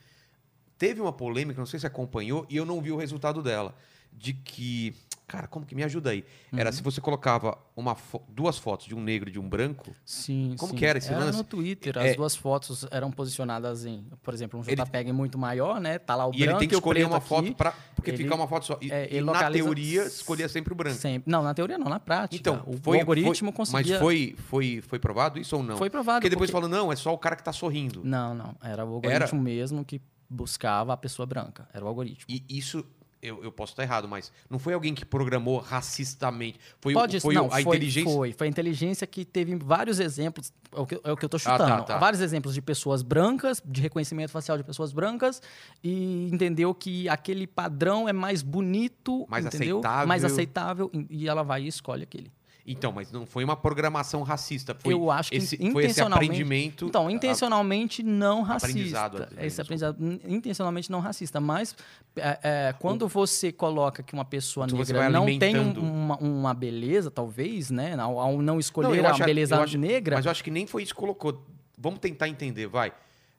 [0.79, 3.75] teve uma polêmica, não sei se acompanhou, e eu não vi o resultado dela.
[4.13, 4.95] De que.
[5.27, 6.23] Cara, como que me ajuda aí?
[6.55, 6.77] Era Uhum.
[6.77, 9.91] se você colocava uma fo- duas fotos de um negro e de um branco.
[10.05, 10.79] Sim, Como sim.
[10.79, 11.39] que era esse lance?
[11.39, 12.11] no Twitter, É.
[12.11, 15.99] as duas fotos eram posicionadas em, por exemplo, um Ele- JPEG muito maior, né?
[15.99, 17.27] Tá lá o e ele branco tem que e o escolher uma aqui.
[17.29, 18.79] foto para Porque ele- fica uma foto só.
[18.83, 20.97] E, é, e ele na teoria, escolhia sempre o branco.
[20.99, 21.31] Sempre.
[21.33, 22.37] Não, na teoria não, na prática.
[22.39, 23.93] Então, o, foi, algoritmo foi- conseguia...
[23.95, 25.79] Mas foi, foi, foi provado isso ou não?
[25.79, 26.19] Foi provado.
[26.19, 28.03] Porque depois porque- não, é só o cara que tá sorrindo.
[28.05, 28.55] Não, não.
[28.63, 31.67] Era o algoritmo mesmo que buscava a pessoa branca.
[31.73, 32.27] Era o algoritmo.
[32.29, 32.85] E isso,
[33.25, 36.59] eu, eu posso estar errado, mas não foi alguém que programou racistamente.
[36.81, 38.13] Foi, Pode foi não, a foi, inteligência.
[38.13, 41.29] Foi, foi a inteligência que teve vários exemplos, é o que, é o que eu
[41.29, 41.85] tô Ah, tá, chutando.
[41.85, 41.99] tá.
[41.99, 45.41] Vários exemplos de pessoas brancas, de reconhecimento facial de pessoas brancas,
[45.83, 49.79] e entendeu que aquele padrão é mais bonito, Mais entendeu?
[49.79, 50.07] aceitável.
[50.09, 52.31] Mais aceitável, e ela vai e escolhe aquele.
[52.67, 54.75] Então, mas não foi uma programação racista.
[54.75, 56.25] Foi eu acho que esse, foi esse intencionalmente.
[56.33, 56.87] aprendimento.
[56.87, 58.69] Então, intencionalmente não racista.
[58.69, 59.97] aprendizado, Esse aprendizado
[60.27, 61.41] intencionalmente não racista.
[61.41, 61.77] Mas
[62.17, 67.11] é, é, quando você coloca que uma pessoa negra não tem um- uma, uma beleza,
[67.11, 67.95] talvez, né?
[67.99, 70.17] Ao, não escolher Não, eu a acho- beleza acho- negra.
[70.17, 71.45] Mas eu acho que nem foi isso que colocou.
[71.77, 72.93] Vamos tentar entender, vai.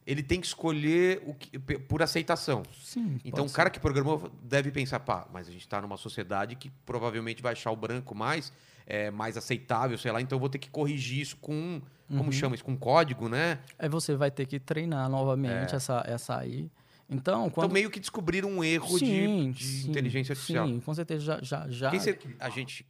[0.05, 2.61] Ele tem que escolher o que- por aceitação.
[2.79, 6.55] Sim, Então, o cara que programou deve pensar, pá, mas a gente está numa sociedade
[6.55, 8.53] que provavelmente vai achar o branco mais,
[8.85, 12.17] é, mais aceitável, sei lá, então eu vou ter que corrigir isso com, Uhum.
[12.19, 13.59] como chama isso, com código, né?
[13.79, 16.69] Aí você vai ter que treinar novamente essa, essa aí.
[17.09, 17.65] Então, quando.
[17.65, 20.67] Então, meio que descobrir um erro de- Sim, de, sim, inteligência artificial.
[20.67, 21.39] Sim, com certeza já.
[21.41, 21.89] já, já...
[21.89, 22.85] Quem você- a gente,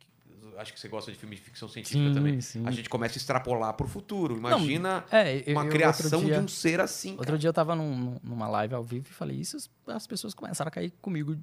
[0.57, 2.41] acho que você gosta de filmes de ficção científica Sim, também.
[2.41, 2.63] sim.
[2.65, 4.35] A gente começa a extrapolar para o futuro.
[4.37, 7.37] Imagina É, eu- uma eu- criação dia- de um ser assim, Outro cara.
[7.37, 10.33] dia eu tava num- num- numa live ao vivo e falei isso, as- as pessoas
[10.33, 11.35] começaram a cair comigo,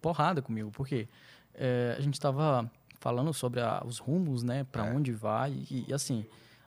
[0.00, 1.08] porrada comigo, porque
[1.54, 4.92] é, a gente tava falando sobre a- os rumos, né, para É.
[4.92, 6.24] onde vai, e, e, assim,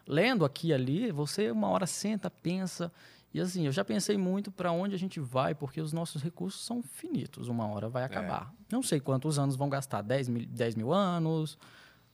[0.08, 2.92] lendo aqui e ali, você uma hora senta, pensa,
[3.34, 6.64] e assim, eu já pensei muito para onde a gente vai, porque os nossos recursos
[6.66, 7.90] são finitos, uma hora É.
[7.90, 8.54] vai acabar.
[8.72, 11.58] Não sei quantos anos vão gastar, 10 mil, 10 mil anos,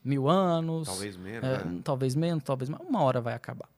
[0.03, 1.81] mil anos, Talvez menos, é, né?
[1.83, 2.83] talvez menos, talvez mais.
[2.87, 3.69] Uma hora vai acabar.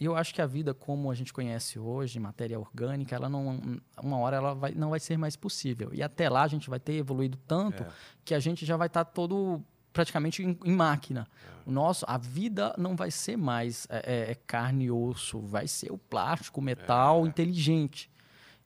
[0.00, 3.60] E eu acho que a vida como a gente conhece hoje, matéria orgânica, ela não,
[4.02, 5.90] uma hora ela vai, não vai ser mais possível.
[5.92, 7.88] E até lá a gente vai ter evoluído tanto É.
[8.24, 9.62] que a gente já vai estar todo
[9.94, 11.26] praticamente em, em máquina.
[11.48, 11.70] É.
[11.70, 15.66] O nosso, a vida não vai ser mais é, é, é carne e osso, vai
[15.66, 17.28] ser o plástico, o metal É.
[17.28, 18.10] inteligente.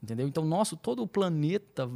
[0.03, 0.27] Entendeu?
[0.27, 1.89] Então, nosso, todo o planeta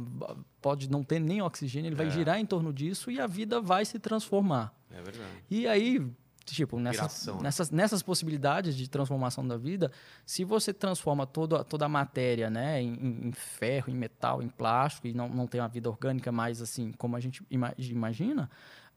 [0.61, 3.83] pode não ter nem oxigênio, ele vai girar em torno disso e a vida vai
[3.85, 4.73] se transformar.
[4.91, 5.29] É verdade.
[5.49, 6.05] E aí,
[6.45, 7.43] tipo, nessas, Piração, né?
[7.43, 9.89] nessas, nessas possibilidades de transformação da vida,
[10.25, 15.07] se você transforma toda, toda a matéria né, em, em- ferro, em metal, em plástico,
[15.07, 18.49] e não, não tem uma vida orgânica mais assim como a gente ima- imagina,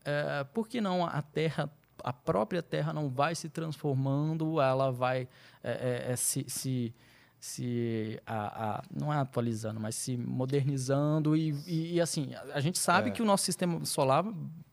[0.06, 1.70] é, por que não a Terra,
[2.04, 5.28] a própria Terra não vai se transformando, ela vai
[5.62, 6.44] é, é, se.
[6.48, 6.94] se
[7.38, 12.60] se a, a- não é atualizando, mas se modernizando e, e, e, assim a, a
[12.60, 13.12] gente sabe É.
[13.12, 14.24] que o nosso sistema solar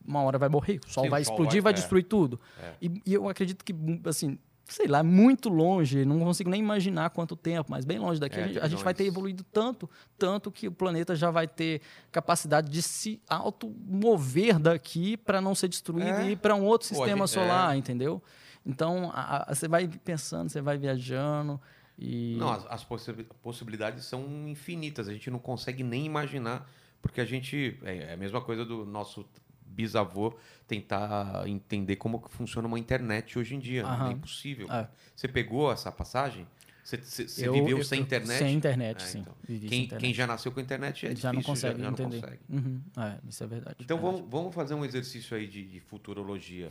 [0.04, 1.74] uma hora vai morrer, o sol Sim, o vai sol explodir, vai- vai, é.
[1.74, 2.40] destruir tudo.
[2.60, 2.72] É.
[2.80, 3.74] E, e eu acredito que
[4.06, 8.38] assim, sei lá, muito longe, não consigo nem imaginar quanto tempo, mas bem longe daqui
[8.40, 9.88] É, a, gente, a gente vai ter evoluído tanto,
[10.18, 15.68] tanto que o planeta já vai ter capacidade de se automover daqui para não ser
[15.68, 16.28] destruído É.
[16.28, 18.22] e ir para um outro sistema gente- solar, entendeu?
[18.66, 19.12] Então,
[19.48, 21.60] você vai pensando, você vai viajando
[21.98, 23.12] e Não, as, as possi-
[23.42, 25.08] possibilidades são infinitas.
[25.08, 26.66] A gente não consegue nem imaginar,
[27.02, 27.78] porque a gente.
[27.84, 29.26] É, é a mesma coisa do nosso
[29.74, 30.34] bisavô
[30.66, 33.84] tentar entender como que funciona uma internet hoje em dia.
[33.84, 34.08] Aham.
[34.10, 34.70] É impossível.
[34.72, 34.88] É.
[35.14, 36.46] Você pegou essa passagem?
[36.82, 38.38] Você, você- eu- viveu eu- sem internet?
[38.38, 39.18] Sem internet, É, sim.
[39.20, 39.34] então.
[39.46, 40.00] Sem Quem, internet.
[40.04, 42.20] quem já nasceu com internet é já não difícil, consegue já, já não entender.
[42.20, 42.42] consegue.
[42.48, 42.80] Uhum.
[42.98, 43.76] É, isso é verdade.
[43.80, 44.16] Então verdade.
[44.18, 46.70] vamos, vamos fazer um exercício aí de, de futurologia.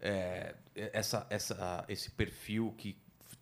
[0.00, 2.96] É, essa, essa, esse perfil que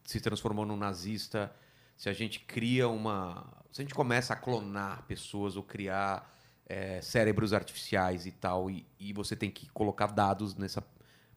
[0.04, 1.50] se transformou num nazista,
[1.96, 3.46] se a gente cria uma.
[3.72, 6.28] Se a gente começa a clonar pessoas ou criar
[6.70, 10.82] é, cérebros artificiais e tal, e, e você tem que colocar dados nessa.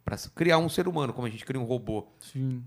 [0.05, 2.07] para criar um ser humano, como a gente cria um robô.
[2.19, 2.63] Sim.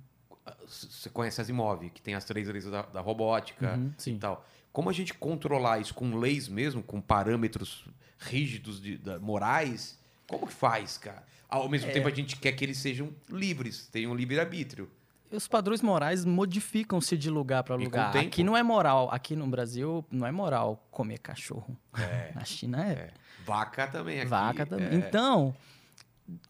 [0.67, 4.19] Você conhece as imóveis, que tem as três leis da, da robótica Uhum, e sim.
[4.19, 4.45] tal.
[4.73, 7.85] Como a gente controlar isso com leis mesmo, com parâmetros
[8.19, 9.99] rígidos de, da- morais?
[10.29, 11.25] Como que faz, cara?
[11.49, 11.69] Ao É.
[11.69, 14.91] mesmo tempo a gente quer que eles sejam livres, tenham livre-arbítrio.
[15.31, 18.13] Os padrões morais modificam-se de lugar para lugar.
[18.13, 18.27] tempo?
[18.29, 21.77] Aqui não é moral, aqui no Brasil não é moral comer cachorro.
[22.35, 22.93] Na China é.
[22.93, 23.11] É.
[23.45, 24.29] Vaca também aqui.
[24.29, 24.89] Vaca também.
[24.89, 25.55] é, Então,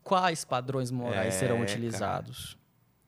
[0.03, 1.71] quais padrões morais É, serão cara.
[1.71, 2.59] utilizados?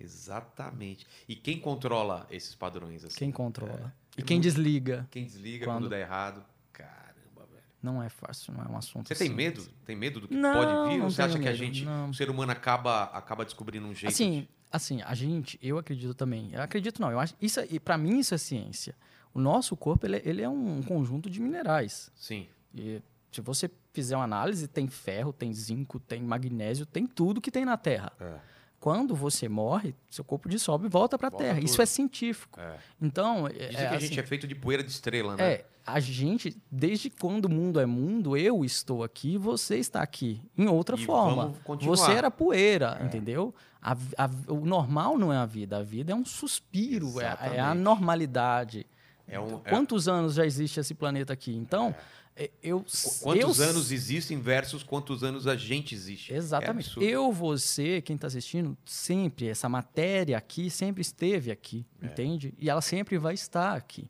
[0.00, 1.06] Exatamente.
[1.28, 3.04] E quem controla esses padrões?
[3.04, 3.16] Assim?
[3.18, 3.92] Quem controla?
[4.16, 5.06] É E quem desliga?
[5.10, 6.44] Quem desliga quando, Quando- dá errado?
[6.72, 7.62] Caramba, velho.
[7.82, 9.66] Não é fácil, não é um assunto Você tem medo?
[9.84, 11.02] Tem medo do que Não, pode vir?
[11.02, 12.10] Ou você acha tenho que a medo, gente, não.
[12.10, 14.48] o ser humano acaba, acaba descobrindo um jeito Assim, de...
[14.70, 16.50] assim, a gente, eu acredito também.
[16.52, 18.94] Eu acredito não, eu acho isso e para mim isso é ciência.
[19.34, 22.10] O nosso corpo ele, é- ele é um conjunto de minerais.
[22.14, 22.46] Sim.
[22.74, 23.00] E
[23.30, 27.64] se você fizer uma análise, tem ferro, tem zinco, tem magnésio, tem tudo que tem
[27.64, 28.12] na Terra.
[28.20, 28.34] É.
[28.80, 31.58] Quando você morre, seu corpo dissolve e volta para a Terra.
[31.58, 31.82] Isso tudo.
[31.82, 32.60] é científico.
[32.60, 32.78] É.
[33.02, 35.52] Então, é, Dizem é que a assim, gente é feito de poeira de estrela, né?
[35.52, 40.40] é, a gente, desde quando o mundo é mundo, eu estou aqui, você está aqui,
[40.56, 41.54] em outra E forma.
[41.82, 43.54] Você era poeira, entendeu?
[43.80, 47.38] A a- o normal não é a vida, a vida é um suspiro, é, a-
[47.54, 48.86] é a normalidade.
[49.26, 51.54] É um- é- Quantos anos já existe esse planeta aqui?
[51.54, 51.94] Então,
[52.40, 52.84] É, Eu,
[53.20, 56.32] Quantos eu, anos existem versus quantos anos a gente existe.
[56.32, 56.96] Exatamente.
[57.00, 62.06] É eu, você, quem está assistindo, sempre, essa matéria aqui sempre esteve aqui, É.
[62.06, 62.54] entende?
[62.56, 64.08] E ela sempre vai estar aqui.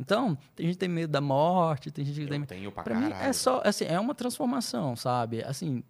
[0.00, 2.82] Então, tem gente que tem medo da morte, tem gente que Eu tem tenho pra
[2.82, 5.44] Pra mim é só, assim, é uma transformação, sabe?
[5.44, 5.84] Assim,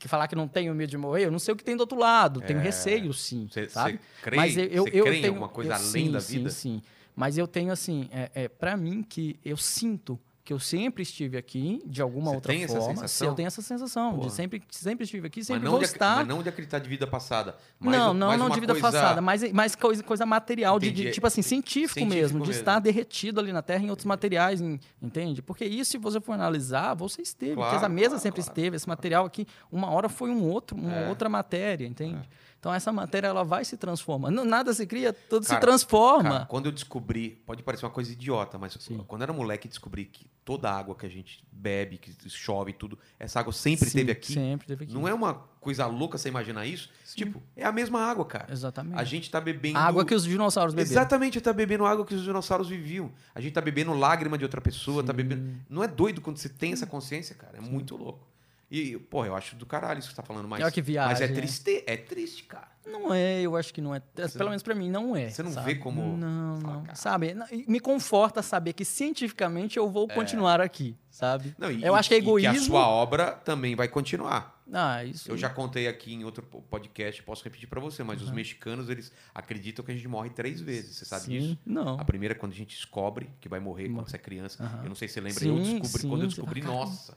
[0.00, 1.82] que falar que não tenho medo de morrer, eu não sei o que tem do
[1.82, 3.92] outro lado, tenho receio sim, Cê- sabe?
[3.92, 6.50] cê crê- Mas eu, eu, eu tenho alguma coisa eu- além sim, da sim, vida?
[6.50, 6.82] Sim,
[7.14, 11.36] Mas eu tenho assim, é, é para mim que eu sinto que eu sempre estive
[11.38, 12.94] aqui de alguma Cê outra tem essa forma.
[12.96, 13.28] sensação?
[13.28, 14.28] Eu tenho essa sensação Porra.
[14.28, 16.16] de sempre sempre estive aqui, mas, sempre não vou de, ac- estar.
[16.16, 17.56] mas não de acreditar de vida passada.
[17.78, 20.90] Mas, não, não, mas não de vida coisa- passada, mas, mas coisa, coisa material, de,
[20.90, 22.60] de, tipo assim, científico, Científico mesmo, de mesmo.
[22.60, 25.40] estar derretido ali na Terra em outros materiais, em- entende?
[25.42, 28.50] Porque isso, se você for analisar, você esteve, porque essa Claro, mesa claro, sempre claro.
[28.50, 31.08] esteve, esse material aqui, uma hora foi um outro, uma É.
[31.08, 32.28] outra matéria, entende?
[32.62, 34.44] Então essa matéria ela vai se transformando.
[34.44, 36.30] Nada se cria, tudo Cara, se transforma.
[36.30, 39.02] Cara, quando eu descobri, pode parecer uma coisa idiota, mas Sim.
[39.04, 42.72] quando eu era moleque descobri que toda a água que a gente bebe, que chove
[42.72, 44.32] tudo, essa água sempre Sim, esteve aqui.
[44.34, 44.94] Sempre teve aqui.
[44.94, 46.88] Não é uma coisa louca você imaginar isso?
[47.16, 48.46] Tipo, é a mesma água, cara.
[48.52, 48.96] Exatamente.
[48.96, 49.76] A gente tá bebendo.
[49.76, 50.92] A água que os dinossauros beberam.
[50.92, 53.10] Exatamente, tá bebendo água que os dinossauros viviam.
[53.34, 55.52] A gente tá bebendo lágrima de outra pessoa, tá bebendo.
[55.68, 57.58] Não é doido quando você tem essa consciência, cara.
[57.58, 58.31] É muito louco.
[58.74, 60.62] E, porra, eu acho do caralho isso que você tá falando, mas.
[60.62, 61.34] Olha que viagem, mas é né?
[61.34, 62.72] triste, é triste, cara.
[62.86, 64.00] Não é, eu acho que não é.
[64.00, 65.28] Pelo menos pra mim, não é.
[65.30, 65.74] Você não sabe?
[65.74, 66.82] vê como- Não, Fala, não.
[66.84, 66.94] cara.
[66.96, 67.34] Sabe?
[67.34, 71.54] Não, e Me conforta saber que cientificamente eu vou continuar aqui, sabe?
[71.58, 72.52] Não, e, eu acho que é e egoísmo.
[72.54, 74.60] que a sua obra também vai continuar.
[74.72, 75.30] Ah, isso.
[75.30, 78.88] Eu já contei aqui em outro po- podcast, posso repetir pra você, mas os mexicanos,
[78.88, 80.96] eles acreditam que a gente morre três vezes.
[80.96, 81.58] Você sabe Sim, disso?
[81.66, 82.00] Não.
[82.00, 84.62] A primeira é quando a gente descobre que vai morrer quando você é criança.
[84.64, 84.80] Aham.
[84.84, 87.14] Eu não sei se você lembra, Sim, eu descobri sim, quando eu você descobri, nossa,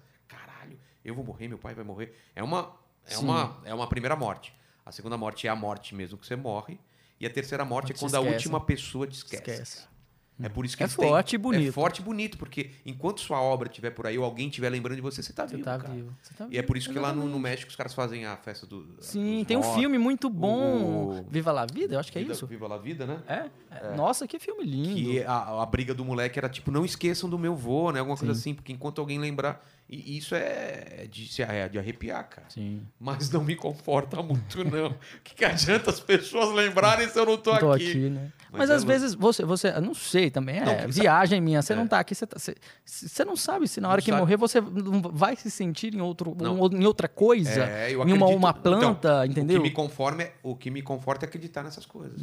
[1.06, 2.14] eu vou morrer, meu pai vai morrer.
[2.36, 2.74] É uma
[3.08, 3.24] é Sim.
[3.26, 4.54] uma é uma primeira morte.
[4.86, 6.80] A segunda morte é a morte mesmo que você morre.
[7.20, 8.36] E a terceira morte Quando é quando se a esquece.
[8.36, 9.52] última pessoa te esquece.
[9.52, 9.96] Esquece.
[10.38, 11.70] É por isso que É têm- forte e bonito.
[11.70, 14.98] É forte e bonito, porque enquanto sua obra estiver por aí ou alguém estiver lembrando
[14.98, 16.14] de você, você tá Você vivo, tá vivo.
[16.22, 17.40] Você tá E é vivo, por isso que lá no, no.
[17.40, 18.86] México os caras fazem a festa do.
[19.00, 19.80] Sim, tem um mortos.
[19.80, 21.20] filme muito bom.
[21.22, 22.46] O- Viva la Vida, eu acho que é Viva, isso.
[22.46, 23.22] Viva la Vida, né?
[23.30, 23.50] É?
[23.92, 23.96] É.
[23.96, 24.94] Nossa, que filme lindo.
[24.94, 28.00] Que a, a briga do moleque era tipo, não esqueçam do meu vô, né?
[28.02, 28.40] Alguma coisa Sim.
[28.42, 29.66] assim, porque enquanto alguém lembrar.
[29.88, 32.48] E isso é de, se- é de arrepiar, cara.
[32.50, 32.82] Sim.
[33.00, 34.88] Mas não me conforta muito, não.
[34.88, 37.90] O que, que adianta as pessoas lembrarem se eu não tô, Tô aqui?
[37.90, 38.32] aqui, né?
[38.52, 39.00] Mas Mas, é às louco.
[39.00, 41.76] vezes você, você, não sei também, é Não, viagem minha, você É.
[41.76, 44.22] não tá aqui, você, tá, você, você não sabe se na hora Não que sabe.
[44.22, 46.60] morrer você não vai se sentir em, outro, Não.
[46.62, 49.60] um- em outra coisa, É, em uma, uma planta, então, entendeu?
[49.60, 52.20] O que me é, o que me conforta é acreditar nessas coisas.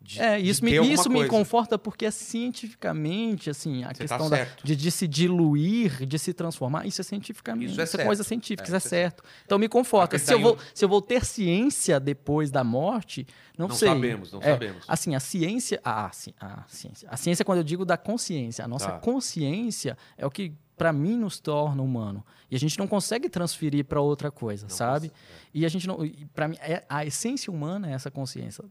[0.00, 1.30] De- É, de isso, me, isso me coisa.
[1.30, 4.66] conforta porque é cientificamente, assim, a Você tá questão da- certo.
[4.66, 8.06] de, de se diluir, de se transformar, isso é cientificamente, Isso é certo.
[8.06, 9.22] coisa científica, É, isso é isso é certo.
[9.44, 10.18] Então me conforta.
[10.18, 13.26] Se eu, vou, se eu vou ter ciência depois da morte,
[13.56, 13.88] não, Não sei.
[13.88, 14.84] sabemos, não É, sabemos.
[14.88, 18.68] Assim, a ciência, ah, sim, a ciência, a ciência quando eu digo da consciência, a
[18.68, 18.98] nossa Tá.
[18.98, 22.24] consciência é o que para mim nos torna humano.
[22.50, 25.08] E a gente não consegue transferir para outra coisa, Não sabe?
[25.10, 25.24] consegue,
[25.54, 25.98] E a gente não,
[26.34, 28.64] para mim, é- a essência humana é essa consciência.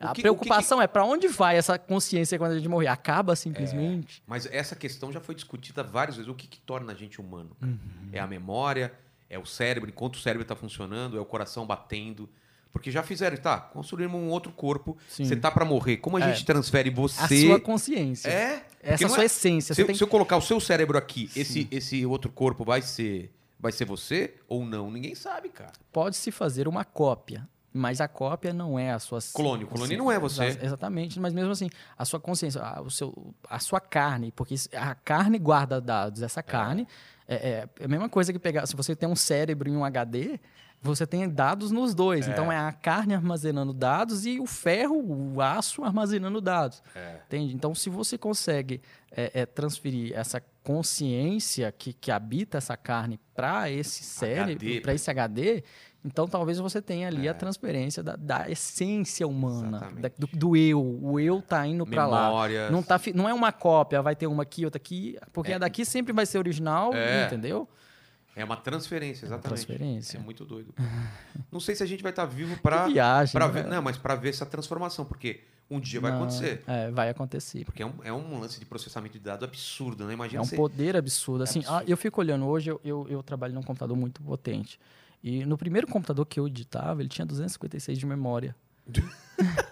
[0.00, 2.86] A que- preocupação é para onde vai essa consciência quando a gente morrer?
[2.88, 4.22] Acaba simplesmente?
[4.26, 6.30] Mas essa questão já foi discutida várias vezes.
[6.30, 7.50] O que, que torna a gente humano?
[7.62, 7.76] Uhum.
[8.12, 8.92] É a memória?
[9.28, 9.90] É o cérebro?
[9.90, 11.16] Enquanto o cérebro está funcionando?
[11.18, 12.28] É o coração batendo?
[12.72, 13.58] Porque já fizeram, tá?
[13.58, 14.96] Construímos um outro corpo.
[15.08, 15.24] Sim.
[15.24, 15.96] Você tá para morrer.
[15.96, 16.32] Como a É.
[16.32, 17.20] gente transfere você?
[17.20, 18.28] A sua consciência.
[18.30, 18.64] É?
[18.80, 19.74] Essa sua é- essência.
[19.74, 22.82] Se, Você tem se eu colocar o seu cérebro aqui, esse, esse outro corpo vai
[22.82, 24.90] ser, vai ser você ou não?
[24.90, 25.72] Ninguém sabe, cara.
[25.92, 29.18] Pode-se fazer uma cópia, mas a cópia não é a sua...
[29.34, 30.44] Clone, o clone não é você.
[30.44, 34.54] Exa- Exatamente, mas mesmo assim, a sua consciência, a, o seu, a sua carne, porque
[34.74, 36.86] a carne guarda dados, essa carne
[37.26, 39.84] é, é- é a mesma coisa que pegar, se você tem um cérebro e um
[39.84, 40.40] HD,
[40.80, 45.40] você tem dados nos dois, então é a carne armazenando dados e o ferro, o
[45.42, 46.80] aço armazenando dados.
[47.26, 47.52] Entende?
[47.52, 53.68] Então, se você consegue é, é, transferir essa consciência que, que habita essa carne para
[53.70, 55.64] esse cérebro, para esse HD,
[56.04, 60.80] então talvez você tenha ali a transferência da, da essência humana, da- do, do eu.
[61.02, 62.30] O eu tá indo para lá.
[62.70, 65.84] Não, tá, não é uma cópia, vai ter uma aqui, outra aqui, porque a daqui
[65.84, 67.26] sempre vai ser original, É.
[67.26, 67.68] entendeu?
[68.36, 69.66] É uma transferência, exatamente.
[69.66, 70.16] transferência.
[70.16, 70.72] É muito doido.
[71.50, 73.52] Não sei se a gente vai estar vivo para viagem, para né?
[73.62, 76.62] ver, não, mas para ver essa transformação, porque um dia vai Não, acontecer.
[76.66, 77.64] É, vai acontecer.
[77.64, 80.12] Porque é um, é um lance de processamento de dados absurdo, né?
[80.12, 80.54] É Imagina um você...
[80.56, 81.42] poder absurdo.
[81.42, 81.80] Assim, absurdo.
[81.80, 84.78] ah, eu fico olhando hoje, eu, eu, eu trabalho num computador muito potente.
[85.22, 88.54] E no primeiro computador que eu editava, ele tinha 256 de memória.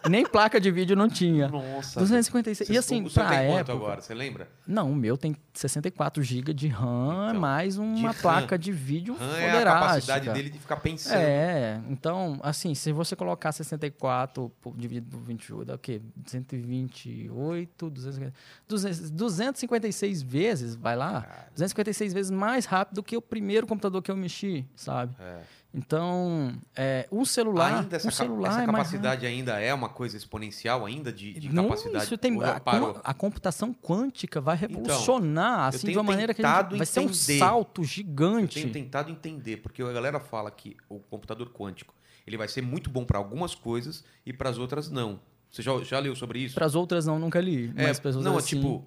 [0.09, 1.49] Nem placa de vídeo não tinha.
[1.49, 1.99] Nossa.
[1.99, 2.71] 256.
[2.71, 3.73] E assim, o pra tem quanto época...
[3.73, 4.01] agora?
[4.01, 4.49] Você lembra?
[4.65, 8.21] Não, o meu tem 64 GB de RAM, Então, mais uma RAM.
[8.23, 11.17] placa de vídeo RAM é a capacidade dele de ficar pensando.
[11.19, 16.01] É, então, assim, se você colocar 64 por- dividido por 28, dá o quê?
[16.25, 18.35] 128, 250,
[18.69, 21.49] 200, 256 vezes, vai lá, Cara.
[21.55, 25.15] 256 vezes mais rápido que o primeiro computador que eu mexi, sabe?
[25.21, 25.41] É.
[25.77, 29.91] Então, é, um celular, ainda essa, um celular essa é mais capacidade ainda é uma
[29.91, 32.05] coisa exponencial ainda de, de não, capacidade?
[32.05, 36.87] isso tem, a, com- a computação quântica vai revolucionar, assim, de uma maneira que vai
[36.87, 37.39] ser um entender.
[37.39, 38.61] salto Eu gigante.
[38.63, 41.95] tenho tentado entender, porque a galera fala que o computador quântico
[42.27, 45.21] ele vai ser muito bom para algumas coisas e para as outras não.
[45.51, 46.55] Você já, já leu sobre isso?
[46.55, 47.73] Para as outras não, nunca li.
[47.77, 48.85] É, mas não, é assim, tipo,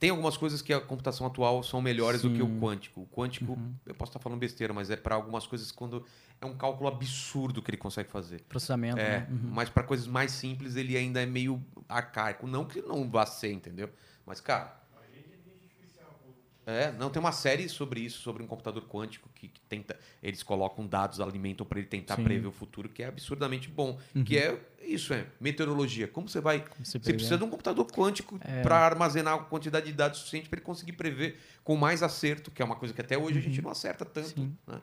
[0.00, 2.52] tem algumas coisas que a computação atual são melhores do que o Sim.
[2.52, 2.60] Uhum.
[2.60, 3.00] quântico.
[3.02, 6.04] O quântico, eu posso estar falando besteira, mas é para algumas coisas quando
[6.40, 8.40] é um cálculo absurdo que ele consegue fazer.
[8.48, 9.26] processamento, É, né?
[9.30, 9.50] Uhum.
[9.52, 12.46] mas para coisas mais simples ele ainda é meio arcaico.
[12.46, 13.90] Não que não vá ser, entendeu?
[14.24, 14.79] Mas, cara.
[16.66, 19.98] É, não, tem uma série sobre isso, sobre um computador quântico que, que tenta.
[20.22, 22.24] Eles colocam dados, alimentam para ele tentar Sim.
[22.24, 23.98] prever o futuro, que é absurdamente bom.
[24.14, 24.22] Uhum.
[24.22, 26.06] Que é isso, é meteorologia.
[26.06, 26.60] Como você vai.
[26.78, 27.14] Você Você prever.
[27.16, 28.62] precisa de um computador quântico É.
[28.62, 32.60] para armazenar a quantidade de dados suficiente para ele conseguir prever com mais acerto, que
[32.62, 34.40] é uma coisa que até hoje a gente não acerta tanto.
[34.40, 34.52] Uhum.
[34.66, 34.80] Né?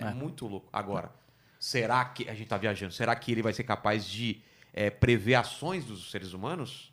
[0.00, 0.14] É, É.
[0.14, 0.68] muito louco.
[0.72, 1.10] Agora,
[1.58, 2.28] será que.
[2.28, 4.40] A gente está viajando, será que ele vai ser capaz de
[4.72, 6.92] é, prever ações dos seres humanos?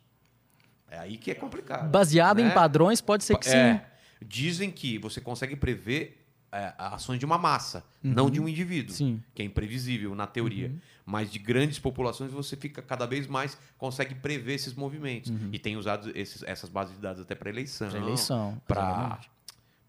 [0.90, 1.88] É aí que é complicado.
[1.90, 2.48] Baseado né?
[2.48, 3.56] em padrões, pode ser que sim.
[3.56, 3.86] É,
[4.24, 8.96] dizem que você consegue prever é, ações de uma massa, não de um indivíduo Uhum.
[8.96, 9.22] Sim.
[9.34, 10.68] que é imprevisível na teoria.
[10.68, 10.78] Uhum.
[11.04, 15.30] Mas de grandes populações você fica cada vez mais consegue prever esses movimentos.
[15.52, 17.88] E tem usado esses- essas bases de dados até para eleição.
[17.90, 18.06] Para Uhum.
[18.06, 18.62] eleição.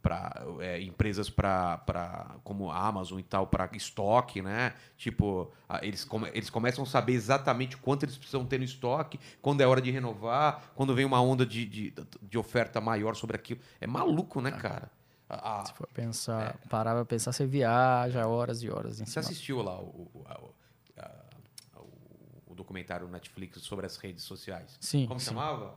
[0.02, 4.74] Para para empresas para como a Amazon e tal para estoque, né?
[4.96, 9.62] Tipo, eles, come, eles começam a saber exatamente quanto eles precisam ter no estoque, quando
[9.62, 13.60] é hora de renovar, quando vem uma onda de, de, de oferta maior sobre aquilo.
[13.82, 14.90] É maluco, né, cara?
[15.30, 19.12] A- a- Se for pensar, parar pra pensar, você viaja horas e horas em você
[19.12, 19.22] cima.
[19.26, 20.40] assistiu lá o, o, a-
[22.48, 24.78] o documentário Netflix sobre as redes sociais?
[24.80, 25.28] Sim, Como sim.
[25.28, 25.76] chamava?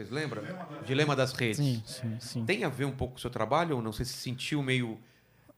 [0.00, 0.42] Vocês lembram?
[0.86, 1.58] Dilema das redes.
[1.58, 2.44] Sim, sim, sim.
[2.46, 3.92] Tem a ver um pouco com o seu trabalho ou não?
[3.92, 4.98] Você se sentiu meio.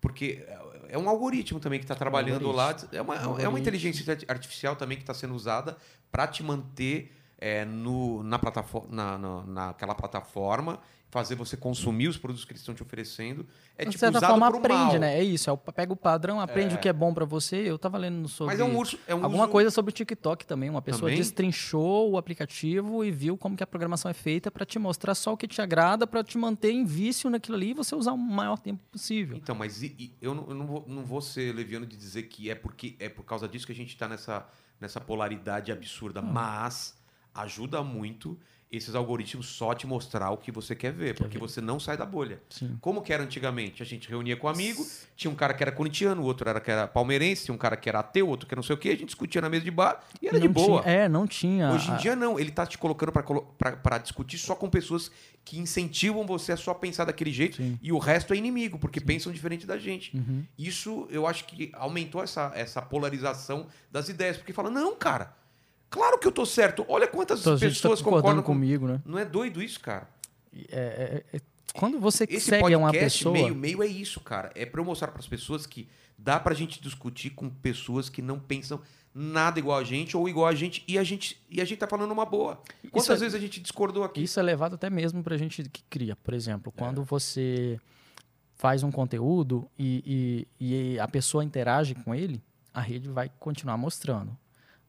[0.01, 0.45] Porque
[0.88, 2.74] é um algoritmo também que está trabalhando lá.
[2.90, 5.76] É uma, é uma inteligência artificial também que está sendo usada
[6.11, 7.12] para te manter
[7.45, 10.78] é, no, na plataforma, na, na- naquela plataforma,
[11.11, 13.45] fazer você consumir os produtos que eles estão te oferecendo.
[13.76, 14.99] É de tipo certa usado forma, aprende, mal.
[15.01, 15.18] né?
[15.18, 15.51] É isso.
[15.51, 17.57] É o, pega o padrão, aprende o que é bom pra você.
[17.57, 18.55] Eu tava lendo sobre.
[18.55, 18.99] Mas é um urso.
[19.07, 20.70] É um Alguma uso- coisa sobre o TikTok também.
[20.70, 21.16] Uma pessoa Também?
[21.18, 25.32] destrinchou o aplicativo e viu como que a programação é feita pra te mostrar só
[25.32, 28.16] o que te agrada, pra te manter em vício naquilo ali e você usar o
[28.18, 29.36] maior tempo possível.
[29.36, 32.22] Então, mas e- e eu, não, eu não, vou, não vou ser leviano de dizer
[32.22, 34.47] que é porque é por causa disso que a gente está nessa,
[34.80, 36.30] nessa polaridade absurda, Hum.
[36.32, 36.97] mas
[37.35, 38.39] ajuda muito
[38.70, 42.07] esses algoritmos só te mostrar o que você quer ver, porque você não sai da
[42.07, 42.41] bolha.
[42.49, 42.78] Sim.
[42.80, 43.83] Como que era antigamente?
[43.83, 44.83] A gente reunia com amigo,
[45.14, 47.76] tinha um cara que era corintiano, o outro era que era palmeirense, tinha um cara
[47.76, 49.70] que era ateu, outro que não sei o quê, a gente discutia na mesa de
[49.70, 50.80] bar e era de Não boa.
[50.83, 51.70] tinha- é, não tinha.
[51.70, 55.11] Hoje em dia não, ele tá te colocando para discutir só com pessoas
[55.45, 57.78] que incentivam você a só pensar daquele jeito Sim.
[57.83, 60.16] e o resto é inimigo, porque pensam diferente da gente.
[60.16, 60.45] Uhum.
[60.57, 65.37] Isso eu acho que aumentou essa, essa polarização das ideias, porque fala, não, cara,
[65.93, 68.53] claro que eu tô certo, olha quantas Então, a tá pessoas concordando concordam com...
[68.53, 69.01] comigo, né?
[69.05, 70.09] Não é doido isso, cara?
[70.70, 71.40] É- é- é-
[71.74, 73.32] quando você Esse segue uma pessoa.
[73.32, 74.51] meio, meio é isso, cara.
[74.55, 75.88] É pra eu mostrar para as pessoas que
[76.18, 78.80] dá pra gente discutir com pessoas que não pensam
[79.14, 81.86] nada igual a gente ou igual a gente e a gente e a gente tá
[81.86, 82.61] falando uma boa.
[82.90, 84.22] Quantas é- vezes a gente discordou aqui?
[84.22, 86.16] Isso é levado até mesmo pra gente que cria.
[86.16, 86.36] Por É.
[86.36, 87.78] exemplo, quando você
[88.57, 93.76] faz um conteúdo e, e, e a pessoa interage com ele, a rede vai continuar
[93.76, 94.36] mostrando.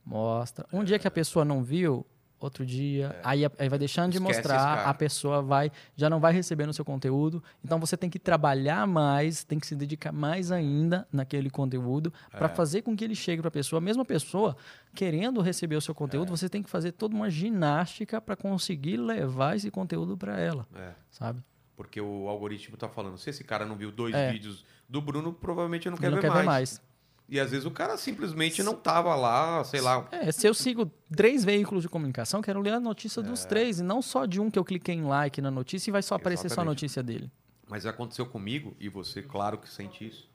[0.06, 0.66] Mostra.
[0.72, 2.06] Um dia que a pessoa não viu,
[2.39, 4.20] outro dia, aí, a- aí vai deixando de É.
[4.20, 7.41] Esquece mostrar, a pessoa vai já não vai receber no seu conteúdo.
[7.64, 12.47] Então você tem que trabalhar mais, tem que se dedicar mais ainda naquele conteúdo para
[12.47, 12.49] É.
[12.49, 13.80] fazer com que ele chegue para a pessoa.
[13.80, 14.58] Mesmo a pessoa
[14.93, 15.95] querendo receber o seu É.
[15.95, 20.68] conteúdo, você tem que fazer toda uma ginástica para conseguir levar esse conteúdo para ela,
[20.76, 21.41] É, sabe?
[21.78, 24.30] porque o algoritmo tá falando, se esse cara não viu dois É.
[24.34, 26.39] vídeos do Bruno, provavelmente não quer, não ver, quer mais.
[26.41, 26.82] ver mais.
[27.30, 30.05] E às vezes o cara simplesmente não tava lá, sei lá.
[30.11, 33.24] É, se eu sigo três veículos de comunicação, quero ler a notícia É.
[33.24, 35.91] dos três, e não só de um que eu cliquei em like na notícia e
[35.91, 36.69] vai só aparecer só a Exatamente.
[36.76, 37.32] notícia dele.
[37.67, 40.30] Mas aconteceu comigo e você, claro que sente isso.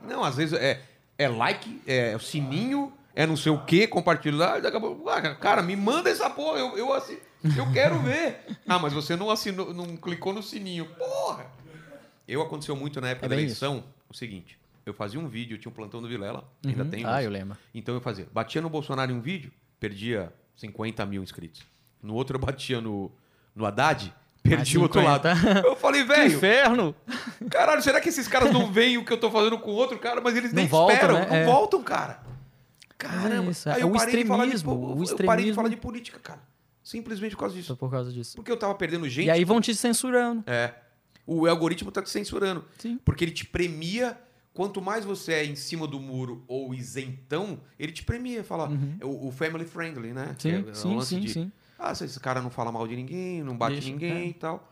[0.00, 0.82] Não, às vezes é,
[1.16, 5.08] é like, é o sininho, é não sei o que, compartilhar, e daqui a pouco,
[5.08, 8.40] ah, cara, me manda essa porra, eu, eu, eu quero ver.
[8.66, 10.86] Ah, mas você não assinou, não clicou no sininho.
[10.96, 11.46] Porra!
[12.32, 15.58] Eu aconteceu muito na época É da eleição, o seguinte, eu fazia um vídeo, eu
[15.58, 16.90] tinha um plantão do Vilela, ainda Uhum.
[16.90, 17.04] tem.
[17.04, 17.56] Ah, eu lembro.
[17.74, 21.62] Então eu fazia, batia no Bolsonaro em um vídeo, perdia 50 mil inscritos.
[22.02, 23.10] No outro eu batia no,
[23.54, 25.28] no Haddad, perdi o outro 50.
[25.34, 25.66] lado.
[25.66, 26.94] Eu falei, velho, inferno!
[27.50, 29.98] caralho, será que esses caras não veem o que eu tô fazendo com o outro
[29.98, 31.26] cara, mas eles nem voltam, esperam, né?
[31.28, 31.44] não É.
[31.44, 32.20] voltam, cara.
[32.98, 33.50] Caramba.
[33.50, 35.10] isso, Aí é eu o parei de falar de, extremismo, po- o eu parei de
[35.12, 35.54] extremismo.
[35.54, 36.40] falar de política, cara.
[36.84, 37.76] Simplesmente por causa Só disso.
[37.76, 38.36] por causa disso.
[38.36, 39.26] Porque eu tava perdendo gente.
[39.26, 40.42] E aí vão te censurando.
[40.46, 40.72] É.
[41.26, 42.64] O algoritmo tá te censurando.
[42.78, 42.98] Sim.
[43.04, 44.18] Porque ele te premia.
[44.54, 48.44] Quanto mais você é em cima do muro ou isentão, ele te premia.
[48.44, 48.70] Fala,
[49.00, 50.36] é o, o family friendly, né?
[50.38, 51.52] Sim, é sim, lance sim, de, sim.
[51.78, 54.26] Ah, se esse cara não fala mal de ninguém, não bate Deixa, ninguém é.
[54.26, 54.70] e tal.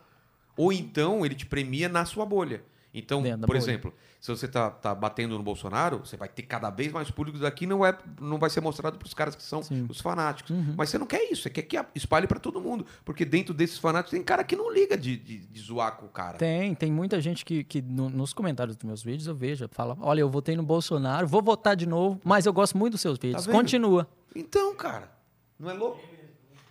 [0.55, 2.63] Ou então ele te premia na sua bolha.
[2.93, 6.69] Então, Dentro por exemplo, se você tá, tá batendo no Bolsonaro, você vai ter cada
[6.69, 9.63] vez mais público daqui, não, é, não vai ser mostrado para os caras que são
[9.63, 9.85] Sim.
[9.89, 10.51] os fanáticos.
[10.51, 10.73] Uhum.
[10.75, 12.85] Mas você não quer isso, você quer que espalhe para todo mundo.
[13.05, 16.09] Porque dentro desses fanáticos tem cara que não liga de, de, de zoar com o
[16.09, 16.37] cara.
[16.37, 19.97] Tem, tem muita gente que, que no- nos comentários dos meus vídeos eu vejo, fala,
[20.01, 23.17] olha, eu votei no Bolsonaro, vou votar de novo, mas eu gosto muito dos seus
[23.17, 23.45] vídeos.
[23.45, 23.55] vendo?
[23.55, 24.05] Continua.
[24.35, 25.09] Então, cara,
[25.57, 25.99] não é louco?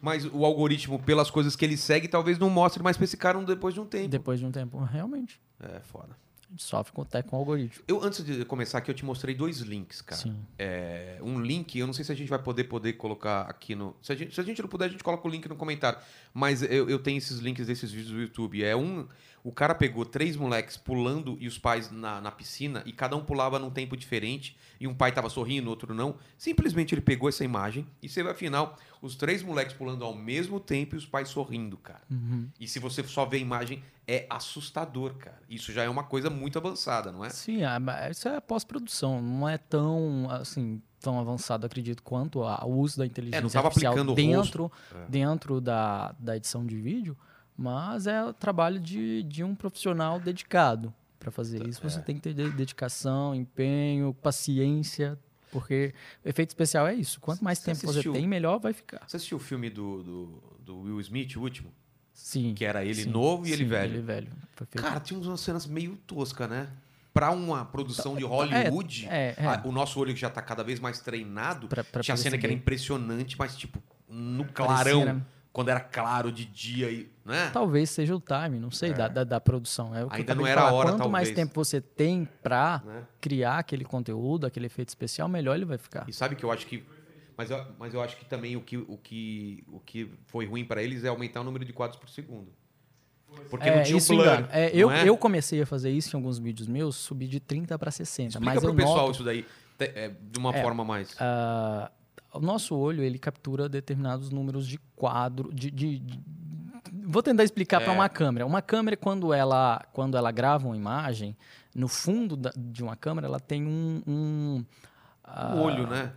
[0.03, 3.39] Mas o algoritmo, pelas coisas que ele segue, talvez não mostre mais pra esse cara
[3.43, 4.09] depois de um tempo.
[4.09, 5.41] Depois de um tempo, realmente.
[5.61, 6.17] É foda.
[6.49, 7.85] A gente sofre com, até com o algoritmo.
[7.87, 10.21] Eu, antes de começar aqui, eu te mostrei dois links, cara.
[10.21, 10.37] Sim.
[10.59, 13.95] É, um link, eu não sei se a gente vai poder poder colocar aqui no.
[14.03, 16.01] Se a gente, se a gente não puder, a gente coloca o link no comentário.
[16.35, 18.65] Mas eu, eu tenho esses links desses vídeos do YouTube.
[18.65, 19.07] É um.
[19.45, 23.25] O cara pegou três moleques pulando e os pais na, na piscina, e cada um
[23.25, 26.17] pulava num tempo diferente, e um pai tava sorrindo, outro não.
[26.37, 30.61] Simplesmente ele pegou essa imagem e você vai afinal, os três moleques pulando ao mesmo
[30.61, 32.03] tempo e os pais sorrindo, cara.
[32.11, 32.49] Uhum.
[32.61, 35.39] E se você só vê a imagem, é assustador, cara.
[35.49, 37.31] Isso já é uma coisa muito avançada, não é?
[37.31, 42.77] Sim, mas isso é pós-produção, não é tão assim tão avançado, acredito, quanto a- o
[42.79, 44.71] uso da inteligência É, não tava artificial dentro.
[44.95, 45.07] É.
[45.09, 47.17] dentro da, da edição de vídeo,
[47.57, 51.81] mas é o trabalho de, de um profissional dedicado para fazer isso.
[51.83, 52.03] Você é.
[52.03, 55.19] tem que ter de- dedicação, empenho, paciência,
[55.51, 55.93] porque
[56.25, 57.21] efeito especial é isso.
[57.21, 58.13] Quanto mais Você tempo assistiu?
[58.13, 59.03] você tem, melhor vai ficar.
[59.07, 61.73] Você assistiu o filme do, do, do Will Smith, o último?
[62.13, 62.55] Sim.
[62.55, 63.95] Que era ele sim, novo e ele sim, velho.
[63.95, 64.29] Ele velho.
[64.57, 64.83] Feito.
[64.83, 66.69] Cara, tinha umas cenas meio toscas, né?
[67.13, 69.45] Pra uma produção de Hollywood, é, é.
[69.45, 72.39] ah, o nosso olho que já tá cada vez mais treinado, Pra- pra tinha cena
[72.39, 75.23] que era impressionante, mas tipo, no Parecia, clarão, né?
[75.53, 77.51] Quando era claro de dia e, né?
[77.53, 79.95] Talvez seja o time, não sei, da, da, da produção.
[79.95, 81.35] É Ainda não era a hora, Quanto mais talvez.
[81.49, 83.03] tempo você tem pra Né?
[83.21, 86.09] criar aquele conteúdo, aquele efeito especial, melhor ele vai ficar.
[86.09, 86.85] E sabe que eu acho que
[87.37, 90.63] mas eu, mas eu acho que também o que, o que, o que foi ruim
[90.63, 92.53] pra eles é aumentar o número de quadros por segundo.
[93.49, 94.27] Porque é, não tinha isso um blur.
[94.51, 95.09] É, eu, é?
[95.09, 98.29] eu comecei a fazer isso em alguns vídeos meus, subi de 30 para 60.
[98.31, 99.47] Explica mas pro eu pessoal noto, isso daí
[99.79, 101.17] é, de uma É, forma mais.
[101.19, 101.91] ah,
[102.33, 106.21] o nosso olho ele captura determinados números de quadro, de, de- de-
[107.05, 107.85] Vou tentar explicar É.
[107.85, 108.47] para uma câmera.
[108.47, 111.37] Uma câmera quando ela quando ela grava uma imagem,
[111.75, 114.65] no fundo da- de uma câmera ela tem um, um
[115.25, 116.13] ah, olho, né?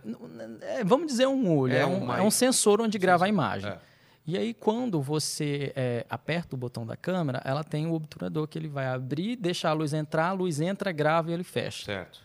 [0.62, 1.72] É, vamos dizer um olho.
[1.74, 3.70] É É, um um, é um sensor onde grava a imagem.
[3.70, 3.78] É.
[4.26, 8.58] E aí, quando você é, aperta o botão da câmera, ela tem o obturador que
[8.58, 11.84] ele vai abrir, deixar a luz entrar, a luz entra, grava e ele fecha.
[11.84, 12.20] Certo.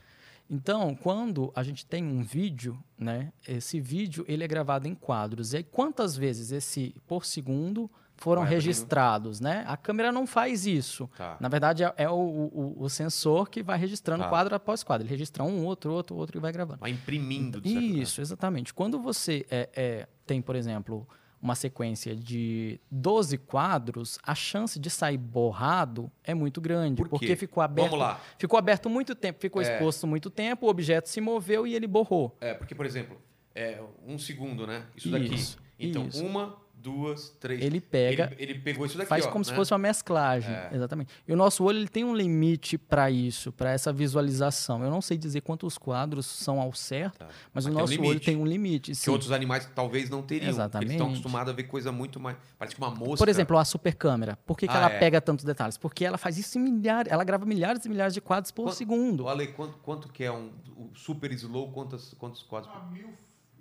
[0.50, 5.54] Então, quando a gente tem um vídeo, né, esse vídeo ele é gravado em quadros.
[5.54, 8.66] E aí, quantas vezes esse por segundo foram Vai abrindo.
[8.66, 9.64] registrados, né?
[9.68, 11.10] A câmera não faz isso.
[11.16, 11.38] Tá.
[11.40, 14.30] Na verdade, é, é o, o- o sensor que vai registrando Tá.
[14.30, 15.06] quadro após quadro.
[15.06, 16.80] Ele registra um, outro, outro, outro e vai gravando.
[16.82, 17.62] Vai imprimindo.
[17.62, 17.70] de.
[18.02, 18.74] Isso, exatamente.
[18.74, 21.08] Quando você é, é, tem, por exemplo,
[21.42, 26.98] uma sequência de 12 quadros, a chance de sair borrado é muito grande.
[27.02, 27.92] Por porque ficou aberto.
[27.92, 28.22] Vamos lá.
[28.38, 29.66] Ficou aberto muito tempo, ficou É.
[29.74, 32.36] exposto muito tempo, o objeto se moveu e ele borrou.
[32.42, 33.18] É, porque, por exemplo,
[33.56, 34.86] é um segundo, né?
[34.96, 35.34] Isso daqui.
[35.34, 36.26] Isso, então, isso.
[36.26, 37.62] uma, duas, três.
[37.62, 39.58] Ele pega, Ele, ele pegou isso daqui, faz ó, como se né?
[39.58, 40.54] fosse uma mesclagem.
[40.54, 40.70] É.
[40.74, 41.14] Exatamente.
[41.28, 44.84] E o nosso olho ele tem um limite para isso, para essa visualização.
[44.84, 47.26] Eu não sei dizer quantos quadros são ao certo, Tá.
[47.54, 48.92] mas, Mas o tem um nosso olho tem um limite.
[48.92, 49.12] Que sim.
[49.12, 50.46] outros animais talvez não teriam.
[50.46, 51.02] porque Eles estão Exatamente.
[51.04, 52.38] acostumados a ver coisa muito mais.
[52.58, 53.18] Parece que uma mosca.
[53.18, 54.38] Por exemplo, a super câmera.
[54.46, 55.00] Por que, que Ah, ela é.
[55.00, 55.78] pega tantos detalhes?
[55.78, 58.76] Porque ela faz isso em milhares, ela grava milhares e milhares de quadros por Quanto-
[58.76, 59.26] segundo.
[59.26, 61.72] Olha aí, quanto, quanto que é um o super slow?
[61.72, 62.72] Quantos, quantos quadros?
[62.74, 63.10] Ah, mil,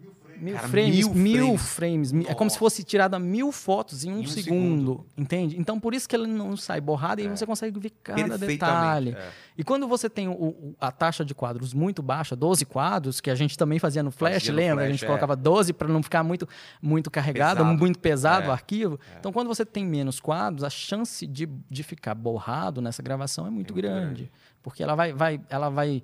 [0.00, 0.38] mil frames.
[0.40, 2.10] Mil Cara, frames, mil mil, frames.
[2.12, 2.28] frames.
[2.28, 5.06] É como se fosse tirada mil fotos em um, Em um segundo, segundo.
[5.16, 5.58] Entende?
[5.58, 7.28] Então, por isso que ela não sai borrada e É.
[7.28, 9.10] você consegue ver cada detalhe.
[9.18, 9.30] é.
[9.56, 13.28] E quando você tem o- o- a taxa de quadros muito baixa, 12 quadros, que
[13.28, 14.74] a gente também fazia no Flash, Fazia no lembra?
[14.74, 15.06] a Flash, gente é.
[15.08, 16.48] colocava 12 para não ficar muito,
[16.80, 17.76] muito carregado, Pesado.
[17.78, 18.48] muito pesado É.
[18.48, 19.00] o arquivo.
[19.18, 23.50] Então, quando você tem menos quadros, a chance de, de ficar borrado nessa gravação é
[23.50, 24.32] muito, muito grande, grande.
[24.62, 26.00] Porque ela vai, vai, ela vai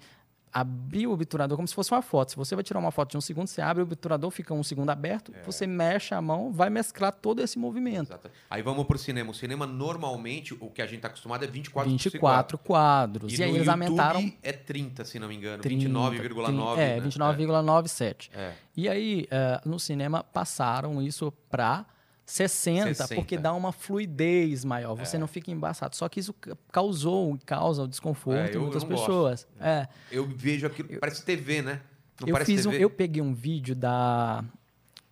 [0.54, 2.30] abrir o obturador como se fosse uma foto.
[2.30, 4.62] Se você vai tirar uma foto de um segundo, você abre o obturador, fica um
[4.62, 5.42] segundo aberto, É.
[5.42, 8.10] você mexe a mão, vai mesclar todo esse movimento.
[8.10, 8.30] Exato.
[8.48, 9.32] Aí vamos pro cinema.
[9.32, 13.32] O cinema, normalmente, o que a gente tá acostumado é 24 por 24 quadros.
[13.32, 15.60] E, E, aí eles YouTube aumentaram é 30, se não me engano.
[15.60, 16.78] 30, 29,9.
[16.78, 17.06] É, né?
[17.08, 18.30] 29,97.
[18.32, 18.40] É.
[18.44, 18.54] É.
[18.76, 21.84] E aí, eh, no cinema, passaram isso para
[22.26, 23.14] 60, 60.
[23.14, 25.94] porque dá uma fluidez maior, você não fica embaçado.
[25.94, 29.46] Só que isso ca- causou, causa o desconforto É, em eu- muitas eu pessoas.
[29.60, 29.86] É.
[30.10, 31.80] Eu vejo aquilo, parece TV, né?
[32.20, 34.44] Não eu fiz um, eu peguei um vídeo da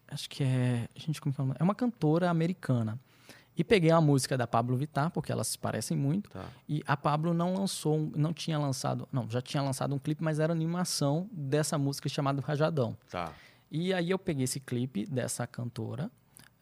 [0.09, 1.45] acho que é, gente, como que é?
[1.59, 2.99] É uma cantora americana.
[3.55, 6.31] E peguei uma música da Pablo Vittar, porque elas se parecem muito.
[6.31, 6.45] Tá.
[6.67, 10.39] E a Pablo não lançou, não tinha lançado, não, já tinha lançado um clipe, mas
[10.39, 12.97] era animação dessa música chamada Rajadão.
[13.11, 13.33] Tá.
[13.71, 16.11] E aí eu peguei esse clipe dessa cantora.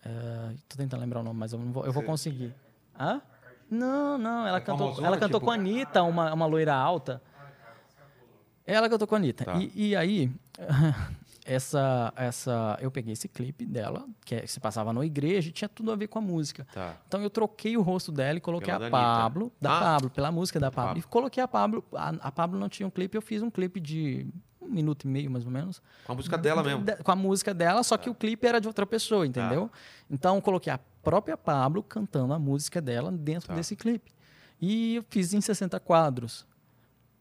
[0.05, 2.55] É, tô tentando lembrar o nome, mas eu vou, eu vou conseguir.
[2.99, 3.21] Hã?
[3.71, 6.75] Não, não, ela É cantou, famosona, ela cantou tipo- com a Anitta, uma, uma loira
[6.75, 7.23] alta.
[8.67, 9.45] Ela cantou com a Anitta.
[9.45, 9.57] Tá.
[9.57, 10.31] E, e aí,
[11.45, 15.53] essa, essa, eu peguei esse clipe dela, que, é- que se passava na igreja, e
[15.53, 16.67] tinha tudo a ver com a música.
[16.73, 16.97] Tá.
[17.07, 19.21] Então eu troquei o rosto dela e coloquei Pela a da Anitta.
[19.23, 19.81] Pablo, da Ah.
[19.81, 20.89] Pablo, pela música da Pablo.
[20.91, 21.01] Pablo.
[21.01, 21.85] E coloquei a Pablo.
[21.95, 24.27] A, a Pablo não tinha um clipe, eu fiz um clipe de
[24.61, 25.83] um minuto e meio, mais ou menos.
[26.05, 26.85] Com a música dela mesmo.
[26.85, 29.71] Da- Com a música dela, só que o clipe era de outra pessoa, entendeu?
[30.11, 33.55] Então eu coloquei a própria Pablo cantando a música dela dentro Tá.
[33.55, 34.13] desse clipe.
[34.61, 36.47] E eu fiz em 60 quadros.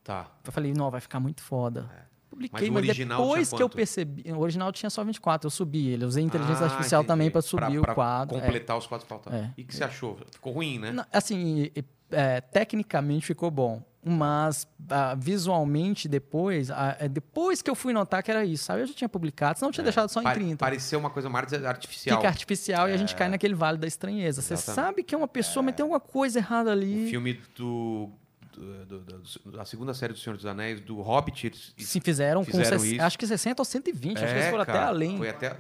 [0.04, 0.30] Tá.
[0.46, 1.90] Eu falei, não, vai ficar muito foda.
[2.30, 4.32] Publiquei, Mas mas, depois que eu percebi.
[4.32, 6.04] O original tinha só 24, eu subi ele.
[6.04, 7.08] Eu usei inteligência Ah, artificial entendi.
[7.14, 8.38] também para subir pra o quadro.
[8.38, 8.42] é.
[8.42, 9.40] Completar os quadros faltavam.
[9.40, 9.54] É.
[9.58, 10.18] E o que você achou?
[10.32, 11.06] Ficou ruim, né?
[11.12, 11.72] Assim,
[12.12, 13.82] é, tecnicamente ficou bom.
[14.04, 18.82] Mas ah, visualmente, depois, ah, é, depois que eu fui notar que era isso, sabe?
[18.82, 20.30] Eu já tinha publicado, senão eu tinha deixado só em É.
[20.30, 20.58] Pa- 30.
[20.58, 22.18] Pareceu uma coisa mais artificial.
[22.18, 24.42] Fica artificial e a gente cai naquele vale da estranheza.
[24.42, 24.76] Você Exatamente.
[24.76, 27.08] sabe que é uma pessoa, mas tem alguma coisa errada ali.
[27.08, 28.10] O filme do,
[28.54, 31.48] do- do- do- da segunda série do Senhor dos Anéis, do Hobbit.
[31.48, 33.02] eles- Se fizeram, Fizeram com isso.
[33.02, 35.18] acho que 60 ou 120, acho que eles É, foram até cara, além.
[35.18, 35.58] Foi até.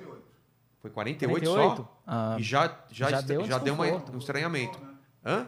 [0.81, 1.75] Foi 48, 48?
[1.81, 2.01] só?
[2.07, 4.79] Ah, e já, já, já deu um já deu uma- um estranhamento.
[5.25, 5.45] Hã?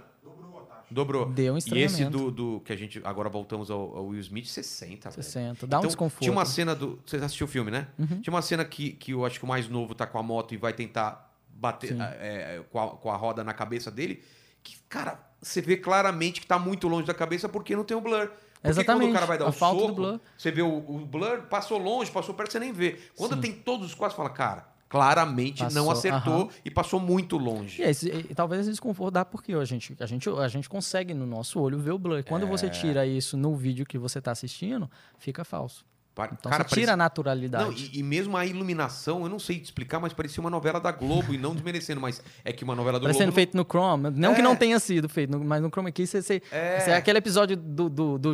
[0.92, 1.26] Dobrou.
[1.28, 4.46] Deu um E esse do, do- que a gente agora voltamos ao, ao Will Smith,
[4.46, 5.10] 60.
[5.10, 5.24] velho.
[5.24, 5.66] 60.
[5.68, 6.22] Dá um Então, desconforto.
[6.24, 7.00] Tinha uma cena do.
[7.06, 7.88] Você assistiu o filme, né?
[7.98, 8.22] Uhum.
[8.22, 10.54] Tinha uma cena que, que eu acho que o mais novo tá com a moto
[10.54, 14.22] e vai tentar bater é, é, com, a, com a roda na cabeça dele.
[14.64, 18.02] Que, cara, você vê claramente que tá muito longe da cabeça porque não tem o
[18.02, 18.28] blur.
[18.28, 20.20] Porque Exatamente, quando o cara vai dar a o falta do soco, blur.
[20.38, 23.00] você vê o, o blur, passou longe, passou perto, você nem vê.
[23.16, 23.42] Quando Sim.
[23.42, 26.50] tem todos os quadros, você fala, cara, claramente não Passou, acertou aham.
[26.66, 27.82] e passou muito longe.
[27.82, 31.14] E, esse, e talvez esse desconforto dá porque a gente, a, gente, a gente consegue
[31.14, 32.22] no nosso olho ver o blur.
[32.26, 32.50] Quando É.
[32.50, 35.86] você tira isso no vídeo que você está assistindo, fica falso.
[36.14, 37.64] Pa- Então cara, você tira parecia- a naturalidade.
[37.66, 40.78] Não, e, e mesmo a iluminação, eu não sei te explicar, mas parecia uma novela
[40.80, 43.36] da Globo, e não desmerecendo, mas é que uma novela do Parecendo Globo.
[43.36, 44.10] feito no Chrome.
[44.12, 44.44] Não que É.
[44.44, 46.80] não tenha sido feito, mas no Chrome aqui você, você, É.
[46.82, 48.34] você- aquele episódio do, do, do,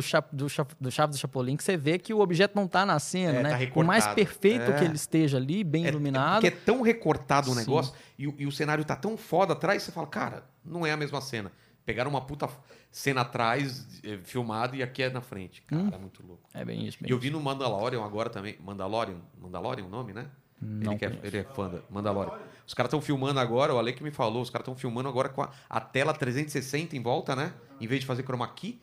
[0.80, 3.42] do Chaves do Chapolin que você vê que o objeto não está na cena, É,
[3.44, 3.50] né?
[3.66, 4.14] tá Por mais recortado.
[4.16, 4.78] perfeito É.
[4.78, 6.44] que ele esteja ali, bem É- iluminado.
[6.44, 9.52] É, porque é tão recortado o negócio e, o- e o cenário tá tão foda
[9.52, 11.52] atrás, você fala, cara, não é a mesma cena.
[11.86, 12.48] Pegaram uma puta
[12.90, 15.62] cena atrás, eh, filmado, e aqui é na frente.
[15.62, 15.90] Cara, Hum.
[15.92, 16.42] é muito louco.
[16.54, 16.98] É bem isso.
[17.00, 18.56] Bem E eu vi no Mandalorian agora também.
[18.64, 19.18] Mandalorian?
[19.40, 20.26] Mandalorian o nome, né?
[20.60, 22.36] Não ele, é, ele é fã da Mandalorian.
[22.66, 25.28] Os caras estão filmando agora, o Ale que me falou, os caras estão filmando agora
[25.28, 27.52] com a, a tela 360 em volta, né?
[27.80, 28.80] Em vez de fazer chroma key,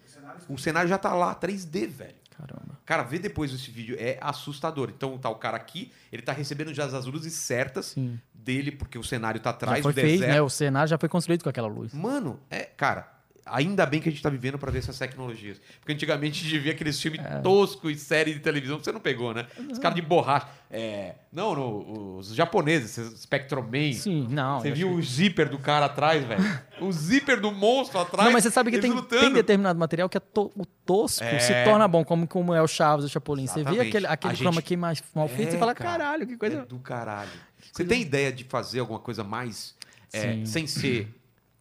[0.48, 2.16] o cenário já tá lá, 3D, velho.
[2.38, 2.78] Caramba.
[2.86, 4.90] Cara, vê depois esse vídeo, é assustador.
[4.90, 8.20] Então tá o cara aqui, ele tá recebendo já as luzes certas Sim.
[8.34, 10.32] dele, porque o cenário tá Já atrás foi do feito, deserto.
[10.34, 10.42] né?
[10.42, 11.94] O cenário já foi construído com aquela luz.
[11.94, 13.08] Mano, é, cara,
[13.46, 15.62] ainda bem que a gente tá vivendo pra ver essas tecnologias.
[15.80, 17.40] Porque antigamente a gente via aqueles filmes É.
[17.42, 19.46] toscos e série de televisão que você não pegou, né?
[19.72, 20.48] Os caras de borracha.
[20.72, 23.94] É, não, no- os japoneses, esse Spectrum Man.
[23.94, 24.60] Sim, não.
[24.60, 26.44] Você viu o zíper do cara atrás, velho?
[26.82, 28.26] O zíper do monstro atrás.
[28.26, 31.40] Não, mas você sabe que tem, tem determinado material que é to- o tosco É.
[31.40, 33.46] se torna bom, como, como é o Chaves do Chapolin.
[33.48, 33.88] Você vê Exatamente.
[33.90, 35.92] aquele, A aquele gente- key mais mal feito, você É, fala, cara.
[35.92, 36.60] caralho, que coisa...
[36.62, 37.30] É do caralho.
[37.72, 39.76] Você tem ideia de fazer alguma coisa mais.
[40.14, 41.10] é, sem ser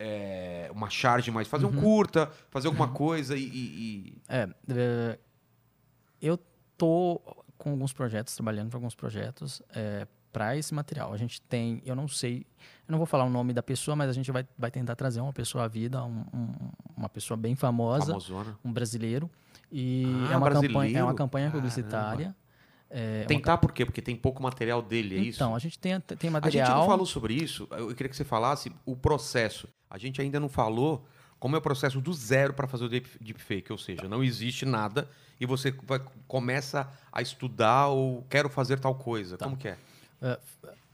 [0.07, 1.73] é, uma charge, mas fazer Uhum.
[1.79, 3.43] um curta, fazer alguma coisa e.
[3.43, 5.19] e- e- É, é,
[6.21, 6.39] eu
[6.77, 7.21] tô
[7.57, 11.13] com alguns projetos, trabalhando para alguns projetos é, para esse material.
[11.13, 12.45] A gente tem, eu não sei,
[12.87, 15.21] eu não vou falar o nome da pessoa, mas a gente vai, vai tentar trazer
[15.21, 18.59] uma pessoa à vida, um- um- uma pessoa bem famosa, famosona.
[18.65, 19.31] um brasileiro.
[19.73, 21.07] E Ah, é, uma campanha, é brasileiro?
[21.07, 22.35] uma campanha publicitária.
[22.91, 23.85] É uma Tentar por quê?
[23.85, 25.39] Porque tem pouco material dele, é isso?
[25.39, 26.79] Então, a gente tem, tem A gente material.
[26.81, 27.67] não falou sobre isso.
[27.73, 29.69] Eu queria que você falasse o processo.
[29.95, 31.07] A gente ainda não falou
[31.39, 33.71] como é o processo do zero para fazer o deep- deepfake.
[33.71, 35.09] Ou seja, não existe nada
[35.41, 39.37] e você vai- começa a estudar ou quero fazer tal coisa.
[39.39, 39.45] Tá.
[39.45, 39.79] Como que é?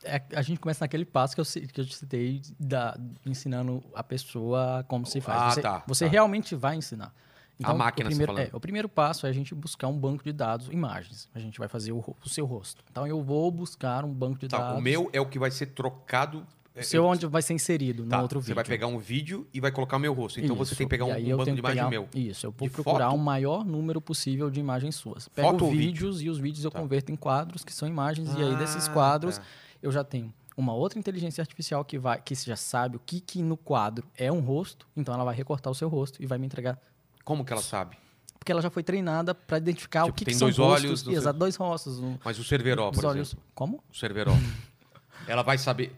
[0.03, 2.95] É, a gente começa naquele passo que eu, que eu te citei, da,
[3.25, 5.41] ensinando a pessoa como se faz.
[5.41, 6.11] Ah, você tá, você tá.
[6.11, 7.15] realmente vai ensinar.
[7.59, 10.33] Então, máquina, o primeiro, é, o primeiro passo é a gente buscar um banco de
[10.33, 11.29] dados, imagens.
[11.35, 12.83] A gente vai fazer o, o seu rosto.
[12.91, 14.79] Então eu vou buscar um banco de Tá, dados.
[14.79, 16.47] o meu é o que vai ser trocado.
[16.81, 18.55] O seu onde vai ser inserido Tá, no outro você vídeo.
[18.57, 20.40] vai pegar um vídeo e vai colocar o meu rosto.
[20.40, 20.78] Então você Isso.
[20.78, 22.09] tem que pegar um, um tenho de imagem pegar- meu.
[22.15, 23.16] Isso, eu vou De procurar foto?
[23.16, 25.28] o maior número possível de imagens suas.
[25.28, 26.78] Pego Foto vídeos e os vídeos eu Tá.
[26.81, 29.44] converto em quadros, que são imagens, e aí desses Ah, quadros tá.
[29.82, 33.43] eu já tenho uma outra inteligência artificial que vai que já sabe o que, que
[33.43, 36.47] no quadro é um rosto, então ela vai recortar o seu rosto e vai me
[36.47, 36.78] entregar
[37.24, 37.97] Como que ela sabe?
[38.39, 40.85] porque ela já foi treinada para identificar Tipo, o que, tem que dois rostos.
[40.85, 41.98] olhos, não sei- Exato, dois rostos.
[41.98, 43.28] Um, Mas o Cerveró, por olhos.
[43.28, 43.44] exemplo.
[43.55, 43.85] Como?
[43.90, 44.32] O Cerveró.
[45.28, 45.94] ela vai saber.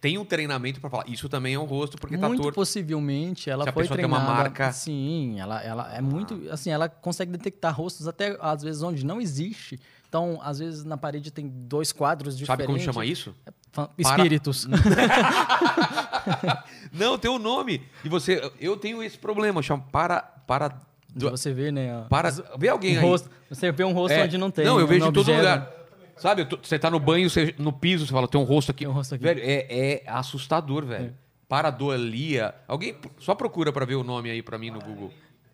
[0.00, 1.04] Tem um treinamento pra falar.
[1.08, 2.54] Isso também é um rosto porque tá muito torto.
[2.56, 4.42] possivelmente ela Se a foi pessoa tem uma treinada.
[4.42, 6.40] marca- Sim, ela, ela é muito.
[6.50, 9.78] Assim, ela consegue detectar rostos até às vezes onde não existe.
[10.08, 12.66] Então, às vezes na parede tem dois quadros Sabe diferentes.
[12.66, 13.34] como chama isso?
[13.70, 14.66] Para- Espíritos.
[16.92, 17.82] Não, tem um nome.
[18.04, 18.50] E você.
[18.60, 19.62] Eu tenho esse problema.
[19.62, 20.22] Chama para.
[20.46, 20.72] Para.
[21.14, 22.04] De você vê, né?
[22.08, 22.30] Para.
[22.58, 23.06] Vê alguém um aí.
[23.06, 24.24] rosto, você vê um rosto É.
[24.24, 24.64] onde não tem.
[24.64, 25.72] Não, eu no vejo em todo lugar.
[26.18, 28.80] Sabe, você tá no banho, você- no piso, você fala, tem um rosto aqui.
[28.84, 29.24] Tem um rosto aqui.
[29.24, 31.14] Velho, é, é assustador, velho.
[31.48, 32.54] Paradolia.
[32.66, 35.12] Alguém só procura pra ver o nome aí pra mim no Google.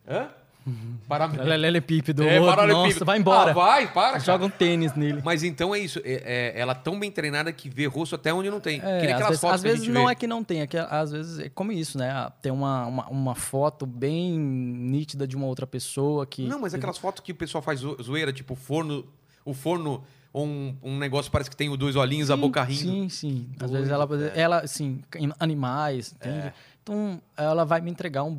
[0.09, 0.29] Hã?
[1.07, 1.29] Para...
[1.29, 2.23] Paralelepípedo.
[2.23, 2.41] É.
[2.41, 3.51] Nossa, vai embora.
[3.51, 4.13] Ah, vai, para.
[4.13, 4.21] cara.
[4.21, 5.21] Joga um tênis nele.
[5.23, 6.01] Mas então é isso.
[6.03, 8.81] É, é- ela é tão bem treinada que vê rosto até onde não tem.
[8.81, 10.13] que É, nem às aquelas vezes, fotos às que vezes não vê.
[10.13, 12.31] é que não tem, é que às vezes é como isso, né?
[12.41, 16.47] Tem uma, uma, uma foto bem nítida de uma outra pessoa que.
[16.47, 19.05] Não, mas é aquelas fotos que o pessoal faz zo- zoeira, tipo forno,
[19.45, 20.03] o forno,
[20.35, 22.81] um, um negócio parece que tem os dois olhinhos, a Sim, boca rindo.
[22.81, 23.49] Sim, sim.
[23.53, 24.33] Às Doido, vezes ela, velho.
[24.35, 25.01] ela assim,
[25.39, 26.53] animais, entende?
[26.83, 28.37] Então ela vai me entregar um.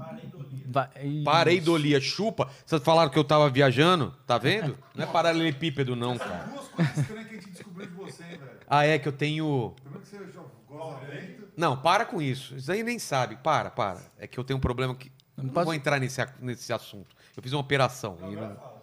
[0.67, 0.89] Vai,
[1.23, 2.47] Pareidolia, chupa.
[2.65, 4.77] Vocês falaram que eu tava viajando, tá vendo?
[4.93, 6.43] Não é paralelepípedo, não, cara.
[6.45, 8.59] Duas coisas estranhas que a gente descobriu de você, hein, velho.
[8.67, 9.73] Ah, é que eu tenho.
[9.81, 10.17] Primeiro que você
[10.69, 11.05] gosta.
[11.57, 12.55] Não, para com isso.
[12.55, 13.37] Isso aí nem sabe.
[13.37, 14.01] Para, para.
[14.19, 15.11] É que eu tenho um problema que.
[15.37, 17.15] Não, pode- vou entrar nesse, a- nesse assunto.
[17.35, 18.17] Eu fiz uma operação.
[18.31, 18.74] e não...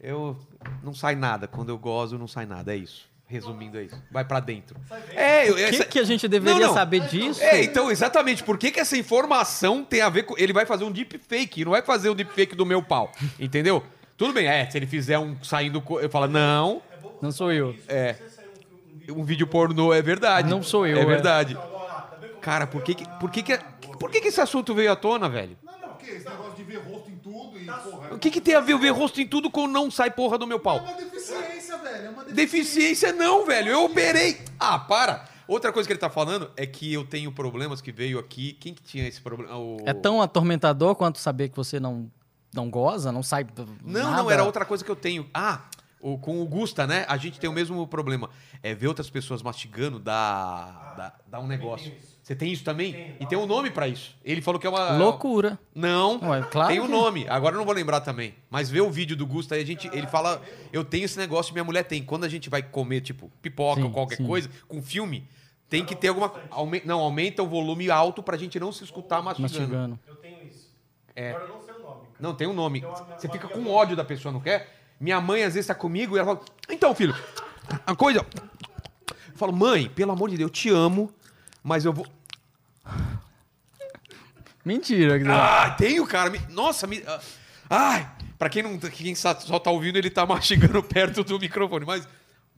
[0.00, 0.36] Eu.
[0.82, 1.46] Não sai nada.
[1.48, 2.72] Quando eu gozo, não sai nada.
[2.72, 3.06] É isso.
[3.26, 4.02] Resumindo, é isso.
[4.10, 4.74] Vai pra dentro.
[5.14, 6.74] É, eu, O que, essa- que a gente deveria Não, não.
[6.74, 7.42] saber disso?
[7.42, 8.42] É, então, exatamente.
[8.42, 10.34] Por que, que essa informação tem a ver com.
[10.38, 13.12] Ele vai fazer um deepfake, não vai fazer um deepfake do meu pau.
[13.38, 13.82] Entendeu?
[14.16, 15.82] Tudo bem, é, se ele fizer um saindo.
[16.00, 16.80] Eu falo, não,
[17.20, 17.74] Não sou eu.
[17.86, 18.16] é.
[19.10, 20.48] Um vídeo pornô é verdade.
[20.50, 21.04] Não sou eu, É é.
[21.04, 21.56] verdade.
[22.40, 23.58] Cara, por que que, por que, que,
[23.98, 25.56] por que, que esse assunto veio à tona, velho?
[25.62, 26.97] Não, não, porque esse negócio de ver rosto
[27.48, 28.14] tudo e, porra...
[28.14, 30.46] O que, que tem a ver ver rosto em tudo com não sai porra do
[30.46, 30.78] meu É pau?
[30.78, 32.06] uma deficiência, velho.
[32.06, 32.34] É uma deficiência.
[32.34, 33.68] Deficiência não, velho.
[33.70, 34.40] Eu operei.
[34.58, 35.24] Ah, para.
[35.46, 38.52] Outra coisa que ele tá falando é que eu tenho problemas que veio aqui.
[38.54, 39.56] Quem que tinha esse problema?
[39.56, 42.10] O- É tão atormentador quanto saber que você não,
[42.52, 43.46] não goza, não sai.
[43.82, 44.22] Não, nada.
[44.22, 45.26] não, era outra coisa que eu tenho.
[45.32, 45.62] Ah,
[46.00, 47.06] o, com o Gusta, né?
[47.08, 48.28] A gente tem o mesmo problema.
[48.62, 51.92] É ver outras pessoas mastigando dá, dá, dá um negócio.
[52.28, 53.16] Você tem isso também?
[53.18, 54.14] E tem um nome pra isso.
[54.22, 54.98] Ele falou que é uma.
[54.98, 55.58] Loucura.
[55.74, 57.26] Não, Ué, claro tem um que- nome.
[57.26, 58.34] Agora eu não vou lembrar também.
[58.50, 61.54] Mas vê o vídeo do Gusta aí, a gente, ele fala, eu tenho esse negócio,
[61.54, 62.02] minha mulher tem.
[62.04, 64.26] Quando a gente vai comer, tipo, pipoca Sim, ou qualquer sim.
[64.26, 65.26] coisa, com filme,
[65.70, 66.30] tem que ter alguma...
[66.50, 69.54] aume- não, aumenta o volume alto pra gente não se escutar mastigando.
[69.58, 69.98] Mastigando.
[70.06, 70.68] Eu tenho isso.
[71.16, 71.30] É.
[71.30, 72.00] Agora eu não sei o nome.
[72.20, 72.80] Não, tem um nome.
[72.82, 74.68] Tem uma- Você fica com ódio da pessoa, não quer?
[75.00, 77.16] Minha mãe às vezes tá comigo e ela fala: Então, filho,
[77.86, 78.18] a coisa.
[78.20, 81.10] Eu falo, mãe, pelo amor de Deus, eu te amo,
[81.62, 82.06] mas eu vou.
[84.68, 85.18] Mentira.
[85.18, 86.30] que- Ah, tenho, cara.
[86.30, 87.02] me- Nossa, me.
[87.06, 87.20] ah,
[87.70, 91.84] Ai, pra quem, não, quem só tá ouvindo, ele tá mastigando perto do microfone.
[91.84, 92.08] Mas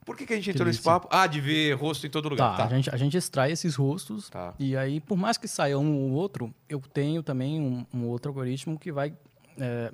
[0.05, 1.07] por que, que a gente entrou nesse papo?
[1.11, 2.55] Ah, de ver rosto em todo lugar.
[2.55, 4.53] Tá, A, gente, a gente extrai esses rostos Tá.
[4.57, 8.29] e aí, por mais que saia um ou outro, eu tenho também um, um outro
[8.29, 9.13] algoritmo que vai
[9.59, 9.91] é,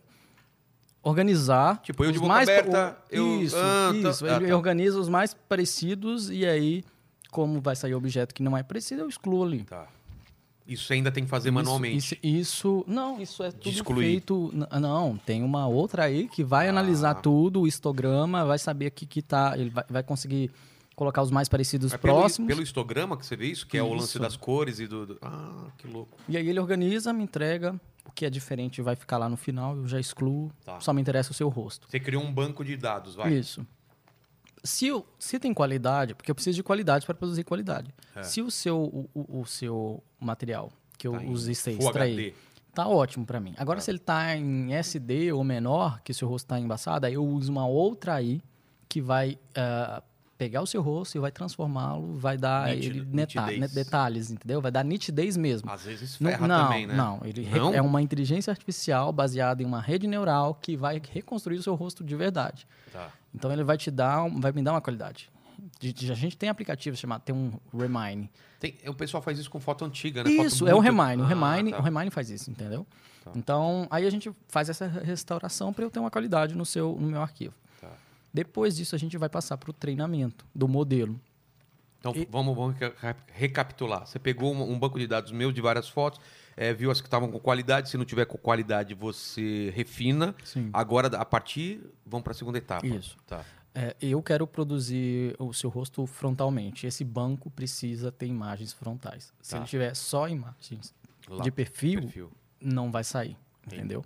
[1.03, 1.79] organizar.
[1.81, 4.25] Tipo, eu de boca mais- aberta, o- eu- Isso, ah, tá, isso.
[4.25, 4.55] ah, ele tá.
[4.55, 6.83] organiza os mais parecidos e aí,
[7.31, 9.63] como vai sair objeto que não é parecido, eu excluo ali.
[9.63, 9.87] Tá.
[10.67, 11.97] Isso ainda tem que fazer Isso- manualmente.
[11.97, 14.05] Isso, isso- não, isso é tudo excluir.
[14.05, 14.51] feito.
[14.79, 16.71] Não, tem uma outra aí que vai Ah.
[16.71, 19.53] analisar tudo, o histograma, vai saber aqui que tá.
[19.57, 20.51] Ele vai, vai conseguir
[20.95, 22.47] colocar os mais parecidos pelo, próximos.
[22.47, 24.19] pelo histograma que você vê isso, que é o lance Isso.
[24.19, 26.17] das cores e do, do- Ah, que louco.
[26.27, 27.79] E aí ele organiza, me entrega.
[28.05, 30.49] O que é diferente vai ficar lá no final, eu já excluo.
[30.65, 30.79] Tá.
[30.79, 31.87] Só me interessa o seu rosto.
[31.89, 33.31] Você criou um banco de dados, vai.
[33.33, 33.65] Isso.
[34.63, 37.93] Se, eu- se tem qualidade, porque eu preciso de qualidade para produzir qualidade.
[38.15, 38.23] É.
[38.23, 42.35] Se o seu, o, o- o seu material que eu Tá usei extrair,
[42.73, 43.53] tá ótimo para mim.
[43.57, 47.25] Agora, se ele tá em SD ou menor, que seu rosto tá embaçado, aí eu
[47.25, 48.41] uso uma outra aí
[48.89, 50.01] que vai ah,
[50.37, 54.61] pegar o seu rosto e vai transformá-lo, vai dar Nítido- ele neta- net- detalhes, entendeu?
[54.61, 55.69] Vai dar nitidez mesmo.
[55.69, 56.95] Às vezes ferra não, também, né?
[56.95, 57.73] não, ele Não?
[57.73, 62.03] é uma inteligência artificial baseada em uma rede neural que vai reconstruir o seu rosto
[62.03, 62.67] de verdade.
[62.91, 63.11] Tá.
[63.37, 65.29] Então ele vai te dar, vai me dar uma qualidade.
[65.79, 68.29] De- de- a gente tem aplicativos chamados, tem um Remine.
[68.59, 70.29] Tem, o pessoal faz isso com foto antiga, né?
[70.31, 71.21] Isso, Foto é o Remine.
[71.21, 71.79] O Ah, Remine, tá.
[71.79, 72.85] o Remine faz isso, entendeu?
[73.23, 73.31] Tá.
[73.35, 77.07] Então, aí a gente faz essa restauração para eu ter uma qualidade no, seu, no
[77.07, 77.53] meu arquivo.
[77.79, 77.89] Tá.
[78.33, 81.19] Depois disso, a gente vai passar para o treinamento do modelo.
[81.99, 84.05] Então E- vamos, vamos reca- recapitular.
[84.07, 86.19] Você pegou um, um banco de dados meu de várias fotos,
[86.57, 87.89] eh, viu as que estavam com qualidade.
[87.89, 90.35] Se não tiver com qualidade, você refina.
[90.43, 90.69] Sim.
[90.73, 92.85] Agora, a partir, vamos para a segunda etapa.
[92.85, 93.15] Isso.
[93.25, 93.45] Tá.
[93.73, 96.87] É, eu quero produzir o seu rosto frontalmente.
[96.87, 99.31] Esse banco precisa ter imagens frontais.
[99.39, 99.57] Se Tá.
[99.57, 100.95] ele tiver só imagens
[101.29, 102.31] Lá, de perfil, perfil.
[102.59, 104.03] não vai sair, entendeu?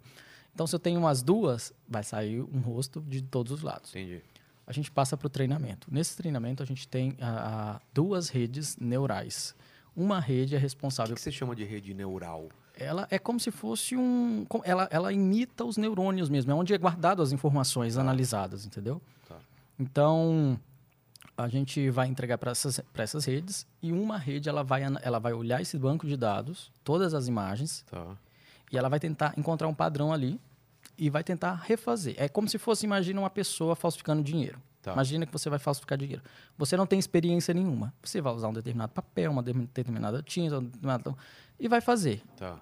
[0.53, 3.91] Então, se eu tenho umas duas, vai sair um rosto de todos os lados.
[3.91, 4.21] Entendi.
[4.67, 5.87] A gente passa para o treinamento.
[5.89, 9.55] Nesse treinamento, a gente tem ah, ah, duas redes neurais.
[9.95, 11.15] Uma rede é O responsável.
[11.15, 12.49] que você chama de rede neural?
[12.77, 14.45] Ela é como se fosse um.
[14.63, 16.51] Ela, ela imita os neurônios mesmo.
[16.51, 19.01] É onde é guardado as informações analisadas, entendeu?
[19.27, 19.35] Tá.
[19.77, 20.57] Então,
[21.37, 25.19] a gente vai entregar para essas, pra essas redes e uma rede ela vai, ela
[25.19, 28.15] vai olhar esse banco de dados, todas as imagens, Tá.
[28.71, 30.39] e ela vai tentar encontrar um padrão ali
[30.97, 32.15] e vai tentar refazer.
[32.17, 34.59] É como se fosse, imagina uma pessoa falsificando dinheiro.
[34.81, 34.93] Tá.
[34.93, 36.21] Imagina que você vai falsificar dinheiro.
[36.57, 37.93] Você não tem experiência nenhuma.
[38.03, 41.15] Você vai usar um determinado papel, uma de- determinada tinta, um determinado-
[41.59, 42.21] e vai fazer.
[42.35, 42.57] Tá.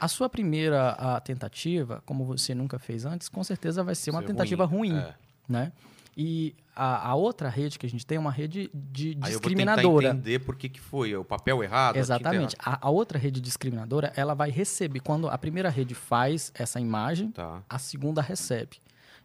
[0.00, 4.20] A sua primeira a, tentativa, como você nunca fez antes, com certeza vai ser uma
[4.20, 5.14] Ser tentativa ruim, É.
[5.48, 5.72] né?
[6.16, 9.16] E a, a outra rede que a gente tem é uma rede de Aí eu
[9.16, 10.08] vou tentar discriminadora.
[10.10, 11.12] entender por que, que foi.
[11.12, 11.96] é O papel errado?
[11.96, 12.54] Exatamente.
[12.58, 17.30] A, a outra rede discriminadora, ela vai receber quando a primeira rede faz essa imagem.
[17.32, 17.62] Tá.
[17.68, 18.76] a segunda recebe.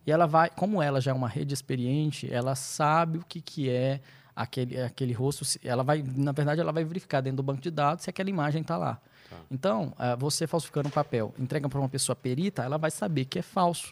[0.06, 3.70] E ela vai, como ela já é uma rede experiente, ela sabe o que, que
[3.70, 4.00] é
[4.36, 5.46] aquele, aquele rosto.
[5.64, 8.62] Ela vai, na verdade, ela vai verificar dentro do banco de dados se aquela imagem
[8.62, 9.00] está lá.
[9.30, 9.36] Tá.
[9.52, 13.40] Então, ah, você falsificando um papel, entrega para uma pessoa perita, ela vai saber que
[13.40, 13.92] é falso.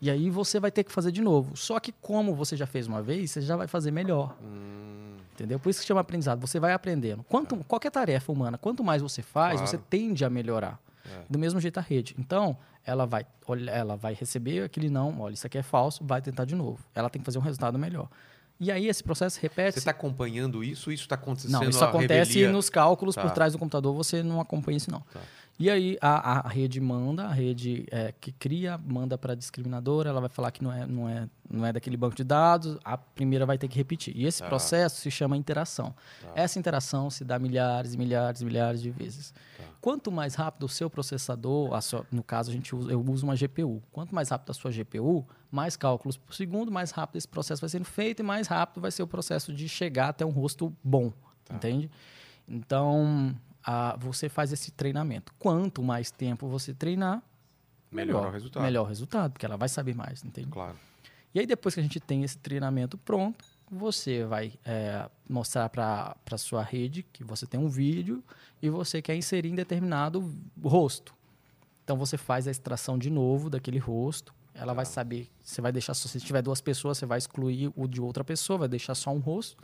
[0.00, 1.56] E aí você vai ter que fazer de novo.
[1.56, 4.36] Só que como você já fez uma vez, você já vai fazer melhor.
[4.42, 5.58] Hum, Entendeu?
[5.58, 6.40] Por isso que chama aprendizado.
[6.40, 7.24] Você vai aprendendo.
[7.24, 9.66] Quanto, qualquer tarefa humana, quanto mais você faz, Claro.
[9.68, 10.78] você tende a melhorar.
[11.04, 11.22] É.
[11.28, 12.14] Do mesmo jeito a rede.
[12.18, 13.26] Então, ela vai,
[13.72, 16.84] ela vai receber aquele não, olha, isso aqui é falso, vai tentar de novo.
[16.94, 18.08] Ela tem que fazer um resultado melhor.
[18.60, 19.72] E aí esse processo repete.
[19.72, 20.92] Você está acompanhando isso?
[20.92, 23.22] Isso está acontecendo Não, isso acontece nos cálculos Tá.
[23.22, 25.00] por trás do computador, você não acompanha isso não.
[25.00, 25.20] Tá.
[25.56, 30.10] E aí a, a rede manda, a rede é, que cria, manda para a discriminadora,
[30.10, 32.98] ela vai falar que não é, não, é, não é daquele banco de dados, a
[32.98, 34.16] primeira vai ter que repetir.
[34.16, 34.48] E esse Tá.
[34.48, 35.94] processo se chama interação.
[36.20, 36.32] Tá.
[36.34, 39.30] Essa interação se dá milhares e milhares e milhares de vezes.
[39.56, 39.62] Tá.
[39.80, 43.36] Quanto mais rápido o seu processador, sua- no caso a gente usa, eu uso uma
[43.36, 47.60] GPU, quanto mais rápido a sua GPU, mais cálculos por segundo, mais rápido esse processo
[47.60, 50.74] vai sendo feito e mais rápido vai ser o processo de chegar até um rosto
[50.82, 51.12] bom,
[51.48, 51.88] entende?
[52.48, 55.32] Então, a- você faz esse treinamento.
[55.38, 57.22] Quanto mais tempo você treinar,
[57.90, 58.62] Melhor o resultado.
[58.62, 60.48] Melhor o resultado, porque ela vai saber mais, entende?
[60.50, 60.76] Claro.
[61.32, 66.16] E aí, depois que a gente tem esse treinamento pronto, você vai é, mostrar para
[66.30, 68.22] a sua rede que você tem um vídeo
[68.60, 70.32] e você quer inserir em determinado
[70.62, 71.14] rosto.
[71.84, 74.34] Então, você faz a extração de novo daquele rosto.
[74.54, 77.86] Ela vai saber, você vai deixar, só- se tiver duas pessoas, você vai excluir o
[77.88, 79.62] de outra pessoa, vai deixar só um rosto.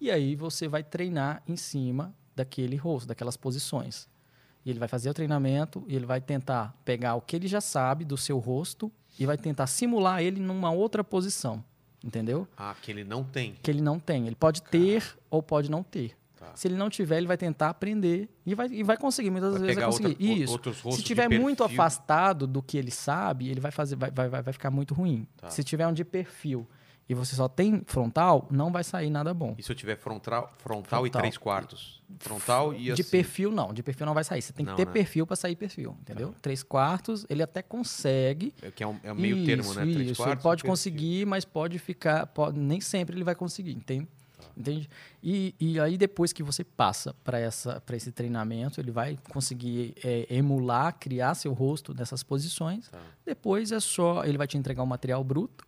[0.00, 4.08] E aí, você vai treinar em cima daquele rosto, daquelas posições.
[4.64, 7.60] E ele vai fazer o treinamento e ele vai tentar pegar o que ele já
[7.60, 11.62] sabe do seu rosto e vai tentar simular ele numa outra posição.
[12.02, 12.46] Entendeu?
[12.56, 13.54] Ah, que ele não tem.
[13.62, 14.26] Que ele não tem.
[14.26, 16.16] Ele pode ter ou pode não ter.
[16.38, 16.52] Tá.
[16.54, 19.28] Se ele não tiver, ele vai tentar aprender e vai, e vai conseguir.
[19.30, 20.08] Muitas Vai vezes vai conseguir.
[20.08, 20.52] outra- Isso.
[20.52, 24.42] outros Se tiver muito afastado do que ele sabe, ele vai fazer, vai, vai, vai
[24.42, 25.26] vai ficar muito ruim.
[25.36, 25.50] Tá.
[25.50, 26.66] Se tiver um de perfil
[27.10, 29.56] e você só tem frontal, não vai sair nada bom.
[29.58, 31.20] E se eu tiver frontal, frontal, e Frontal.
[31.22, 32.00] três quartos?
[32.20, 33.02] Frontal e de assim.
[33.10, 33.74] perfil, não.
[33.74, 34.40] De perfil não vai sair.
[34.40, 34.92] Você tem que Não, ter né?
[34.92, 36.32] perfil para sair perfil, entendeu?
[36.40, 38.54] Três quartos, ele até consegue.
[38.62, 39.92] É que é um, é um meio termo, Isso, né?
[39.92, 40.34] Três Isso, quartos.
[40.36, 42.26] ele pode conseguir, mas pode ficar.
[42.28, 44.06] pode- nem sempre ele vai conseguir, entende?
[44.38, 44.44] Tá.
[44.56, 44.88] Entende?
[45.20, 47.40] E, e aí, depois que você passa para
[47.96, 52.88] esse treinamento, ele vai conseguir é, emular, criar seu rosto nessas posições.
[52.88, 52.98] Tá.
[53.26, 54.24] Depois é só.
[54.24, 55.64] Ele vai te entregar o material bruto.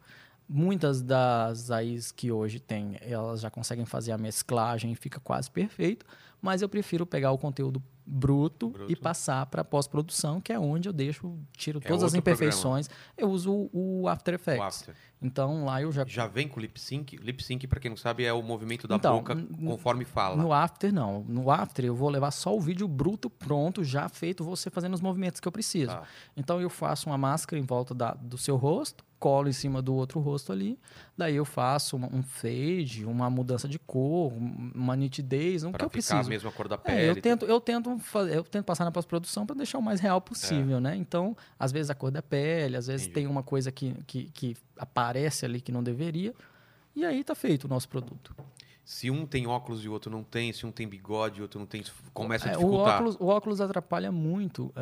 [0.55, 5.51] Muitas das AIs que hoje tem, elas já conseguem fazer a mesclagem e fica quase
[5.51, 6.05] perfeito.
[6.41, 8.93] Mas eu prefiro pegar o conteúdo bruto, Bruto.
[8.93, 12.91] e passar para pós-produção, que é onde eu deixo, tiro É todas as imperfeições.
[13.17, 14.81] Eu uso o, o After O Effects.
[14.81, 14.97] after.
[15.23, 16.05] Então lá eu já.
[16.07, 17.17] Já vem com lip sync?
[17.17, 20.37] Lip sync, pra quem não sabe, é o movimento da Então, boca conforme fala.
[20.43, 21.25] No After, não.
[21.29, 25.01] No After, eu vou levar só o vídeo bruto, pronto, já feito, você fazendo os
[25.01, 25.93] movimentos que eu preciso.
[25.93, 26.03] Tá.
[26.37, 29.95] Então, eu faço uma máscara em volta da- do seu rosto, colo em cima do
[29.95, 30.77] outro rosto ali.
[31.17, 35.85] Daí, eu faço uma- um fade, uma mudança de cor, um- uma nitidez, Pra que
[35.85, 36.29] eu ficar a preciso.
[36.29, 36.99] mesma cor da pele.
[37.03, 40.01] É, eu tento, eu tento, fa- eu tento passar na pós-produção para deixar o mais
[40.01, 40.97] real possível, né?
[40.97, 43.11] Então, às vezes a cor da pele, às vezes É.
[43.11, 43.15] Entendi.
[43.15, 45.12] tem uma coisa que, que, que aparece
[45.47, 46.35] ali que não deveria.
[46.95, 48.35] E aí tá feito o nosso produto.
[48.85, 51.45] Se um tem óculos e o outro não tem, se um tem bigode e o
[51.45, 52.95] outro não tem, começa a É, o, dificultar.
[52.97, 54.75] óculos, o óculos atrapalha muito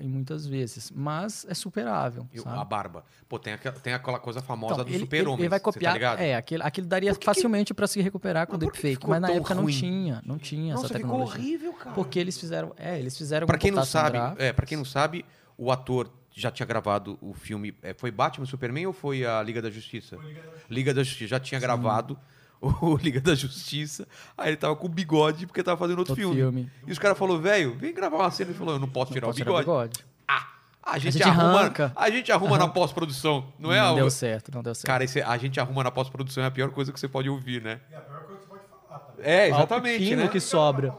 [0.00, 2.26] em muitas vezes, mas é superável.
[2.44, 3.04] O- a barba.
[3.28, 5.38] Pô, tem aquela, tem aquela coisa famosa Então, do super-homem.
[5.42, 5.92] ele vai tá copiar.
[5.94, 6.18] ligado?
[6.18, 9.10] é, aquilo, aquilo daria que que- facilmente pra se recuperar com o que deepfake, ficou
[9.10, 9.72] mas na época não ruim?
[9.72, 11.40] tinha, não tinha Nossa, essa ficou tecnologia.
[11.40, 11.94] horrível, cara.
[11.94, 15.24] Porque eles fizeram, é, eles fizeram Pra quem não sabe, é, para quem não sabe,
[15.56, 17.74] o ator já tinha gravado o filme.
[17.82, 20.18] é, foi Batman Superman ou foi a Liga da Justiça?
[20.68, 21.28] Liga da Justiça.
[21.28, 22.18] Já tinha gravado
[22.60, 24.06] o Liga da Justiça.
[24.36, 26.36] Aí ele tava com o bigode porque tava fazendo outro, Outro filme.
[26.40, 26.70] filme.
[26.86, 28.50] E os caras falaram, velho, vem gravar uma cena.
[28.50, 30.04] Ele falou, eu não posso tirar, Pode o, tirar bigode.
[30.26, 30.46] Ah,
[30.82, 31.92] a gente, gente arruma, arranca.
[31.96, 33.80] a gente arruma na pós-produção, não é?
[33.80, 34.86] Não a- deu certo, não deu certo.
[34.86, 37.62] Cara, esse- a gente arruma na pós-produção é a pior coisa que você pode ouvir,
[37.62, 37.80] né?
[37.90, 39.12] É a pior coisa que você pode falar, tá?
[39.22, 40.28] É, o exatamente, pouquinho né?
[40.28, 40.94] que sobra.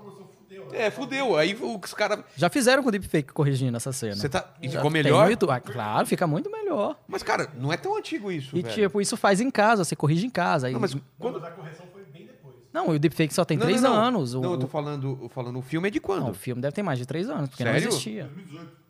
[0.73, 1.37] É, fudeu.
[1.37, 2.19] Aí os caras...
[2.35, 4.15] Já fizeram com o deepfake corrigindo essa cena.
[4.15, 4.53] Você tá...
[4.61, 5.29] E Já ficou melhor?
[5.29, 5.49] YouTube.
[5.51, 6.97] Ah, claro, fica muito melhor.
[7.07, 8.73] Mas, cara, não é tão antigo isso, E velho.
[8.73, 10.67] tipo, isso faz em casa, você corrige em casa.
[10.67, 10.73] Aí...
[10.73, 11.37] Não, mas quando...
[11.43, 12.55] a correção foi bem depois.
[12.73, 14.01] Não, o deepfake só tem Não, três não, não.
[14.01, 14.33] anos.
[14.33, 16.23] O, Não, eu tô falando, falando o filme é de quando?
[16.23, 17.81] não, o filme deve ter mais de três anos, porque Sério?
[17.81, 18.23] não existia.
[18.25, 18.84] 2018.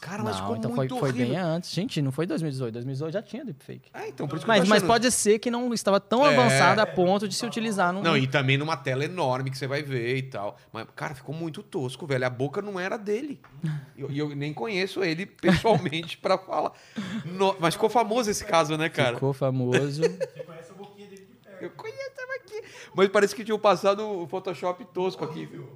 [0.00, 1.72] Cara, mas não, ficou então foi, muito foi bem ances.
[1.74, 2.72] Gente, não foi 2018.
[2.72, 3.90] 2018 já tinha deepfake.
[3.92, 6.26] É, então, por isso que Mas, eu tô mas pode ser que não estava tão
[6.26, 6.32] É.
[6.34, 8.02] avançada a ponto de se utilizar no.
[8.02, 10.56] Não, e também numa tela enorme que você vai ver e tal.
[10.72, 12.26] Mas, cara, ficou muito tosco, velho.
[12.26, 13.40] A boca não era dele.
[13.94, 16.72] E eu, eu nem conheço ele pessoalmente pra falar.
[17.24, 19.14] No- Mas ficou famoso esse caso, né, cara?
[19.14, 20.00] Ficou famoso.
[20.02, 20.08] Você
[20.44, 21.62] conhece a boquinha dele de perto.
[21.62, 22.62] Eu conheço tava aqui.
[22.94, 25.46] Mas parece que tinham passado o Photoshop tosco aqui.
[25.46, 25.66] Frame.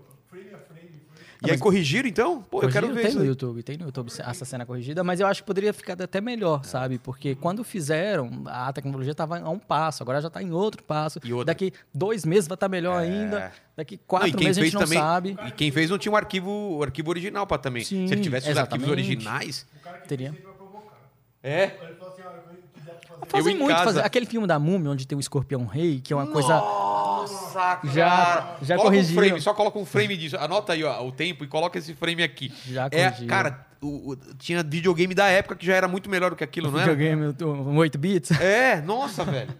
[1.46, 2.42] E aí corrigiram, então?
[2.42, 3.28] Pô, eu quero Corrigiram, ver tem isso no aí.
[3.28, 6.64] YouTube, tem no YouTube essa cena corrigida, mas eu acho que poderia ficar até melhor,
[6.64, 6.98] sabe?
[6.98, 11.18] Porque quando fizeram, a tecnologia estava a um passo, agora já está em outro passo.
[11.24, 13.52] E Daqui dois meses vai estar melhor ainda.
[13.76, 15.36] Daqui quatro Não, meses a gente não também, sabe.
[15.46, 17.84] E quem fez não tinha um arquivo, o arquivo original pra também.
[17.84, 19.10] Sim, Se ele tivesse os arquivos exatamente.
[19.10, 19.66] originais.
[20.04, 20.32] O Teria.
[20.32, 21.10] fez vai provocar.
[21.42, 21.64] É.
[21.64, 23.00] Ele falou assim, olha, quando quiser fazer...
[23.28, 24.00] Fazem em muito casa- fazer.
[24.04, 26.54] Aquele filme da Múmia, onde tem o escorpião rei, que é uma coisa.
[26.54, 28.56] Nossa, Já- cara.
[28.62, 30.36] já Coloca um frame, só coloca um frame disso.
[30.36, 32.52] Anota aí ó, o tempo e coloca esse frame aqui.
[32.66, 33.26] Já é, corrigiram.
[33.28, 36.70] cara, o- o- tinha videogame da época que já era muito melhor do que aquilo,
[36.70, 36.94] não era?
[36.94, 38.30] videogame, um 8 bits.
[38.40, 39.50] É, nossa, velho.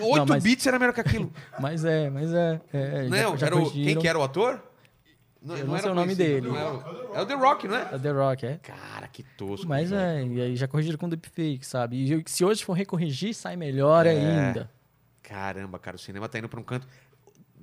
[0.00, 1.32] 8 mas- bits era melhor que aquilo.
[1.58, 2.60] Mas é, mas é.
[2.72, 4.60] é já- Não, já era o, quem que era o ator?
[5.44, 6.48] Não, Eu não era sei o nome dele.
[6.48, 7.88] não era o- É o The Rock, não é?
[7.92, 8.56] É The Rock, é.
[8.62, 9.68] Cara, que tosco.
[9.68, 10.32] Mas velho.
[10.32, 12.02] é, e aí já corrigiram com deepfake, sabe?
[12.02, 14.10] E se hoje for recorrigir, sai melhor É.
[14.10, 14.70] ainda.
[15.22, 16.86] Caramba, cara, o cinema tá indo pra um canto.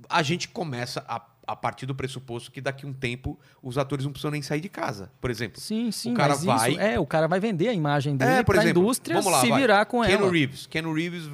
[0.08, 4.12] A gente começa a, a partir do pressuposto que daqui um tempo os atores não
[4.12, 5.60] precisam nem sair de casa, por exemplo.
[5.60, 8.42] Sim, sim, O cara vai- isso, é, o cara vai vender a imagem dele É,
[8.42, 9.60] por pra exemplo, indústria vamos lá, se vai.
[9.60, 10.32] virar com Keanu ela.
[10.32, 10.66] Reeves.
[10.66, 11.28] Keanu Reeves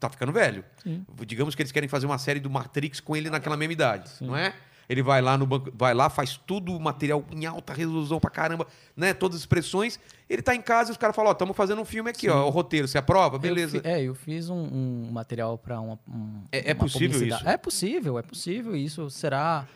[0.00, 0.64] tá ficando velho.
[0.82, 1.04] Sim.
[1.26, 4.36] Digamos que eles querem fazer uma série do Matrix com ele naquela mesma idade, não
[4.36, 4.54] é?
[4.88, 8.30] Ele vai lá no banco, vai lá, faz tudo o material em alta resolução pra
[8.30, 8.66] caramba,
[8.96, 9.14] né?
[9.14, 9.98] Todas as expressões.
[10.28, 12.46] Ele tá em casa e os caras falam, ó, estamos fazendo um filme aqui, ó,
[12.46, 13.38] o roteiro, você aprova?
[13.38, 13.76] Beleza.
[13.78, 17.26] Eu fi- é, eu fiz um, um material para uma, um, É- é uma possível
[17.26, 17.48] isso?
[17.48, 18.76] É possível, é possível.
[18.76, 19.66] Isso será,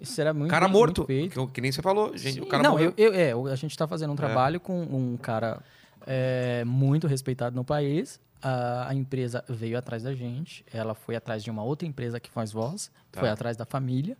[0.00, 2.46] isso será muito cara bem- morto, muito que, que nem você falou, gente, Sim, o
[2.46, 2.92] cara não, morreu.
[2.96, 5.60] eu, eu- é, a gente está fazendo um trabalho com um cara
[6.06, 8.20] é, muito respeitado no país.
[8.42, 12.30] A, a empresa veio atrás da gente, ela foi atrás de uma outra empresa que
[12.30, 13.20] faz voz, Tá.
[13.20, 14.16] foi atrás da família,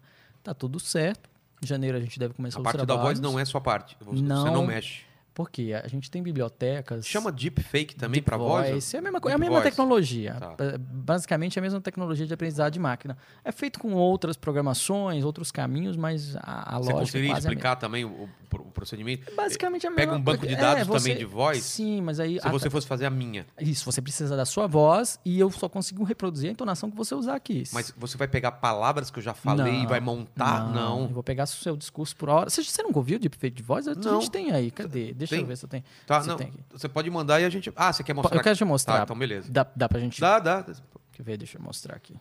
[0.46, 1.28] tá tudo certo.
[1.62, 3.18] Em janeiro a gente deve começar A os parte da trabalhos.
[3.18, 4.52] voz não é sua parte, você Não.
[4.52, 5.05] não mexe.
[5.36, 7.06] Porque a gente tem bibliotecas.
[7.06, 8.70] Chama deepfake também pra voz?
[8.70, 9.68] Voice, É a mesma, é a mesma voice.
[9.70, 10.34] tecnologia.
[10.40, 10.54] Tá.
[10.64, 13.18] É, Basicamente é a mesma tecnologia de aprendizado de máquina.
[13.44, 17.38] É feito com outras programações, outros caminhos, mas a, a Você lógica é conseguiria a
[17.38, 18.28] explicar também o, o-
[18.72, 19.26] procedimento?
[19.26, 19.42] mesma.
[19.42, 21.62] Basicamente é a Pega mesma um banco de é, dados você- também de voz?
[21.62, 22.40] Sim, mas aí.
[22.40, 25.50] Se a- você fosse fazer a minha, Isso, você precisa da sua voz e eu
[25.50, 27.64] só consigo reproduzir a entonação que você usar aqui.
[27.74, 30.72] mas você vai pegar palavras que eu já falei e Não, vai montar?
[30.72, 31.02] Não.
[31.02, 32.48] Eu vou pegar o seu discurso por hora.
[32.48, 33.86] Você, você nunca ouviu deepfake de voz?
[33.86, 34.20] A Não.
[34.20, 34.70] gente tem aí.
[34.70, 35.12] Cadê?
[35.12, 35.40] Deixa Tem?
[35.40, 35.84] eu ver se eu tenho.
[36.06, 36.36] Tá, se não.
[36.36, 36.52] tem.
[36.72, 37.72] Você pode mandar e a gente.
[37.76, 38.36] Ah, você quer mostrar?
[38.36, 38.96] Eu quero te mostrar.
[38.98, 39.50] Tá, então beleza.
[39.50, 40.20] Dá, dá pra gente.
[40.20, 40.64] Dá, dá.
[41.12, 41.36] Quer ver?
[41.36, 42.14] Deixa eu mostrar aqui.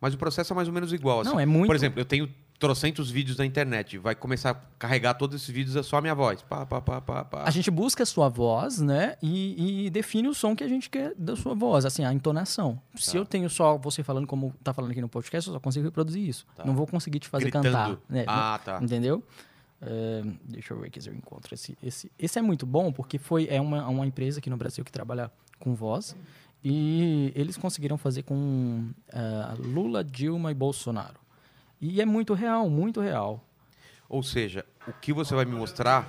[0.00, 1.20] Mas o processo é mais ou menos igual.
[1.20, 1.30] assim.
[1.30, 3.98] Não, é muito- Por exemplo, eu tenho trocentos vídeos na internet.
[3.98, 6.42] Vai começar a carregar todos esses vídeos, é só a minha voz.
[6.42, 7.42] Pá, pá, pá, pá, pá.
[7.44, 9.16] A gente busca a sua voz, né?
[9.22, 12.80] E, e define o som que a gente quer da sua voz, assim, a entonação.
[12.96, 13.18] Se Tá.
[13.18, 16.28] eu tenho só você falando como tá falando aqui no podcast, eu só consigo reproduzir
[16.28, 16.44] isso.
[16.56, 16.64] Tá.
[16.64, 17.64] Não vou conseguir te fazer Gritando.
[17.70, 17.96] cantar.
[18.08, 18.24] né?
[18.26, 18.78] Ah, tá.
[18.82, 19.22] Entendeu?
[19.84, 22.10] É, deixa eu ver aqui se eu encontro esse, esse.
[22.18, 25.30] Esse é muito bom porque foi é uma, uma empresa aqui no Brasil que trabalha
[25.58, 26.16] com voz
[26.64, 31.20] e eles conseguiram fazer com ah, Lula, Dilma e Bolsonaro.
[31.80, 33.44] E é muito real, muito real.
[34.08, 36.08] Ou seja, o que você vai me mostrar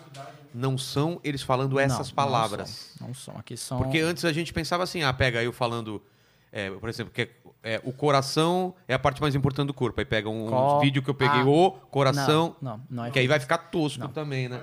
[0.54, 2.92] não são eles falando essas Não, palavras.
[3.00, 3.38] Não são, não são.
[3.38, 3.78] Aqui são.
[3.80, 6.00] Porque antes a gente pensava assim, ah, pega eu falando,
[6.52, 7.28] é, por exemplo, que
[7.64, 10.00] é, o coração é a parte mais importante do corpo.
[10.00, 11.46] Aí pega um, Co- vídeo que eu peguei, Ah.
[11.46, 14.10] o coração, Não, não, não é que aí vai ficar tosco Não.
[14.10, 14.62] também, né?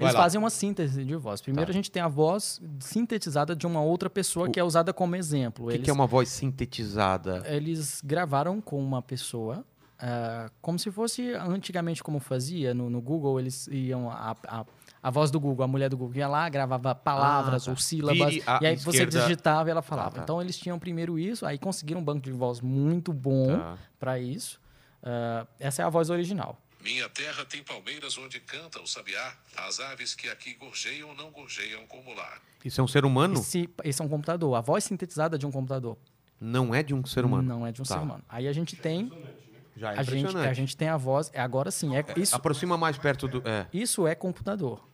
[0.00, 1.42] Eles fazem uma síntese de voz.
[1.42, 1.72] Primeiro Tá.
[1.72, 5.66] a gente tem a voz sintetizada de uma outra pessoa que é usada como exemplo.
[5.66, 7.42] O que, Eles, que é uma voz sintetizada?
[7.46, 9.62] eles gravaram com uma pessoa,
[10.00, 14.64] ah, como se fosse antigamente como fazia no, no Google, eles iam a, a,
[15.02, 17.70] a voz do Google, a mulher do Google ia lá, gravava palavras tá.
[17.70, 19.20] ou sílabas, Vire e aí você esquerda.
[19.22, 20.10] digitava e ela falava.
[20.10, 20.22] Tá, tá.
[20.22, 23.78] Então eles tinham primeiro isso, aí conseguiram um banco de voz muito bom Tá.
[23.98, 24.60] para isso.
[25.02, 26.58] Ah, essa é a voz original.
[26.82, 29.34] Minha terra tem palmeiras onde canta o sabiá.
[29.68, 32.38] As aves que aqui gorjeiam não gorjeiam como lá.
[32.64, 33.34] Isso é um ser humano?
[33.34, 34.54] Esse, esse é um computador.
[34.54, 35.98] A voz sintetizada de um computador.
[36.40, 37.46] Não é de um ser humano.
[37.46, 37.96] Não é de um Tá.
[37.96, 38.24] ser humano.
[38.26, 39.12] Aí a gente tem.
[39.80, 41.30] Já é A gente, a gente tem a voz.
[41.32, 43.42] é, Agora sim, é, isso, Aproxima mais perto do.
[43.48, 43.66] É.
[43.72, 44.86] isso é computador.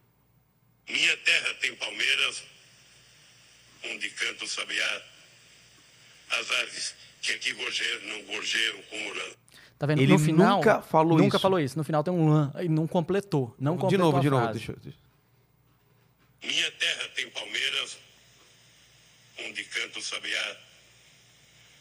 [0.89, 2.45] Minha terra tem palmeiras
[3.91, 5.03] onde canta o sabiá.
[6.39, 9.25] As aves que aqui gorjeiam não gorjeiam como lá.
[9.77, 10.01] Tá vendo?
[10.01, 11.43] Ele no final, nunca falou Nunca isso.
[11.43, 11.77] falou isso.
[11.77, 13.55] No final tem um lã e não completou.
[13.59, 14.47] Não de completou novo, a de novo.
[14.47, 14.75] eu- deixa.
[16.45, 17.99] Minha terra tem palmeiras
[19.45, 20.57] onde canta o sabiá.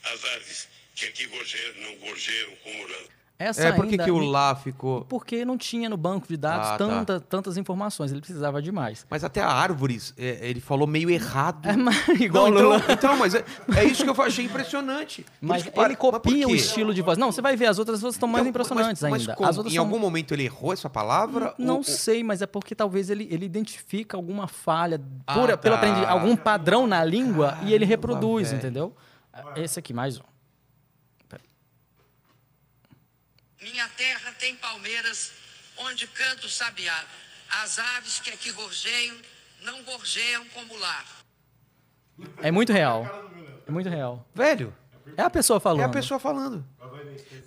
[0.06, 2.96] As aves que aqui gorjeiam não gorjeiam como lá.
[3.38, 5.04] Essa É, por que, que o lá ficou.
[5.04, 6.78] Porque não tinha no banco de dados Ah, tá.
[6.78, 8.10] tanta, tantas informações.
[8.14, 9.06] Ele precisava de mais.
[9.10, 11.68] Mas até a árvores, é, ele falou meio errado.
[11.68, 12.78] É, mas, igual Não, o Lula.
[12.78, 13.44] então, então, mas é,
[13.76, 15.26] é isso que eu achei impressionante.
[15.42, 16.56] Mas que para- ele mas copia o quê?
[16.56, 17.18] estilo de voz.
[17.18, 19.36] Não, você vai ver, as outras vozes estão mais Então, impressionantes mas, mas ainda.
[19.36, 19.50] como?
[19.50, 21.54] As outras em são algum momento ele errou essa palavra?
[21.58, 25.58] Não Ou- ou- sei, mas é porque talvez ele, ele identifica alguma falha Ah, pura,
[25.58, 25.82] pelo tá.
[25.82, 28.60] aprendi, algum padrão na língua e ele reproduz, velho.
[28.60, 28.96] entendeu?
[29.58, 30.35] Esse aqui, mais um.
[33.72, 35.32] Minha terra tem palmeiras
[35.78, 37.04] onde canta o sabiá.
[37.64, 39.16] As aves que aqui gorjeiam
[39.64, 41.04] não gorjeiam como lá.
[42.44, 43.06] É muito real.
[43.68, 44.24] É muito real.
[44.36, 44.72] Velho,
[45.18, 45.82] É a pessoa falando.
[45.82, 46.64] é a pessoa falando.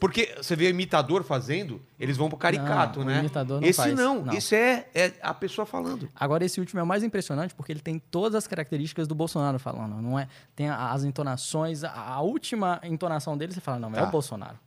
[0.01, 3.19] Porque você vê imitador fazendo, eles vão pro caricato, Não, o né?
[3.21, 4.33] imitador não esse faz, não, não.
[4.35, 6.11] esse é, é a pessoa falando.
[6.17, 9.59] Agora, esse último é o mais impressionante porque ele tem todas as características do Bolsonaro
[9.61, 10.01] falando.
[10.03, 10.29] Não é?
[10.57, 14.09] Tem as entonações, a, última entonação dele, você fala, não, é Tá.
[14.09, 14.59] o Bolsonaro.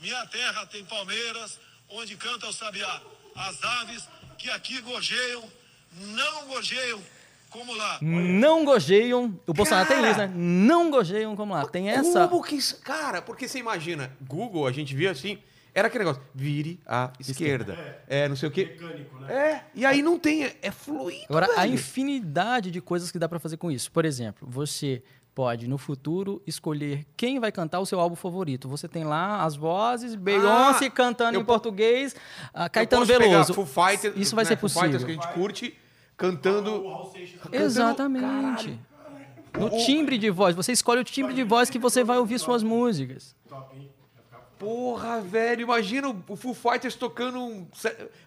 [0.00, 1.58] Minha terra tem palmeiras,
[1.88, 3.00] onde canta o sabiá.
[3.34, 5.44] As aves que aqui gorjeiam,
[5.92, 7.00] não gorjeiam
[7.50, 7.98] como lá.
[8.00, 9.40] Não gojeiam.
[9.46, 10.30] O Bolsonaro tem isso, né?
[10.34, 11.66] Não gojeiam como lá.
[11.66, 12.28] Tem essa.
[12.28, 12.80] Como que isso...
[12.82, 15.38] Cara, porque você imagina, Google, a gente via assim,
[15.74, 18.02] era aquele negócio, vire à esquerda.
[18.06, 18.64] É, não sei o quê.
[18.66, 19.32] Mecânico, né?
[19.32, 21.74] É, e aí não tem, é, é fluido, Agora, a velho.
[21.74, 23.90] infinidade de coisas que dá pra fazer com isso.
[23.90, 25.02] Por exemplo, você
[25.38, 28.68] pode, no futuro, escolher quem vai cantar o seu álbum favorito.
[28.68, 32.16] Você tem lá as vozes, Beyoncé cantando Ah, eu em po- português,
[32.52, 33.54] Eu Caetano Veloso.
[33.54, 35.06] Foo Fighters, isso vai né, ser Foo Fighters possível.
[35.06, 35.78] que a gente curte,
[36.16, 36.82] cantando...
[37.52, 38.80] Exatamente.
[39.56, 40.56] No timbre de voz.
[40.56, 43.36] Você escolhe o timbre de voz que você vai ouvir suas músicas.
[44.58, 47.64] Porra, velho, imagina o Foo Fighters tocando um...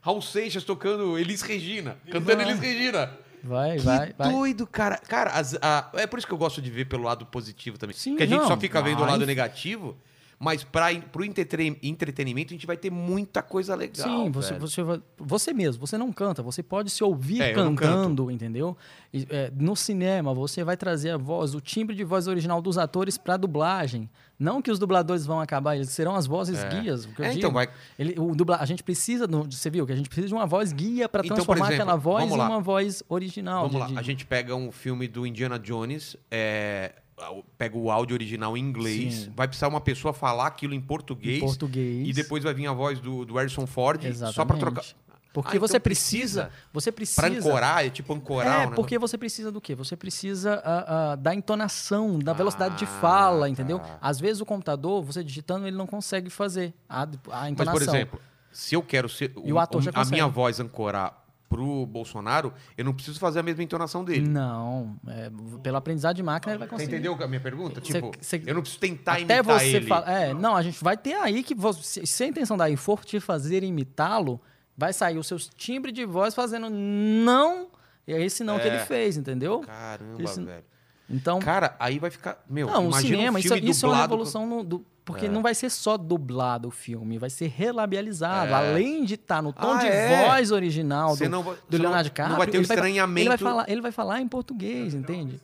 [0.01, 2.41] Raul Seixas tocando Elis Regina, cantando.
[2.41, 3.11] Elis Regina.
[3.43, 4.31] Vai, Que vai, vai.
[4.31, 4.97] doido, cara.
[4.97, 7.95] Cara, as- a- é por isso que eu gosto de ver pelo lado positivo também.
[7.95, 9.97] Sim, Porque a gente não, só fica vendo o lado negativo,
[10.37, 14.07] mas para entretre- entretenimento a gente vai ter muita coisa legal.
[14.25, 14.81] Sim, você, você,
[15.17, 18.75] você mesmo, você não canta, você pode se ouvir É, cantando, entendeu?
[19.13, 22.77] E, é, no cinema, você vai trazer a voz, o timbre de voz original dos
[22.77, 24.09] atores para dublagem.
[24.41, 26.67] Não que os dubladores vão acabar, eles serão as vozes É.
[26.69, 27.05] guias.
[27.05, 27.39] O que eu É, digo.
[27.39, 27.69] então vai-
[27.99, 30.73] Ele, o dubla, a gente precisa, você viu que a gente precisa de uma voz
[30.73, 33.67] guia para Então, transformar exemplo, aquela voz em uma voz original.
[33.69, 36.93] Vamos de- lá, de- a gente pega um filme do Indiana Jones, é,
[37.55, 39.33] pega o áudio original em inglês, Sim.
[39.35, 42.07] vai precisar uma pessoa falar aquilo em português, Em português.
[42.07, 44.35] e depois vai vir a voz do, do Harrison Ford Exatamente.
[44.35, 44.83] só para trocar.
[45.33, 48.63] Porque Ah, então você precisa, você precisa Para ancorar, é tipo ancorar.
[48.63, 48.75] É, né?
[48.75, 49.73] porque você precisa do quê?
[49.75, 53.79] Você precisa ah, ah, da entonação, da velocidade de Ah, fala, entendeu?
[53.79, 53.97] tá.
[54.01, 57.73] Às vezes o computador, você digitando, ele não consegue fazer a, a Mas, entonação.
[57.73, 58.21] por exemplo,
[58.51, 60.11] se eu quero ser E o ator já a consegue.
[60.15, 61.17] minha voz ancorar
[61.47, 64.27] pro Bolsonaro, eu não preciso fazer a mesma entonação dele.
[64.27, 65.29] Não, é,
[65.63, 66.93] pelo aprendizado de máquina ele vai Você conseguir.
[66.95, 67.81] entendeu a minha pergunta?
[67.83, 69.87] Cê- Tipo, cê- eu não preciso tentar Até imitar você ele.
[69.87, 73.03] fala, é, não, a gente vai ter aí que você, se a intenção daí for
[73.05, 74.39] te fazer imitá-lo,
[74.81, 77.67] vai sair os seus timbres de voz fazendo não,
[78.07, 78.73] e é esse não que É.
[78.75, 79.59] ele fez, entendeu?
[79.59, 80.63] Caramba, Esse- velho.
[81.07, 82.41] Então, Cara, aí vai ficar.
[82.49, 85.29] Meu, Não, o cinema, um isso, filme isso é uma revolução no- do, porque É.
[85.29, 88.49] não vai ser só dublado o filme, vai ser relabializado.
[88.51, 88.53] É.
[88.55, 90.25] Além de estar no tom Ah, de é?
[90.25, 93.19] voz original do, não do não- Leonardo não DiCaprio, vai ter o ele vai- estranhamento.
[93.19, 95.39] Ele vai, falar, ele vai falar em português, entende?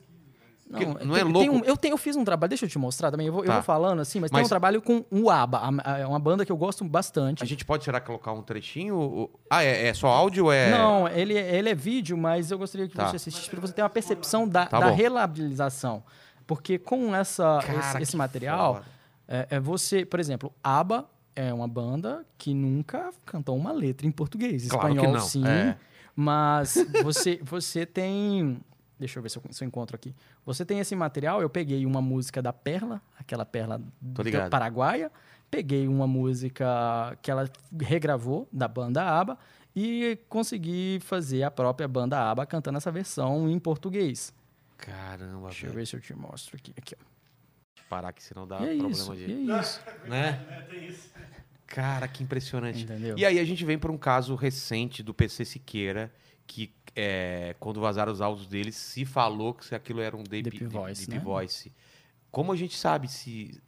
[0.70, 1.52] Não tem- é tem louco?
[1.52, 3.48] um- eu, tenho, eu fiz um trabalho, deixa eu te mostrar também, eu vou, eu
[3.48, 3.54] Tá.
[3.54, 5.62] vou falando assim, mas, tem Mas- um trabalho com o ABBA,
[6.00, 7.42] é uma banda que eu gosto bastante.
[7.42, 9.30] A gente pode, será, colocar um trechinho?
[9.50, 10.70] Ah, é, é só áudio é.
[10.72, 13.08] Não, ele, ele é vídeo, mas eu gostaria que Tá.
[13.08, 16.04] você assistisse para você ter uma percepção da, Tá da relabilização.
[16.46, 18.82] Porque com essa, Cara, esse, esse material,
[19.28, 24.12] é, é você, por exemplo, ABBA é uma banda que nunca cantou uma letra em
[24.12, 24.68] português.
[24.68, 25.46] Claro Espanhol, não, sim.
[25.48, 25.78] é.
[26.16, 28.60] Mas você, você tem.
[29.00, 30.16] Deixa eu ver se eu, se eu encontro aqui.
[30.46, 31.42] Você tem esse material.
[31.42, 33.82] Eu peguei uma música da Perla, aquela Perla
[34.50, 35.12] paraguaia.
[35.50, 37.50] Peguei uma música que ela
[37.80, 39.38] regravou da banda ABBA
[39.76, 44.34] e consegui fazer a própria banda ABBA cantando essa versão em português.
[44.78, 45.80] Caramba, Deixa eu velho.
[45.80, 46.74] ver se eu te mostro aqui.
[46.78, 47.06] aqui ó.
[47.90, 49.22] Parar que senão dá E é problema isso, de...
[49.26, 49.82] e é isso.
[50.06, 50.46] Né?
[51.66, 52.84] Cara, que impressionante.
[52.84, 53.18] Entendeu?
[53.18, 56.12] E aí a gente vem para um caso recente do PC Siqueira,
[56.46, 60.66] que é, quando vazaram os áudios dele, se falou que aquilo era um Deep, Deep
[60.66, 61.24] Voice, Deep né?
[61.24, 61.72] Voice.
[62.32, 63.62] Como a gente sabe se...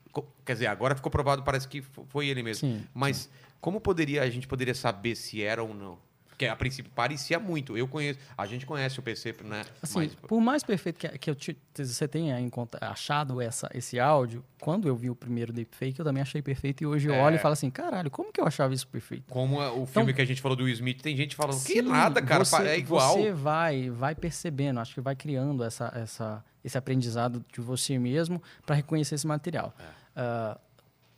[0.43, 2.67] Quer dizer, agora ficou provado, parece que fo- foi ele mesmo.
[2.67, 3.29] Sim, Mas
[3.61, 5.99] como poderia a gente poderia saber se era ou não?
[6.39, 7.77] Porque a princípio parecia muito.
[7.77, 9.61] Eu conheço, a gente conhece o PC, né?
[9.81, 12.37] Assim, Mas- por mais perfeito que, que eu te- você tenha
[12.79, 16.81] achado essa, esse áudio, quando eu vi o primeiro deepfake, eu também achei perfeito.
[16.81, 17.21] E hoje eu É.
[17.21, 19.25] olho e falo assim, caralho, como que eu achava isso perfeito?
[19.29, 21.73] como é o filme que a gente falou do Will Smith, tem gente falando que
[21.73, 23.15] Então Sim, nada, cara, você, é igual.
[23.17, 28.41] Você vai, vai percebendo, acho que vai criando essa, essa, esse aprendizado de você mesmo
[28.65, 29.75] para reconhecer esse material.
[29.77, 29.83] É.
[30.15, 30.57] Ah,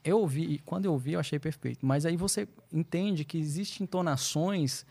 [0.03, 1.85] eu ouvi, quando eu ouvi, eu achei perfeito.
[1.85, 4.83] Mas aí você entende que existem entonações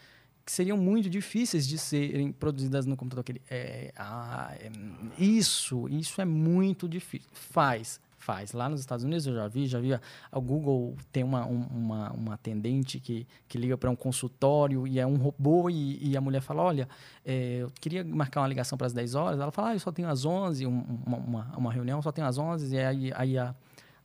[0.44, 3.20] que seriam muito difíceis de serem produzidas no computador.
[3.22, 4.70] Aquele, é, ah, é,
[5.18, 7.28] isso, isso é muito difícil.
[7.32, 8.52] Faz, faz.
[8.52, 9.94] Lá nos Estados Unidos eu já vi, já vi.
[9.94, 10.00] A,
[10.32, 14.98] a Google tem uma, um- uma, uma atendente que, que liga para um consultório e
[14.98, 16.88] é um robô e, e a mulher fala, olha,
[17.24, 19.40] é, eu queria marcar uma ligação para as 10 horas.
[19.40, 22.26] Ela fala, ah, eu só tenho às 11, um- uma, uma, uma reunião, só tenho
[22.26, 22.74] às 11.
[22.74, 23.54] E aí, aí a,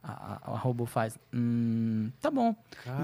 [0.03, 2.56] a, a, a robô faz, hum, tá bom.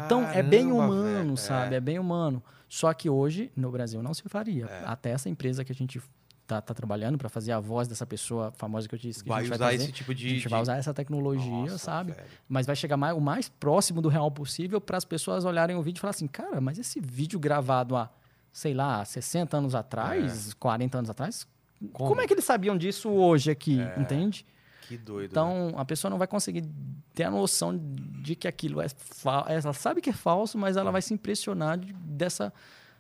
[0.05, 1.73] Então, é bem Caramba, humano, velho, sabe?
[1.73, 1.77] é.
[1.77, 1.81] É.
[1.81, 2.41] bem humano.
[2.73, 4.65] Só que hoje, no Brasil, não se faria.
[4.65, 4.84] É.
[4.85, 6.02] Até essa empresa que a gente
[6.48, 9.34] tá, tá trabalhando para fazer a voz dessa pessoa famosa que eu disse que a
[9.34, 9.84] Vai gente vai usar trazer.
[9.84, 12.14] esse tipo de- A gente vai de- usar essa tecnologia, Nossa, sabe?
[12.14, 12.27] velho.
[12.48, 15.81] Mas vai chegar mais, o mais próximo do real possível para as pessoas olharem o
[15.81, 18.10] vídeo e falar assim, cara, mas esse vídeo gravado há,
[18.53, 21.45] sei lá, 60 anos atrás, 40 anos atrás,
[21.91, 22.07] como?
[22.10, 22.22] Como?
[22.22, 24.45] é que eles sabiam disso hoje aqui, entende?
[24.91, 25.22] Que doido.
[25.23, 25.27] né?
[25.31, 26.65] Então, a pessoa não vai conseguir
[27.13, 27.80] ter a noção
[28.22, 29.49] de que aquilo é falso.
[29.49, 32.53] Ela sabe que é falso, mas ela vai se impressionar de- dessa,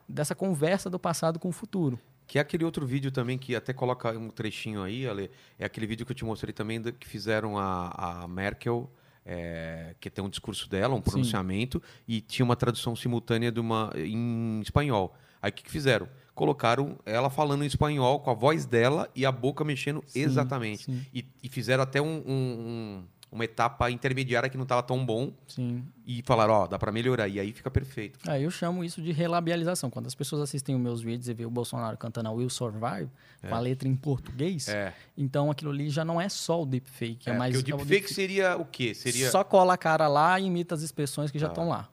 [0.07, 1.99] dessa conversa do passado com o futuro.
[2.27, 5.29] Que é aquele outro vídeo também que até coloca um trechinho aí, Ale.
[5.59, 8.89] É aquele vídeo que eu te mostrei também que fizeram a, a Merkel,
[9.25, 13.91] é, que tem um discurso dela, um pronunciamento, e tinha uma tradução simultânea de uma,
[13.95, 15.13] em espanhol.
[15.41, 16.07] Aí o que, que fizeram?
[16.33, 20.85] Colocaram ela falando em espanhol com a voz dela e a boca mexendo exatamente.
[20.85, 21.05] sim.
[21.13, 23.03] E, e fizeram até um- um- um-
[23.33, 25.85] uma etapa intermediária que não estava tão bom Sim.
[26.05, 27.29] e falaram, ó, dá para melhorar.
[27.29, 28.19] E aí fica perfeito.
[28.27, 29.89] Ah, eu chamo isso de relabialização.
[29.89, 33.09] Quando as pessoas assistem os meus vídeos e vê o Bolsonaro cantando a Will Survive,
[33.47, 34.93] com a letra em português, É.
[35.17, 37.29] então aquilo ali já não é só o deepfake.
[37.29, 38.93] É, É, mais porque o é deepfake seria o quê?
[38.93, 39.31] Seria...
[39.31, 41.53] Só cola a cara lá e imita as expressões que já Tá.
[41.53, 41.87] estão lá.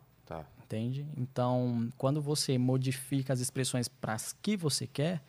[0.69, 1.07] Entende?
[1.17, 5.23] Então, quando você modifica as expressões para as que você quer,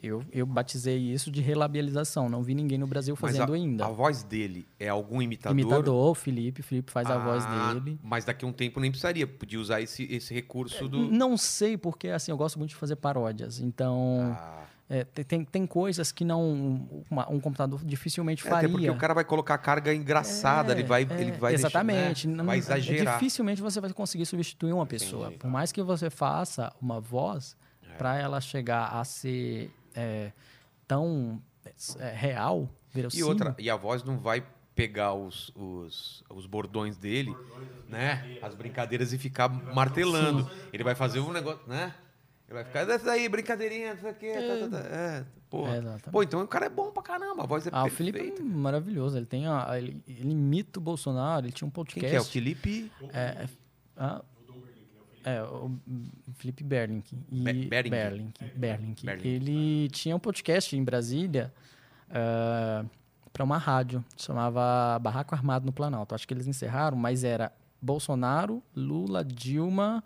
[0.00, 2.28] eu, eu batizei isso de relabialização.
[2.28, 3.86] Não vi ninguém no Brasil fazendo a, ainda.
[3.86, 5.58] a voz dele é algum imitador?
[5.58, 7.98] Imitador, o Felipe, o Felipe faz a voz Ah, dele.
[8.04, 9.26] Mas daqui a um tempo nem precisaria.
[9.26, 11.10] Podia usar esse, esse recurso do.
[11.10, 13.58] Não sei, porque assim, eu gosto muito de fazer paródias.
[13.58, 14.62] Então, Ah.
[14.88, 18.68] É, tem- tem, coisas que não uma- um computador dificilmente É, faria.
[18.68, 22.28] até porque o cara vai colocar carga engraçada, ele vai, É, ele vai deixar, exatamente.
[22.28, 22.34] né?
[22.36, 23.14] Não- vai é, exagerar.
[23.14, 25.30] Dificilmente você vai conseguir substituir uma pessoa.
[25.32, 27.94] Por mais que você faça uma voz, É.
[27.96, 30.32] para ela chegar a ser é,
[30.88, 31.40] tão
[31.98, 33.26] é, real, E verossímil.
[33.28, 34.44] outra, e a voz não vai
[34.74, 37.34] pegar os, os, os bordões dele,
[37.88, 38.38] né?
[38.42, 40.50] As brincadeiras e ficar martelando.
[40.72, 41.94] Ele vai fazer um negócio, né?
[42.46, 44.88] Ele vai ficar, dessa aí, brincadeirinha, isso aqui, tá, tá, tá.
[44.94, 45.66] É, pô.
[45.66, 45.80] É,
[46.10, 48.18] pô, então o cara é bom pra caramba, a voz é Ah, o perfeita.
[48.18, 49.16] Felipe é maravilhoso.
[49.16, 52.10] Ele tem a, ele, ele imita o Bolsonaro, ele tinha um Quem podcast.
[52.10, 52.20] que é?
[52.20, 53.48] O Felipe É, é,
[53.96, 54.22] ah,
[55.24, 55.70] é, o
[56.34, 57.16] Felipe Berlink.
[57.32, 57.90] E Be- Berlink.
[57.90, 58.44] Berlink.
[58.54, 59.06] Berlink.
[59.06, 59.26] Berlink.
[59.28, 61.50] Ele tinha um podcast em Brasília
[63.32, 66.14] para uma rádio, chamava Barraco Armado no Planalto.
[66.14, 67.50] Acho que eles encerraram, mas era
[67.80, 70.04] Bolsonaro, Lula, Dilma.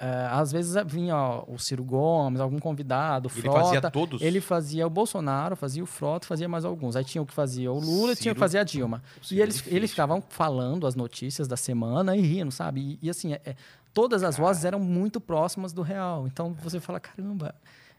[0.00, 3.60] Eh, às vezes vinha ó, o Ciro Gomes, algum convidado, Ele Frota.
[3.60, 4.20] fazia todos?
[4.22, 6.96] Ele fazia o Bolsonaro, fazia o Frota, fazia mais alguns.
[6.96, 9.02] Aí tinha o que fazia o Lula e tinha o Ciro- que fazia a Dilma.
[9.22, 9.76] Ciro E é eles, difícil.
[9.76, 12.98] eles ficavam falando as notícias da semana e rindo, sabe?
[13.02, 13.56] E, e assim, é- é,
[13.92, 16.26] todas as vozes eram muito próximas do real.
[16.26, 17.54] Então você fala, caramba,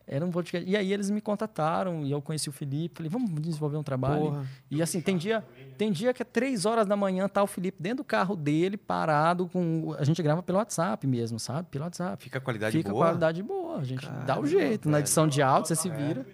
[0.08, 0.70] era um podcast.
[0.70, 2.98] E aí eles me contataram e eu conheci o Felipe.
[2.98, 4.22] Falei, vamos desenvolver um trabalho.
[4.26, 4.46] Porra.
[4.70, 5.44] E assim, tem dia,
[5.78, 8.78] tem dia que é três horas da manhã, tá o Felipe dentro do carro dele,
[8.78, 9.96] parado com.
[9.98, 11.68] A gente grava pelo WhatsApp mesmo, sabe?
[11.70, 12.24] Pelo WhatsApp.
[12.24, 13.06] Fica a qualidade Fica boa?
[13.06, 13.78] qualidade boa.
[13.80, 14.90] A gente dá Caramba, o jeito.
[14.90, 16.26] Na edição de áudio, você se vira.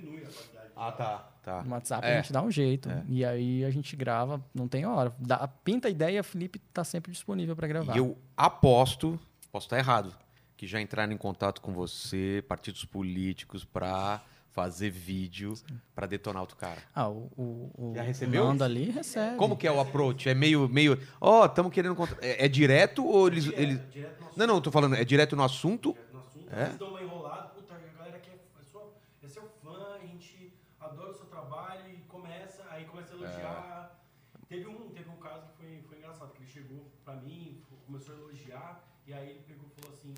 [0.76, 1.28] Ah, tá.
[1.44, 1.64] Tá.
[1.64, 2.14] No WhatsApp É.
[2.14, 2.88] a gente dá um jeito.
[3.08, 5.12] E aí a gente grava, não tem hora.
[5.20, 7.96] Dá, pinta a ideia, Felipe tá sempre disponível para gravar.
[7.96, 9.20] E eu aposto,
[9.52, 10.14] posso estar errado,
[10.62, 14.22] que já entraram em contato com você, partidos políticos, pra
[14.52, 15.56] fazer vídeo
[15.96, 16.80] pra detonar outro cara.
[16.94, 18.46] Ah, o, o, o Já recebeu?
[18.46, 19.38] Nando ali recebe.
[19.38, 20.30] Como que é o approach?
[20.30, 22.16] É meio, meio, ó, estamos querendo contra...
[22.22, 23.80] é, é direto ou eles, eles...
[23.90, 24.38] Direto no assunto.
[24.38, 25.98] Não, não, eu tô falando, é direto no assunto.
[26.14, 26.66] no assunto, É?
[26.66, 28.94] eles dão uma enrolada, puta, a galera quer, é, sua,
[29.24, 34.00] é seu fã, a gente adora o seu trabalho e começa, aí começa a elogiar.
[34.48, 38.14] Teve, um, teve um caso que foi, foi engraçado, que ele chegou pra mim, começou
[38.14, 40.14] a elogiar, e aí ele pegou e falou assim,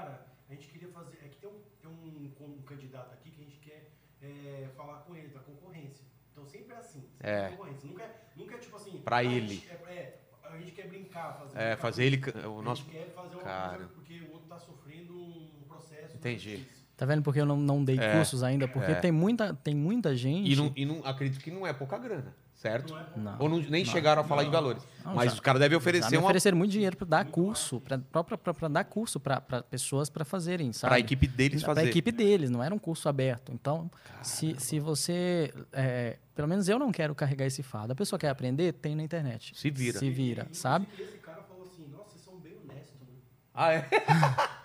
[0.00, 3.40] cara, a gente queria fazer, é que tem um, tem um, um candidato aqui que
[3.40, 3.90] a gente quer
[4.22, 6.04] é, falar com ele, da concorrência.
[6.32, 7.48] Então sempre é assim, sempre É.
[7.50, 7.88] concorrência.
[7.88, 9.00] Nunca, é- nunca é tipo assim...
[9.02, 9.54] Pra a ele.
[9.56, 11.58] gente- É, é, a gente quer brincar, fazer...
[11.58, 12.82] É, brincar fazer ele, o A nosso...
[12.82, 13.76] gente quer fazer uma Cara.
[13.78, 16.16] coisa porque o outro tá sofrendo um processo.
[16.16, 16.66] Entendi.
[17.00, 18.68] Tá vendo porque eu não, não dei É, cursos ainda?
[18.68, 18.94] Porque é.
[18.94, 20.52] tem, muita, tem muita gente.
[20.52, 22.92] E não, e não acredito que não é pouca grana, certo?
[22.92, 23.06] Não é.
[23.16, 23.36] Não.
[23.38, 24.82] Ou não- nem chegaram a falar de valores.
[25.02, 27.80] Não, Mas já- os caras devem Já oferecer uma ofereceram muito dinheiro para dar curso,
[27.80, 30.90] para dar curso para pessoas para fazerem, sabe?
[30.90, 31.86] para a equipe deles Para fazer.
[31.86, 33.50] a equipe deles, não era um curso aberto.
[33.50, 33.90] Então,
[34.20, 35.54] se, se você.
[35.72, 37.94] é, pelo menos eu não quero carregar esse fardo.
[37.94, 39.54] A pessoa quer aprender, tem na internet.
[39.58, 39.98] Se vira.
[39.98, 40.86] Se vira, sabe?
[40.98, 43.14] E esse cara falou assim, nossa, vocês são bem honestos, né?
[43.54, 43.88] Ah, é?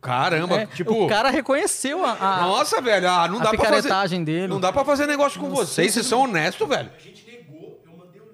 [0.00, 1.04] Caramba, É, tipo...
[1.04, 3.82] o cara reconheceu a, a, Nossa, velho, ah, não a dá pra fazer...
[3.82, 4.46] picaretagem dele.
[4.48, 6.90] Não dá pra fazer negócio com vocês, vocês são honestos, velho.
[6.96, 8.24] A gente negou, eu mandei, o-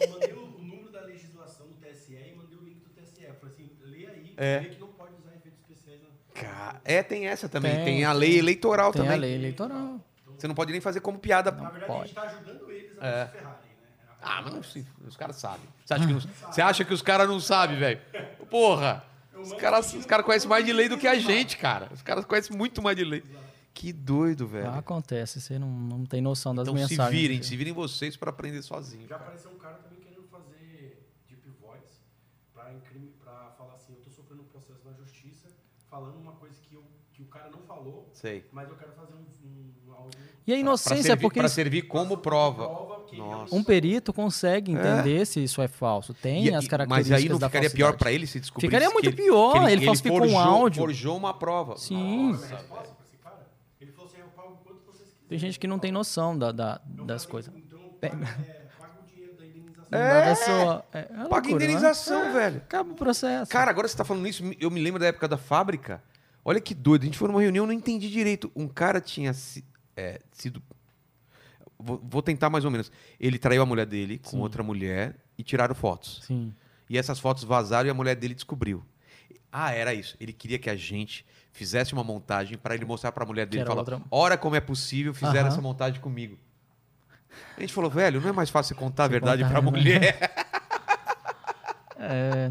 [0.00, 3.22] eu mandei o número da legislação do TSE e mandei o link do TSE.
[3.22, 4.58] Eu falei assim, lê aí, É.
[4.60, 6.00] vê que não pode usar efeitos especiais.
[6.42, 6.76] Na...
[6.84, 7.74] É, tem essa também.
[7.76, 9.16] Tem, Tem, a lei eleitoral Tem também.
[9.16, 10.00] a lei eleitoral.
[10.38, 11.50] Você não pode nem fazer como piada.
[11.50, 13.18] Na verdade, a gente tá ajudando eles a É.
[13.18, 14.16] não se ferrarem, né?
[14.22, 15.60] Ah, mas não os caras sabem.
[15.84, 16.20] Você acha que, não...
[16.20, 18.00] Você acha que os caras não sabem, velho?
[18.50, 19.04] Porra!
[19.44, 21.88] Os caras os caras conhecem mais de lei do que a gente, cara.
[21.92, 23.22] Os caras conhecem muito mais de lei.
[23.72, 24.68] Que doido, velho.
[24.68, 27.20] Ah, acontece, você não, não tem noção das Então se mensagens.
[27.20, 29.06] virem, se virem vocês pra aprender sozinho.
[29.08, 31.98] Já apareceu um cara também querendo fazer deep voice
[33.20, 35.48] pra falar assim, eu tô sofrendo um processo na justiça,
[35.90, 36.84] falando uma coisa que, eu,
[37.14, 38.44] que o cara não falou, Sei.
[38.52, 41.52] mas eu quero fazer um, um áudio E a inocência servir, é porque pra eles-
[41.52, 42.92] servir como prova.
[43.14, 43.54] Nossa.
[43.54, 46.12] um perito consegue entender se isso é falso.
[46.12, 47.92] Tem E- as características mas aí não da ficaria falsidade.
[47.92, 50.38] pior pra ele se descobrisse Ficaria muito ele- pior, que ele que falsificou um forjou,
[50.40, 50.82] áudio.
[50.82, 51.76] Forjou uma prova.
[51.76, 52.30] Sim.
[53.80, 55.28] Ele falou assim, eu pago quanto vocês quiserem.
[55.28, 57.54] Tem gente que não tem noção da, da- das coisas.
[57.56, 59.88] Então, paga, é, paga o dinheiro da indenização.
[59.90, 61.50] Da pessoa- é, é Paga loucura, né?
[61.52, 62.56] indenização, velho.
[62.56, 63.50] Acaba o processo.
[63.50, 66.02] Cara, agora você tá falando isso, eu me lembro da época da fábrica.
[66.44, 67.02] Olha que doido.
[67.02, 68.50] A gente foi numa reunião, eu não entendi direito.
[68.54, 69.64] Um cara tinha si-
[69.96, 70.62] é, sido.
[71.78, 72.90] Vou, vou tentar mais ou menos.
[73.18, 74.38] Ele traiu a mulher dele com Sim.
[74.40, 76.20] outra mulher e tiraram fotos.
[76.22, 76.52] Sim.
[76.88, 78.84] E essas fotos vazaram e a mulher dele descobriu.
[79.50, 80.16] Ah, era isso.
[80.20, 83.62] Ele queria que a gente fizesse uma montagem para ele mostrar para a mulher dele
[83.62, 85.48] e falar: outra- Ora como é possível, fizeram Aham.
[85.48, 86.38] essa montagem comigo.
[87.56, 90.18] A gente falou, velho, não é mais fácil contar a verdade para a a mulher.
[91.96, 92.48] É,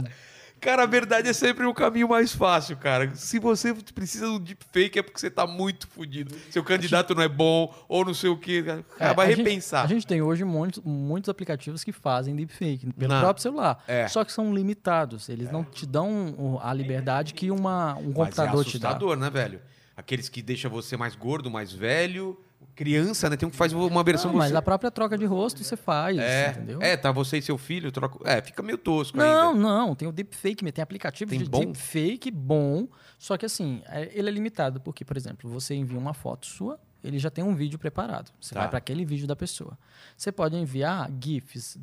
[0.63, 3.13] Cara, a verdade é sempre o caminho mais fácil, cara.
[3.15, 6.33] Se você precisa de um deepfake é porque você tá muito fudido.
[6.49, 8.63] Seu candidato não é bom, ou não sei o quê.
[8.63, 9.83] Cara, é, vai a gente- repensar.
[9.83, 13.19] a gente tem hoje muitos, muitos aplicativos que fazem deepfake pelo Não.
[13.21, 13.83] próprio celular.
[13.87, 14.07] É.
[14.07, 15.27] Só que são limitados.
[15.27, 18.87] Eles não te dão a liberdade que uma, um Mas é computador te dá.
[18.89, 19.59] assustador, né, velho?
[19.97, 22.39] Aqueles que deixam você mais gordo, mais velho.
[22.75, 23.37] Criança, né?
[23.37, 24.57] Tem um que faz uma versão Não, mas você...
[24.57, 26.81] a própria troca de rosto você faz, É, entendeu?
[26.81, 28.17] é, tá você e seu filho, troca...
[28.29, 29.59] É, fica meio tosco Não, ainda.
[29.59, 31.59] não, tem o deepfake, tem aplicativo Tem de bom?
[31.59, 32.87] deepfake bom,
[33.19, 36.79] só que assim, é- ele é limitado, porque, por exemplo, você envia uma foto sua,
[37.03, 38.31] ele já tem um vídeo preparado.
[38.41, 38.61] Você Tá.
[38.61, 39.77] vai para aquele vídeo da pessoa.
[40.17, 41.77] Você pode enviar GIFs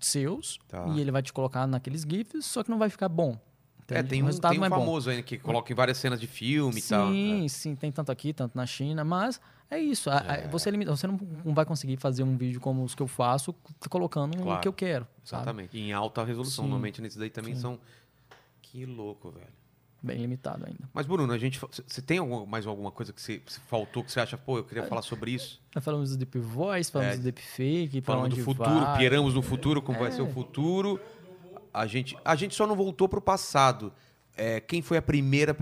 [0.00, 0.86] seus Tá.
[0.88, 3.38] e ele vai te colocar naqueles GIFs, só que não vai ficar bom.
[3.88, 4.08] É, entende?
[4.08, 4.78] tem um, tem um é bom.
[4.80, 7.08] famoso aí que coloca em várias cenas de filme e tal.
[7.12, 7.48] Sim, né?
[7.48, 9.40] sim, tem tanto aqui, tanto na China, mas
[9.70, 10.08] é isso.
[10.10, 13.54] a- Você, limita, você não, vai conseguir fazer um vídeo como os que eu faço,
[13.90, 14.58] colocando Claro.
[14.58, 15.06] o que eu quero.
[15.24, 15.42] Sabe?
[15.42, 15.76] Exatamente.
[15.76, 16.64] E em alta resolução.
[16.64, 16.70] Sim.
[16.70, 17.78] Normalmente nesses daí também são.
[18.62, 19.46] Que louco, velho.
[20.02, 20.88] Bem limitado ainda.
[20.92, 21.58] Mas, Bruno, a gente.
[21.58, 24.84] Você tem alguma- mais alguma coisa que você faltou que você acha, pô, eu queria
[24.84, 25.60] falar sobre isso?
[25.74, 28.98] Nós falamos do Deep Voice, falamos É, do Deepfake, pra Falando onde do futuro, vai.
[28.98, 30.30] piramos no futuro, como vai ser o É.
[30.30, 31.00] futuro.
[31.74, 33.92] A gente, a gente só não voltou pro passado.
[34.36, 35.56] É, quem foi a primeira.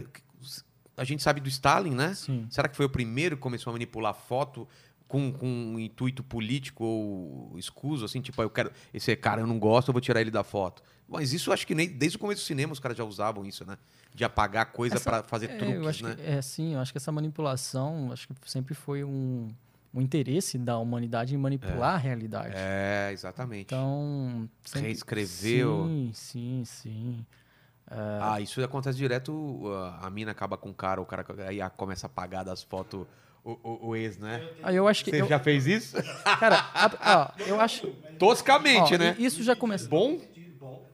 [0.96, 2.14] A gente sabe do Stalin, né?
[2.14, 2.46] Sim.
[2.50, 4.66] Será que foi o primeiro que começou a manipular foto
[5.08, 8.04] com, com um intuito político ou escuso?
[8.04, 8.70] Assim, tipo, ah, eu quero.
[8.92, 10.82] Esse cara eu não gosto, eu vou tirar ele da foto.
[11.08, 13.64] Mas isso acho que nem desde o começo do cinema os caras já usavam isso,
[13.64, 13.76] né?
[14.14, 16.14] De apagar coisa pra fazer É, truques, né?
[16.14, 19.48] que, é, sim, eu acho que essa manipulação, acho que sempre foi um,
[19.92, 22.54] um interesse da humanidade em manipular a realidade.
[22.56, 23.66] É, exatamente.
[23.66, 25.86] Então, sempre- Reescreveu.
[25.88, 27.26] Sim, sim, sim.
[27.90, 29.32] Ah, isso acontece direto.
[29.32, 32.62] uh, A mina acaba com o cara, o cara aí a- começa a apagar das
[32.62, 33.06] fotos
[33.44, 34.42] o, o- o ex, né?
[34.62, 35.10] Aí eu acho que.
[35.10, 35.96] Você eu- já fez isso?
[36.24, 37.86] Cara, a- ó, eu acho.
[38.18, 39.14] Toscamente, ó, né?
[39.18, 39.88] Isso já começa.
[39.88, 40.18] Bom?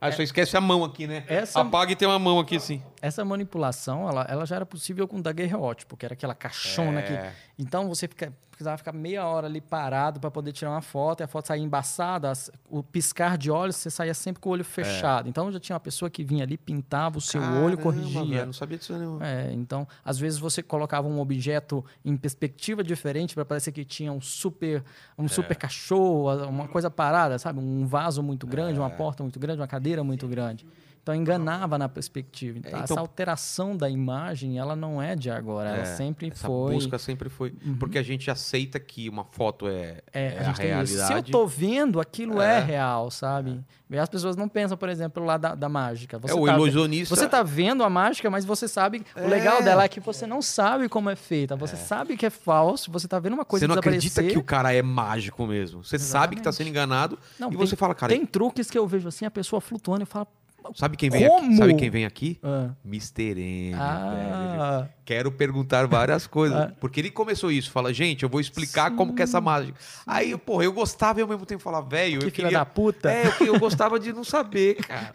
[0.00, 1.24] Ah, só esquece a mão aqui, né?
[1.28, 2.82] Essa- Apaga e tem uma mão aqui, assim.
[3.02, 7.02] Essa manipulação, ela, ela já era possível com o daguerreótipo, que era aquela caixona É.
[7.02, 7.62] que.
[7.62, 11.24] Então você fica, precisava ficar meia hora ali parado para poder tirar uma foto, e
[11.24, 12.30] a foto saía embaçada,
[12.68, 15.28] o piscar de olhos, você saía sempre com o olho fechado.
[15.28, 18.24] Então já tinha uma pessoa que vinha ali, pintava o seu olho, Caramba, corrigia.
[18.24, 19.22] velho, não sabia disso, não.
[19.22, 24.12] É, então, às vezes você colocava um objeto em perspectiva diferente para parecer que tinha
[24.12, 24.82] um super,
[25.18, 27.58] um super cachorro, uma coisa parada, sabe?
[27.60, 30.66] Um vaso muito grande, uma porta muito grande, uma cadeira muito grande.
[31.02, 32.58] Então enganava na perspectiva.
[32.58, 36.28] Então, É, essa então- alteração da imagem, ela não é de agora, ela É, sempre
[36.28, 36.72] Essa foi.
[36.72, 36.78] Uhum.
[36.78, 37.52] busca sempre foi.
[37.78, 40.60] Porque a gente aceita que uma foto é, É, é a isso.
[40.62, 41.06] realidade.
[41.06, 42.60] Se eu tô vendo, aquilo é, É.
[42.60, 43.64] real, sabe?
[43.88, 46.18] E as pessoas não pensam, por exemplo, pelo lado da, da mágica.
[46.18, 47.16] Você É o tá ilusionista.
[47.16, 49.04] Você tá vendo a mágica, mas você sabe.
[49.16, 51.56] O legal dela é que você não sabe como é feita.
[51.56, 54.44] Você sabe que é falso, você tá vendo uma coisa Você não acredita que o
[54.44, 55.82] cara é mágico mesmo.
[55.82, 58.78] Você sabe que tá sendo enganado Não, e tem- você fala, cara, Tem truques que
[58.78, 60.28] eu vejo assim, a pessoa flutuando e fala.
[60.74, 61.46] Sabe quem vem Como?
[61.46, 61.56] aqui?
[61.56, 62.38] Sabe quem vem aqui?
[62.42, 63.22] Ah, Mr.
[63.40, 63.76] M, velho.
[63.82, 66.56] ah, Quero perguntar várias coisas.
[66.58, 66.72] Ah.
[66.80, 67.70] Porque ele começou isso.
[67.70, 69.78] Fala, gente, eu vou explicar como que é essa mágica.
[70.06, 72.58] Aí, porra, eu gostava e ao mesmo tempo falava, velho, que eu filha queria...
[72.58, 73.10] da puta.
[73.10, 75.12] É, eu, eu gostava de não saber, cara.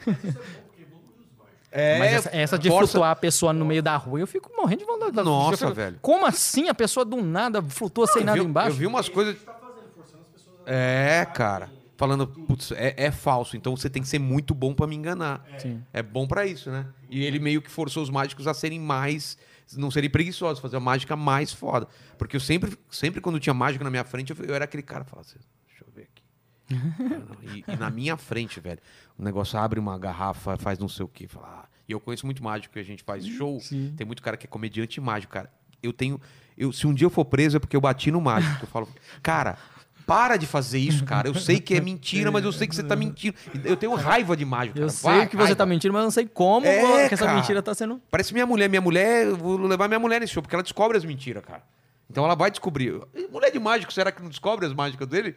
[1.72, 4.50] É, Mas essa, essa de força- flutuar a pessoa no meio da rua, eu fico
[4.56, 5.14] morrendo de vontade.
[5.16, 5.98] Nossa, fico, velho.
[6.02, 6.70] Como assim?
[6.70, 8.70] A pessoa do nada flutua sem Eu nada vi- embaixo?
[8.72, 9.36] Eu vi umas coisas.
[10.66, 11.70] É, cara.
[11.98, 15.46] Falando, putz, é, é falso, então você tem que ser muito bom pra me enganar.
[15.58, 15.82] Sim.
[15.94, 16.86] É bom pra isso, né?
[17.10, 19.38] E ele meio que forçou os mágicos a serem mais.
[19.78, 21.88] Não serem preguiçosos, fazer a mágica mais foda.
[22.18, 25.06] Porque eu sempre, sempre quando tinha mágica na minha frente, eu, eu era aquele cara
[25.06, 26.24] que falava assim: deixa eu ver aqui.
[27.68, 28.80] E, e na minha frente, velho,
[29.18, 31.28] o negócio abre uma garrafa, faz não sei o quê.
[31.28, 31.70] Fala, ah.
[31.88, 33.60] E eu conheço muito mágico que a gente faz show.
[33.60, 33.94] Sim.
[33.96, 35.50] Tem muito cara que é comediante mágico, cara.
[35.82, 36.20] Eu tenho.
[36.58, 38.64] Eu, se um dia eu for preso é porque eu bati no mágico.
[38.64, 38.90] Eu falo,
[39.22, 39.58] cara,
[40.06, 41.28] para de fazer isso, cara.
[41.28, 43.36] Eu sei que é mentira, mas eu sei que você tá mentindo.
[43.64, 44.78] Eu tenho raiva de mágico.
[44.78, 44.90] Eu cara.
[44.94, 45.56] sei Vai, que você raiva.
[45.56, 47.38] tá mentindo, mas eu não sei como É, que essa cara.
[47.38, 48.02] mentira tá sendo.
[48.12, 48.70] Parece minha mulher.
[48.70, 51.64] Minha mulher, eu vou levar minha mulher nesse show, porque ela descobre as mentiras, cara.
[52.10, 53.02] Então ela vai descobrir.
[53.32, 55.36] Mulher de mágico, será que não descobre as mágicas dele?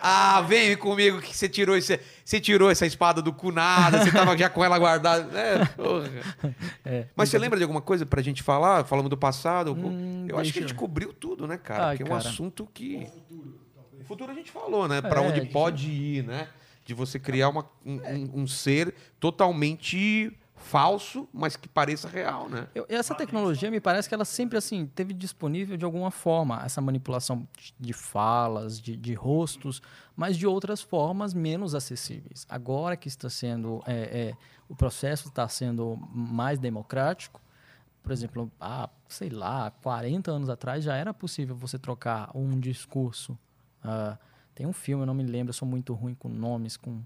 [0.00, 4.12] Ah, vem comigo que você tirou, esse, você tirou essa espada do cu nada, você
[4.12, 5.26] tava já com ela guardada.
[5.36, 6.10] É, porra.
[6.84, 8.84] É, Mas você lembra de alguma coisa pra gente falar?
[8.84, 9.72] Falamos do passado?
[9.72, 11.86] Hum, eu acho que a gente eu- cobriu tudo, né, cara?
[11.88, 12.28] Ai, Porque é um cara.
[12.30, 13.06] assunto que.
[14.06, 15.02] O futuro a gente falou, né?
[15.02, 16.48] Pra É, onde pode ir, né?
[16.84, 22.68] De você criar uma- um, um- um ser totalmente falso, mas que pareça real, né?
[22.72, 26.80] Eu- essa tecnologia me parece que ela sempre assim teve disponível de alguma forma essa
[26.80, 29.82] manipulação de- de falas, de, de rostos,
[30.14, 32.46] mas de outras formas menos acessíveis.
[32.48, 34.34] Agora que está sendo é, é,
[34.68, 37.40] o processo está sendo mais democrático,
[38.02, 43.36] por exemplo, há, sei lá, 40 anos atrás já era possível você trocar um discurso.
[43.86, 44.18] Ah,
[44.54, 47.02] tem um filme, eu não me lembro, eu sou muito ruim com nomes, com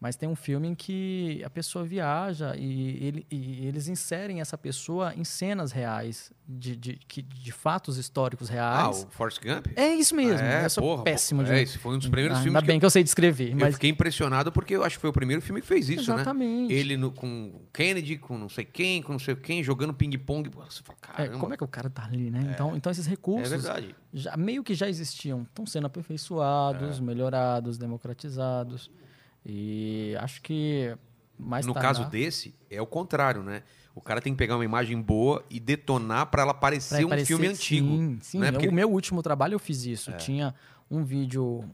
[0.00, 4.56] mas tem um filme em que a pessoa viaja e, ele- e eles inserem essa
[4.56, 9.04] pessoa em cenas reais, de, de, de fatos históricos Ah, reais.
[9.04, 9.66] o Forrest Gump?
[9.76, 10.46] É isso mesmo.
[10.46, 12.60] É, eu sou porra, péssimo de é, esse foi um dos primeiros Ah, filmes Ainda
[12.62, 15.10] que bem que eu sei descrever, Eu mas fiquei impressionado porque eu acho que foi
[15.10, 16.16] o primeiro filme que fez isso, né?
[16.16, 16.72] Exatamente.
[16.72, 20.48] Ele no- com Kennedy, com não sei quem, com não sei quem, jogando ping-pong.
[20.68, 22.48] Você fala, é, como é que o cara tá ali, né?
[22.54, 23.94] Então, então esses recursos É verdade.
[24.14, 27.02] já, meio que já existiam, estão sendo aperfeiçoados, É.
[27.02, 28.90] melhorados, democratizados.
[29.48, 30.94] E acho que
[31.38, 33.62] mais no caso desse, é o contrário, né?
[33.94, 37.08] O cara tem que pegar uma imagem boa e detonar pra ela parecer Pra um
[37.08, 37.86] parecer- filme antigo.
[37.88, 38.38] Sim, sim.
[38.38, 38.52] né?
[38.52, 38.70] Porque É.
[38.70, 40.12] O meu último trabalho eu fiz isso.
[40.12, 40.54] Tinha
[40.90, 41.64] um vídeo,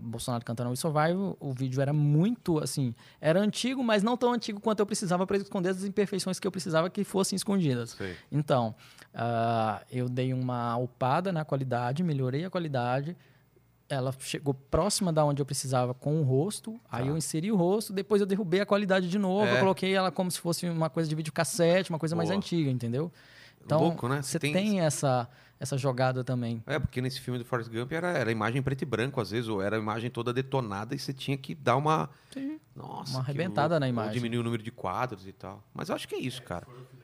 [0.00, 4.60] Bolsonaro cantando We Survive, o vídeo era muito, assim, era antigo, mas não tão antigo
[4.60, 7.90] quanto eu precisava para esconder as imperfeições que eu precisava que fossem escondidas.
[7.90, 8.16] Sei.
[8.32, 8.74] Então,
[9.14, 13.16] ah, eu dei uma upada na qualidade, melhorei a qualidade,
[13.88, 17.92] ela chegou próxima da onde eu precisava com o rosto, aí eu inseri o rosto,
[17.92, 19.52] depois eu derrubei a qualidade de novo, Tá.
[19.52, 19.56] É.
[19.56, 22.36] eu coloquei ela como se fosse uma coisa de videocassete, uma coisa mais Boa.
[22.36, 23.10] antiga, entendeu?
[23.64, 24.22] Então, Louco, né?
[24.22, 25.28] você Tem- tem, essa,
[25.60, 26.62] essa jogada também.
[26.66, 29.48] É, porque nesse filme do Forrest Gump era, era imagem preto e branco, às vezes,
[29.48, 32.08] ou era a imagem toda detonada e você tinha que dar uma.
[32.32, 32.58] Sim.
[32.74, 33.12] Nossa.
[33.16, 33.80] Uma que arrebentada louco.
[33.80, 34.12] na imagem.
[34.14, 35.62] diminuir o número de quadros e tal.
[35.74, 36.66] Mas eu acho que é isso, cara.
[36.66, 36.97] É,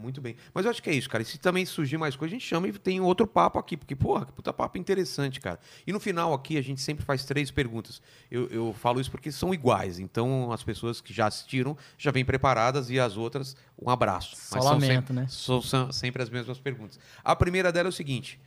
[0.00, 0.36] muito bem.
[0.52, 1.22] Mas eu acho que é isso, cara.
[1.22, 3.76] E se também surgir mais coisa, a gente chama e tem outro papo aqui.
[3.76, 5.58] Porque, porra, que puta papo interessante, cara.
[5.86, 8.02] E no final aqui, a gente sempre faz três perguntas.
[8.30, 9.98] Eu, eu falo isso porque são iguais.
[9.98, 14.36] Então, as pessoas que já assistiram já vêm preparadas e as outras, um abraço.
[14.36, 15.26] Só lamento, sempre, né?
[15.28, 16.98] são, são sempre as mesmas perguntas.
[17.24, 18.40] A primeira dela é o seguinte: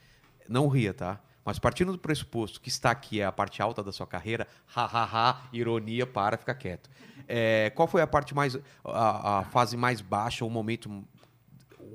[0.47, 1.19] não ria, tá?
[1.43, 4.83] Mas partindo do pressuposto que está aqui é a parte alta da sua carreira, ha,
[4.83, 6.89] ha, ha, ironia, para, fica quieto.
[7.27, 8.57] É, qual foi a parte mais.
[8.83, 11.03] A, a fase mais baixa, o momento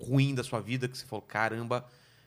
[0.00, 1.84] ruim da sua vida que você falou, caramba,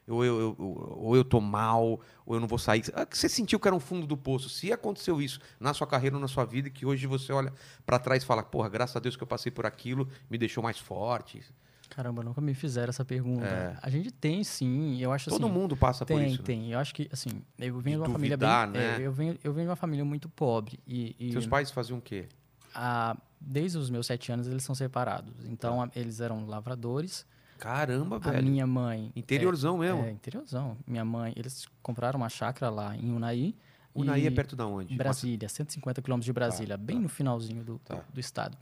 [0.08, 2.84] ou eu, eu- eu- ou eu tô mal, ou eu não vou sair.
[2.96, 4.50] Ah, que Você sentiu que era um fundo do poço.
[4.50, 7.54] Se aconteceu isso na sua carreira ou na sua vida, que hoje você olha
[7.86, 10.64] pra trás e fala, porra, graças a Deus que eu passei por aquilo, me deixou
[10.64, 11.44] mais forte.
[11.90, 13.46] Caramba, nunca me fizeram essa pergunta.
[13.46, 13.76] É.
[13.82, 15.00] A gente tem, sim.
[15.02, 16.38] Eu acho Todo assim, mundo passa por Tem, isso.
[16.38, 16.44] né?
[16.46, 16.72] tem.
[16.72, 18.48] Eu acho que, assim, eu venho De de uma família bem.
[18.48, 18.98] duvidar, né?
[18.98, 20.80] é, eu, venho, eu venho de uma família muito pobre.
[20.88, 22.28] E, e Seus pais faziam o quê?
[22.76, 25.34] a- desde os meus sete anos eles são separados.
[25.46, 27.26] Então a- eles eram lavradores.
[27.60, 28.32] Caramba, A Tá.
[28.32, 28.48] velho.
[28.48, 29.12] minha mãe.
[29.16, 30.04] Interiorzão mesmo.
[30.04, 30.78] É, interiorzão.
[30.88, 33.54] Minha mãe, eles compraram uma chácara lá em Unai.
[33.94, 34.96] Unai é perto da onde?
[34.96, 37.96] Brasília, 150 quilômetros de Brasília, bem no finalzinho do, Tá.
[37.96, 38.58] do, do estado.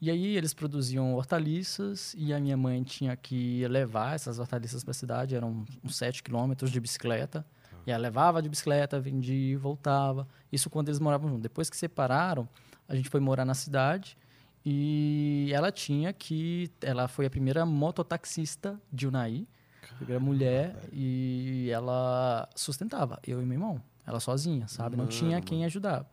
[0.00, 4.90] E aí eles produziam hortaliças e a minha mãe tinha que levar essas hortaliças para
[4.90, 7.40] a cidade, eram uns 7 quilômetros de bicicleta.
[7.70, 7.76] Tá.
[7.86, 10.28] E ela levava de bicicleta, vendia e voltava.
[10.52, 11.42] Isso quando eles moravam juntos.
[11.42, 12.46] Depois que separaram,
[12.86, 14.16] a gente foi morar na cidade
[14.68, 16.68] e ela tinha que.
[16.82, 19.46] Ela foi a primeira mototaxista de Unai,
[19.96, 23.80] primeira mulher, e ela sustentava, eu e meu irmão.
[24.04, 24.96] Ela sozinha, sabe?
[24.96, 26.06] Não tinha quem ajudava.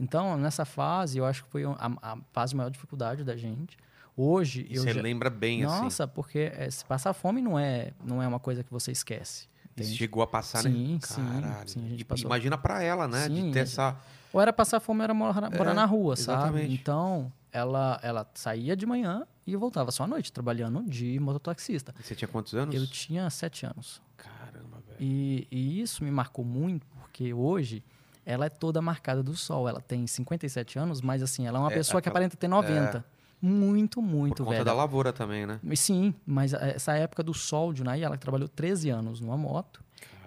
[0.00, 3.76] Então, nessa fase, eu acho que foi a, a fase de maior dificuldade da gente.
[4.16, 5.02] Hoje, E eu você já...
[5.02, 5.82] lembra bem, assim.
[5.84, 9.48] Nossa, porque é, se passar fome não é, não é uma coisa que você esquece.
[9.72, 9.96] Entende?
[9.96, 10.98] chegou a passar, Sim, né?
[11.02, 11.68] sim, Caralho.
[11.68, 12.26] sim, passou.
[12.26, 13.28] Imagina pra ela, né?
[13.28, 13.96] de Sim, ter a essa.
[14.32, 16.38] Ou era passar fome, ou era morar, morar É, na rua, sabe?
[16.38, 16.74] exatamente.
[16.74, 21.94] Então, ela, ela saía de manhã e voltava só à noite, trabalhando de mototaxista.
[22.02, 22.74] Você tinha quantos anos?
[22.74, 24.02] Eu tinha sete anos.
[24.16, 24.98] Caramba, velho.
[25.00, 27.82] E, e isso me marcou muito, porque hoje
[28.26, 29.68] ela é toda marcada do sol.
[29.68, 32.48] Ela tem 57 anos, mas assim, ela é uma É, pessoa que aquela- aparenta ter
[32.48, 33.04] 90.
[33.40, 34.64] Muito, muito Por conta velha.
[34.64, 35.60] da lavoura também, né?
[35.76, 39.80] Sim, mas essa época do sol de Unai, ela trabalhou 13 anos numa moto.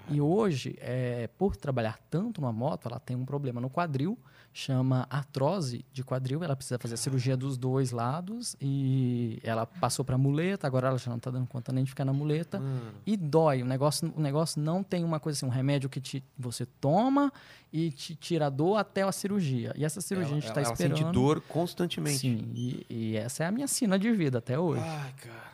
[0.10, 4.18] E hoje, é, por trabalhar tanto numa moto, ela tem um problema no quadril,
[4.53, 6.44] chama artrose de quadril.
[6.44, 10.98] Ela precisa fazer a cirurgia dos dois lados e ela passou para muleta, agora ela
[10.98, 12.60] já não está dando conta nem de ficar na muleta.
[12.60, 13.61] Mano, E dói.
[13.61, 17.32] O negócio, o negócio não tem uma coisa assim, um remédio que te, você toma
[17.72, 19.73] e te tira a dor até a cirurgia.
[19.78, 20.98] E essa cirurgia ela, a gente está ela esperando.
[20.98, 22.19] sente dor constantemente.
[22.19, 24.84] Sim, e, e essa é a minha sina de vida até hoje.
[24.86, 25.51] Ai, cara.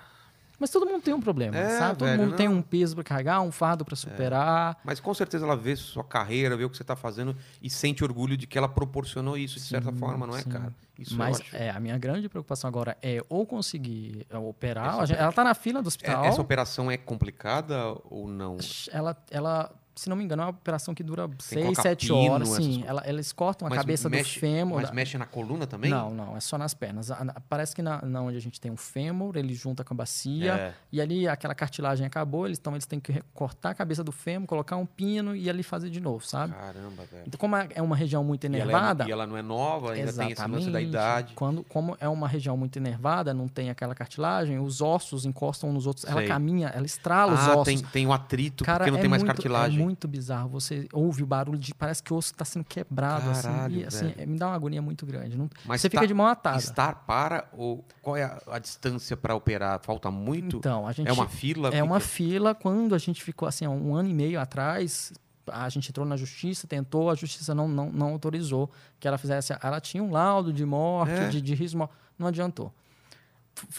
[0.59, 1.99] Mas todo mundo tem um problema, É, sabe?
[1.99, 2.55] Todo velho, mundo tem não.
[2.55, 4.77] um peso pra carregar, um fardo pra superar.
[4.83, 8.03] Mas com certeza ela vê sua carreira, vê o que você tá fazendo e sente
[8.03, 10.49] orgulho de que ela proporcionou isso de certa Sim, forma, não é, sim.
[10.49, 10.73] cara?
[10.97, 15.03] Isso Mas é, a minha grande preocupação agora é ou conseguir é, operar.
[15.03, 16.25] Essa ela tá na fila do É, hospital.
[16.25, 18.57] essa operação é complicada ou não?
[18.91, 22.31] Ela, ela, se não me engano, é uma operação que dura 6, colocar 7 pino,
[22.33, 22.49] horas.
[22.49, 24.81] Sim, ela, eles cortam a Mas cabeça mexe- do fêmur.
[24.81, 25.89] Mas mexe na coluna também?
[25.89, 27.09] Não, não, é só nas pernas.
[27.49, 30.53] Parece que na, na onde a gente tem um fêmur, ele junta com a bacia.
[30.53, 30.73] É.
[30.91, 34.47] E ali aquela cartilagem acabou, eles, então eles têm que cortar a cabeça do fêmur,
[34.47, 36.53] colocar um pino e ali fazer de novo, sabe?
[36.53, 37.23] Caramba, velho.
[37.25, 39.03] Então, como é é uma região muito E ela, enervada.
[39.03, 41.33] é, e ela não é nova, ainda tem esse lance da idade.
[41.33, 45.73] Quando, como é uma região muito enervada, não tem aquela cartilagem, os ossos encostam uns
[45.77, 46.05] nos outros.
[46.05, 46.27] Ela Sei.
[46.27, 47.65] caminha, ela estrala os Ah, ossos.
[47.65, 49.79] tem, tem o atrito Cara, porque não é tem mais muito, cartilagem.
[49.79, 50.49] É muito bizarro.
[50.49, 51.73] Você ouve o barulho de.
[51.73, 53.31] Parece que o osso está sendo quebrado.
[53.31, 54.29] Caralho, assim, e, assim, velho.
[54.31, 55.37] me dá uma agonia muito grande.
[55.37, 56.57] Não- Mas você tá- fica de mão atada.
[56.57, 59.79] Estar para ou qual é a, a distância para operar?
[59.81, 60.57] Falta muito?
[60.57, 61.07] Então, a gente.
[61.07, 61.69] é uma fila?
[61.69, 62.55] É uma Fica- fila.
[62.55, 65.13] Quando a gente ficou assim, um ano e meio atrás,
[65.49, 68.69] a gente entrou na justiça, tentou, a justiça não, não, não autorizou
[68.99, 69.53] que ela fizesse.
[69.61, 71.29] Ela tinha um laudo de morte, É.
[71.29, 71.89] de, de risco,
[72.19, 72.73] não adiantou.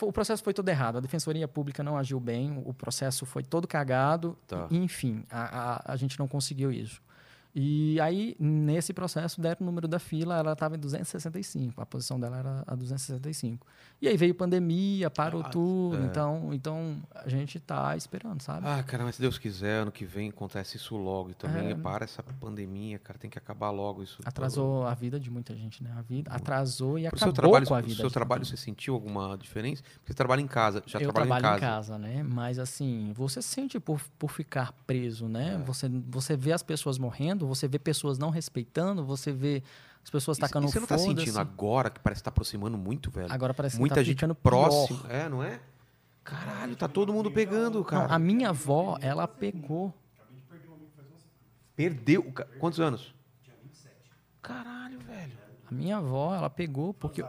[0.00, 0.98] O processo foi todo errado.
[0.98, 4.36] A Defensoria Pública não agiu bem, o processo foi todo cagado.
[4.46, 4.66] Tá.
[4.70, 7.00] Enfim, a, a, a gente não conseguiu isso.
[7.54, 12.20] E aí, nesse processo, deram o número da fila, ela estava em 265, a posição
[12.20, 13.66] dela era a 265.
[14.00, 16.04] E aí veio pandemia, parou Ah, tudo, é.
[16.04, 18.64] então, então a gente tá esperando, sabe?
[18.66, 21.30] Ah, cara, mas se Deus quiser, ano que vem acontece isso logo.
[21.30, 21.74] E também É.
[21.74, 24.20] para essa pandemia, cara, tem que acabar logo isso.
[24.24, 25.92] Atrasou a vida de muita gente, né?
[25.98, 28.00] A vida atrasou e acabou seu trabalho, com a pro vida.
[28.00, 29.82] seu de trabalho você sentiu alguma diferença?
[29.82, 31.98] Porque você trabalha em casa, já eu trabalha trabalho em casa.
[31.98, 32.22] né?
[32.22, 35.54] Mas assim, você sente por, por ficar preso, né?
[35.54, 35.64] É.
[35.64, 39.62] Você, você vê as pessoas morrendo, você vê pessoas não respeitando, você vê
[40.02, 41.18] as pessoas tacando e você não tá foda-se.
[41.26, 43.32] sentindo agora que parece que tá aproximando muito, velho?
[43.32, 44.88] Agora parece que Muita tá gente pior.
[45.08, 45.60] É, não é?
[46.24, 48.14] Caralho, tá todo mundo pegando, Não, cara.
[48.14, 49.94] a minha avó, ela pegou.
[51.74, 52.32] Perdeu.
[52.58, 53.14] Quantos anos?
[54.42, 55.32] Caralho, velho.
[55.70, 57.22] A minha avó, ela pegou porque.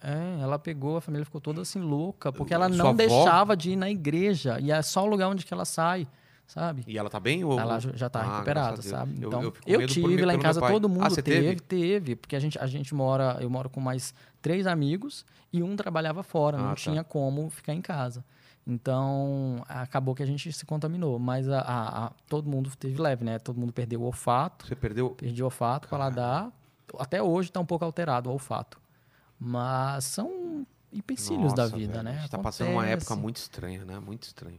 [0.00, 2.96] É, ela pegou, a família ficou toda assim louca, porque ela Sua não avó?
[2.96, 4.58] deixava de ir na igreja.
[4.60, 6.06] E é só o lugar onde que ela sai,
[6.46, 6.84] sabe?
[6.86, 7.44] E ela tá bem?
[7.44, 7.58] Ou...
[7.58, 9.14] Ela já- já tá Ah, recuperada, sabe?
[9.20, 11.60] Eu- Então, eu eu, por tive lá em casa, todo mundo Ah, teve, teve?
[11.60, 15.74] teve, porque a gente, a gente mora, eu moro com mais três amigos e um
[15.76, 16.74] trabalhava fora, Ah, não tá.
[16.76, 18.24] tinha como ficar em casa.
[18.66, 23.22] Então, acabou que a gente se contaminou, mas a, a- a- todo mundo teve leve,
[23.24, 23.38] né?
[23.38, 25.10] Todo mundo perdeu o olfato, Você perdeu.
[25.10, 26.50] perdi o olfato, paladar.
[26.98, 28.80] Até hoje está um pouco alterado o olfato.
[29.38, 32.10] Mas são empecilhos da Nossa, vida, velho, né?
[32.12, 33.98] A gente tá passando uma época muito estranha, né?
[33.98, 34.58] Muito estranha.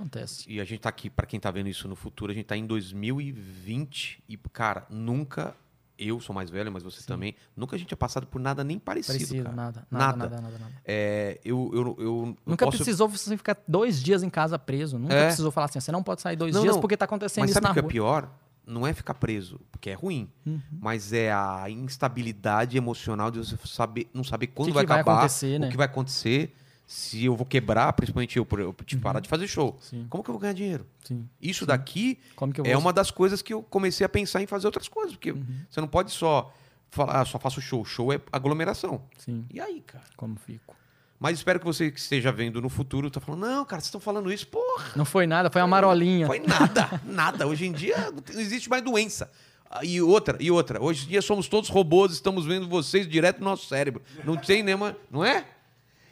[0.00, 0.44] Acontece.
[0.50, 2.56] E a gente tá aqui, pra quem tá vendo isso no futuro, a gente tá
[2.56, 5.54] em 2020 e, cara, nunca.
[6.02, 7.34] Eu sou mais velho, mas você também.
[7.54, 9.18] Nunca a gente tinha passado por nada nem parecido.
[9.18, 9.54] Parecido, cara.
[9.56, 10.16] nada, Nada.
[10.16, 10.72] nada, nada, nada, nada.
[10.82, 14.98] É, eu, eu, eu, eu Nunca posso- precisou você ficar dois dias em casa preso.
[14.98, 15.26] Nunca É.
[15.26, 16.80] precisou falar assim, você não pode sair dois Não, dias não.
[16.80, 17.90] porque tá acontecendo Mas isso sabe na o que é rua.
[17.90, 18.30] pior?
[18.66, 20.30] Não é ficar preso, porque é ruim.
[20.80, 25.00] Mas é a instabilidade emocional de você saber, não saber quando que vai que vai
[25.00, 25.68] acabar, o né?
[25.68, 26.54] que vai acontecer,
[26.92, 29.78] se eu vou quebrar, principalmente eu, por eu te parar de fazer show.
[29.80, 30.06] Sim.
[30.10, 30.84] Como que eu vou ganhar dinheiro?
[31.04, 31.28] Sim.
[31.40, 32.18] Isso daqui
[32.52, 35.12] que eu é uma das coisas que eu comecei a pensar em fazer outras coisas,
[35.14, 35.46] porque Uhum.
[35.70, 36.52] você não pode só
[36.90, 37.84] falar, ah, só faço show.
[37.84, 39.02] Show é aglomeração.
[39.18, 40.02] Sim, E aí, cara?
[40.16, 40.74] como fico.
[41.16, 44.00] Mas espero que você que esteja vendo no futuro tá falando, não, cara, vocês estão
[44.00, 44.90] falando isso, porra.
[44.96, 46.26] Não foi nada, foi uma marolinha.
[46.26, 47.46] Foi nada, nada.
[47.46, 49.30] Hoje em dia não existe mais doença.
[49.70, 50.82] Ah, E outra, e outra.
[50.82, 54.02] Hoje em dia somos todos robôs, estamos vendo vocês direto no nosso cérebro.
[54.24, 55.46] Não tem nenhuma, não é?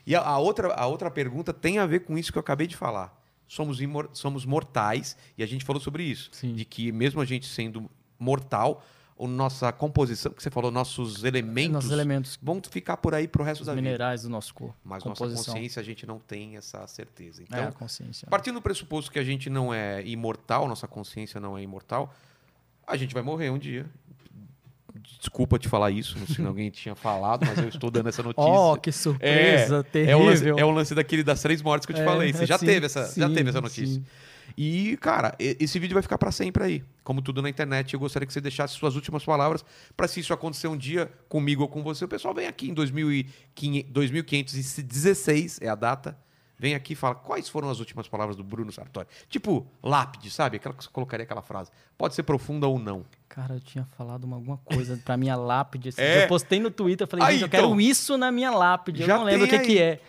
[0.09, 2.66] E a, a outra, a outra pergunta tem a ver com isso que eu acabei
[2.66, 3.14] de falar.
[3.47, 6.55] Somos, imor- somos mortais e a gente falou sobre isso, Sim.
[6.55, 8.82] de que mesmo a gente sendo mortal,
[9.20, 13.43] a nossa composição, que você falou, nossos elementos, Nossos elementos, vão ficar por aí pro
[13.44, 13.82] resto da vida.
[13.82, 14.74] minerais do nosso corpo.
[14.85, 15.52] Mas nossa composição.
[15.55, 17.43] consciência a gente não tem essa certeza.
[17.43, 18.26] Então, é, a consciência.
[18.30, 22.14] Partindo do pressuposto que a gente não é imortal, nossa consciência não é imortal,
[22.86, 23.85] a gente vai morrer um dia.
[25.18, 28.22] Desculpa te falar isso, não sei se alguém tinha falado, mas eu estou dando essa
[28.24, 28.51] notícia.
[28.51, 30.59] Oh, que surpresa é, o lance, terrível.
[30.59, 32.32] é o lance daquele das três mortes que eu te É, falei.
[32.32, 33.86] Você já sim, teve essa, já sim, teve essa notícia.
[33.86, 34.05] sim.
[34.56, 36.85] E, cara, esse vídeo vai ficar para sempre aí.
[37.05, 39.64] Como tudo na internet, eu gostaria que você deixasse suas últimas palavras
[39.97, 42.05] para se isso acontecer um dia comigo ou com você.
[42.05, 46.16] O pessoal vem aqui em 2500 2516 é a data.
[46.59, 49.06] Vem aqui e fala quais foram as últimas palavras do Bruno Sartori.
[49.28, 50.56] Tipo, lápide, sabe?
[50.56, 51.70] Aquela que você colocaria aquela frase.
[51.97, 53.05] Pode ser profunda ou não.
[53.28, 55.90] Cara, eu tinha falado uma- alguma coisa pra minha lápide.
[55.97, 56.24] É.
[56.24, 57.60] Eu postei no Twitter, falei, Aí, gente, eu então.
[57.70, 59.05] quero isso na minha lápide.
[59.05, 60.01] Já eu não lembro o que, que é.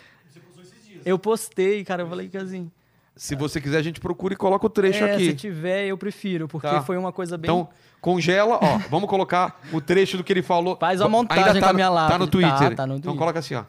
[1.05, 2.69] Eu postei, cara, eu falei que assim.
[3.15, 5.25] Se você quiser, a gente procura e coloca o trecho é, aqui.
[5.31, 6.81] se tiver, eu prefiro, porque Tá.
[6.81, 7.49] foi uma coisa bem.
[7.51, 7.69] Então,
[7.99, 8.77] congela, ó.
[8.89, 10.77] Vamos colocar o trecho do que ele falou.
[10.77, 12.19] Faz uma Ainda montagem tá com a minha Tá lápide.
[12.19, 12.69] no Twitter.
[12.69, 13.19] Tá, tá no Então Twitter.
[13.19, 13.63] coloca assim, ó.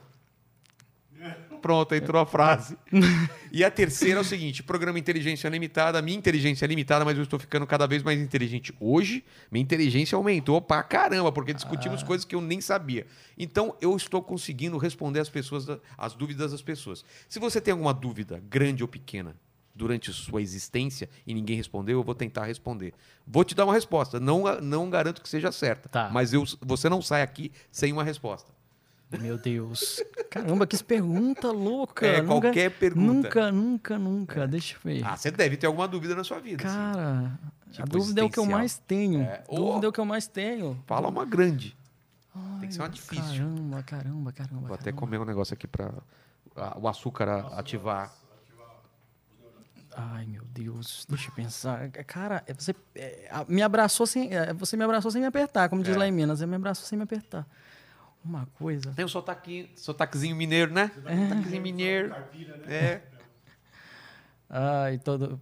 [1.61, 2.77] Pronto, entrou a frase.
[3.53, 6.01] e a terceira é o seguinte: programa Inteligência Limitada.
[6.03, 8.74] Minha inteligência é limitada, mas eu estou ficando cada vez mais inteligente.
[8.81, 11.55] Hoje, minha inteligência aumentou pra caramba, porque Ah.
[11.55, 13.07] discutimos coisas que eu nem sabia.
[13.39, 15.66] Então, eu estou conseguindo responder as pessoas,
[15.97, 17.05] as dúvidas das pessoas.
[17.28, 19.37] Se você tem alguma dúvida, grande ou pequena,
[19.73, 22.93] durante sua existência e ninguém respondeu, eu vou tentar responder.
[23.27, 24.20] Vou te dar uma resposta.
[24.20, 26.11] Não, não garanto que seja certa, Tá.
[26.12, 28.53] mas eu, você não sai aqui sem uma resposta.
[29.19, 30.01] Meu Deus.
[30.31, 32.07] Caramba, que pergunta louca.
[32.07, 33.12] É, Nunca- qualquer pergunta.
[33.28, 34.47] Nunca, nunca, nunca.
[34.47, 35.05] Deixa eu ver.
[35.05, 36.65] Ah, você deve ter alguma dúvida na sua vida.
[36.66, 36.77] assim.
[36.77, 37.39] Cara,
[37.73, 39.23] Tipo a dúvida é o que eu mais tenho.
[39.23, 39.43] É.
[39.49, 39.85] Dúvida Oh.
[39.85, 40.81] é o que eu mais tenho.
[40.87, 41.77] Fala uma grande.
[42.35, 43.24] Ai, Tem que ser uma difícil.
[43.45, 44.66] Caramba, caramba, caramba.
[44.69, 45.93] Vou até comer um negócio aqui para
[46.77, 47.28] o açúcar
[47.59, 48.12] ativar.
[49.97, 51.91] Ai, meu Deus, deixa eu pensar.
[52.07, 54.32] Cara, é você é, me abraçou sem.
[54.32, 55.99] é, Você me abraçou sem me apertar, como diz É.
[55.99, 56.39] lá em Minas.
[56.39, 57.45] Você me abraçou sem me apertar.
[58.24, 58.92] Uma coisa.
[58.94, 60.90] Tem um sotaque, sotaquezinho mineiro, né?
[60.94, 62.14] Sotaquezinho mineiro.
[62.66, 63.01] É.
[64.48, 65.40] Ai, todo.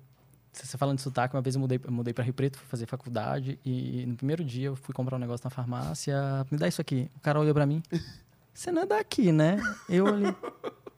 [0.53, 2.87] Você falando de sotaque, uma vez eu mudei, eu mudei para Rio Preto, fui fazer
[2.87, 6.17] faculdade, e no primeiro dia eu fui comprar um negócio na farmácia.
[6.51, 7.09] Me dá isso aqui.
[7.17, 7.83] O cara olhou para mim.
[8.53, 9.57] Você não é daqui, né?
[9.89, 10.35] Eu olhei.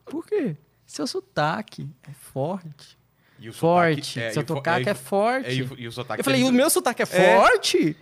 [0.07, 0.57] Por quê?
[0.87, 2.99] Seu sotaque é forte.
[3.39, 4.03] E o Forte.
[4.03, 5.49] sotaque- é, Seu e sotaque é, é forte.
[5.49, 7.37] é, e o- e o sotaque Eu falei, deles- o meu sotaque é, É.
[7.39, 7.97] forte?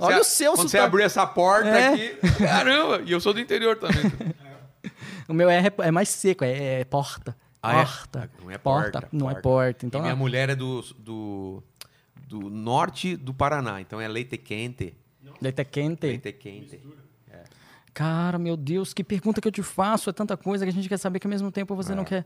[0.00, 0.70] Olha Você- o seu Quando sotaque.
[0.70, 1.88] você abriu essa porta É.
[1.94, 3.96] aqui, caramba, e eu sou do interior também.
[5.28, 7.36] O meu é, é mais seco, é, é porta.
[7.62, 7.84] Ah, é?
[7.84, 8.30] porta.
[8.42, 9.42] Não é porta, Não é porta.
[9.42, 9.86] porta.
[9.86, 11.62] Então, e minha mulher é do, do,
[12.26, 14.92] do norte do Paraná, então é leite quente.
[15.40, 16.06] leite quente.
[16.06, 16.80] Leite quente.
[17.94, 20.10] Cara, meu Deus, que pergunta que eu te faço.
[20.10, 22.24] É tanta coisa que a gente quer saber que ao mesmo tempo você não quer.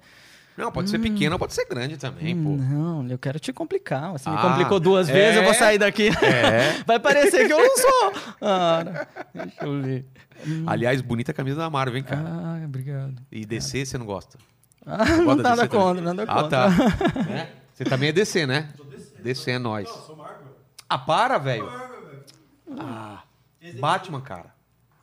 [0.56, 2.50] Não, pode ser pequeno ou pode ser grande também, pô.
[2.50, 4.12] Não, eu quero te complicar.
[4.12, 5.54] Você me Ah, complicou duas vezes, eu vou é?
[5.54, 6.08] sair daqui.
[6.24, 6.82] É.
[6.86, 8.12] Vai parecer que eu não sou.
[8.40, 10.04] Ah, deixa eu ler.
[10.66, 12.22] Aliás, bonita camisa da Marvel, hein, cara?
[12.24, 13.14] Ah, obrigado.
[13.32, 14.38] E DC você não gosta?
[14.86, 15.68] Ah, não, de nada DC também?
[15.68, 16.48] contra, nada Ah, contra.
[16.50, 17.32] tá.
[17.32, 17.52] É?
[17.72, 18.68] Você também é DC, né?
[19.20, 19.88] DC é nós.
[19.88, 20.48] Sou Marvel.
[20.86, 21.64] Ah, para, velho.
[21.64, 22.24] Marvel, velho.
[22.78, 23.22] Ah,
[23.62, 24.54] Esse- Batman, cara.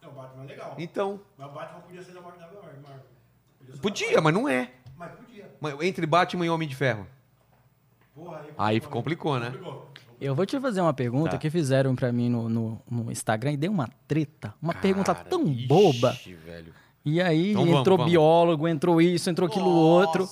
[0.03, 0.75] Não, Batman é legal.
[0.77, 2.39] Então, Mas o Batman podia ser da Marvel.
[3.71, 4.55] ser podia, mas não é.
[4.59, 4.75] Marvel.
[4.97, 5.43] Mas podia.
[5.45, 5.50] Mas
[5.81, 7.05] Entre Batman e Homem de Ferro.
[8.15, 9.47] Porra, aí, Aí complicou, né?
[9.51, 9.89] complicou.
[10.19, 11.37] Eu vou te fazer uma pergunta Tá.
[11.39, 14.53] que fizeram pra mim no, no, no Instagram e deu uma treta.
[14.61, 16.15] Uma pergunta Cara, tão ixi, boba.
[16.45, 16.73] velho.
[17.03, 18.11] E aí Então vamos, entrou vamos.
[18.11, 20.29] biólogo, entrou isso, entrou aquilo outro.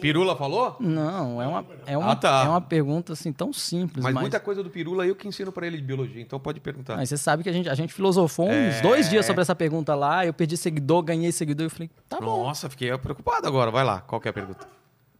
[0.00, 0.76] Pirula falou?
[0.80, 2.42] Não, é uma, é uma, Ah, tá.
[2.44, 4.02] é uma pergunta assim tão simples.
[4.04, 6.60] Mas Mas, muita coisa do Pirula eu que ensino pra ele de biologia, então pode
[6.60, 6.96] perguntar.
[6.96, 8.68] mas você sabe que a gente, a gente filosofou É.
[8.68, 10.24] uns dois dias sobre essa pergunta lá.
[10.26, 11.66] Eu perdi seguidor, ganhei seguidor.
[11.66, 12.44] Eu falei, tá bom.
[12.44, 13.70] Nossa, fiquei preocupado agora.
[13.70, 14.66] Vai lá, qual que é a pergunta?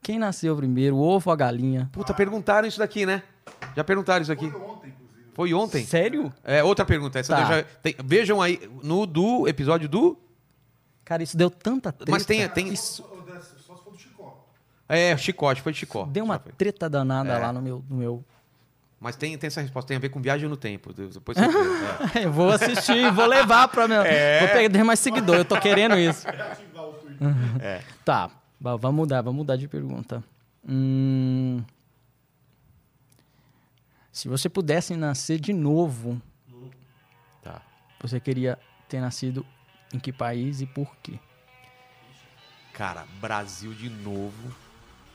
[0.00, 1.90] quem nasceu primeiro, o ovo ou a galinha?
[1.92, 3.22] Puta, perguntaram isso daqui, né?
[3.76, 4.46] Já perguntaram isso aqui.
[4.46, 5.32] Ontem, inclusive.
[5.34, 5.84] Foi ontem?
[5.84, 6.32] Sério?
[6.42, 7.18] É, outra pergunta.
[7.18, 7.44] Essa Tá.
[7.44, 10.16] já- tem- vejam aí no do episódio do.
[11.04, 12.10] Cara, isso deu tanta treta.
[12.10, 12.46] Mas tem.
[12.48, 13.08] tem Isso Só,
[13.66, 14.46] só se for do Chicó.
[14.88, 16.04] É, Chicó, foi de Chicó.
[16.06, 17.38] deu uma treta danada É.
[17.38, 17.84] lá no meu...
[17.88, 18.24] No meu...
[19.00, 20.92] Mas tem, tem essa resposta, tem a ver com viagem no tempo.
[20.92, 21.44] Depois você
[22.18, 22.24] é.
[22.24, 24.02] eu vou assistir, vou levar pra meu...
[24.02, 24.40] É.
[24.40, 26.26] Vou perder mais seguidor, eu tô querendo isso.
[26.74, 27.62] Tweet.
[27.62, 27.82] É.
[28.04, 30.22] Tá, va- vamos mudar, vamos mudar de pergunta.
[30.68, 31.62] Hum,
[34.12, 36.20] se você pudesse nascer de novo,
[37.42, 37.62] Tá.
[38.00, 38.58] você queria
[38.88, 39.46] ter nascido
[39.92, 41.18] em que país e por quê?
[42.72, 44.54] Cara, Brasil de novo.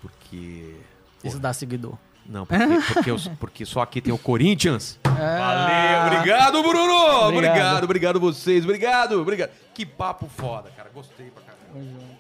[0.04, 0.76] Porque.
[1.24, 1.98] Isso dá seguidor.
[2.26, 5.00] Não, porque, porque, eu- porque só aqui tem o Corinthians.
[5.04, 5.10] Ah,
[6.08, 6.94] Valeu, obrigado, Bruno!
[6.94, 7.84] Obrigado, Obrigado.
[7.84, 9.50] obrigado, vocês, obrigado, obrigado.
[9.74, 10.90] Que papo foda, cara.
[10.94, 12.13] Gostei pra caramba.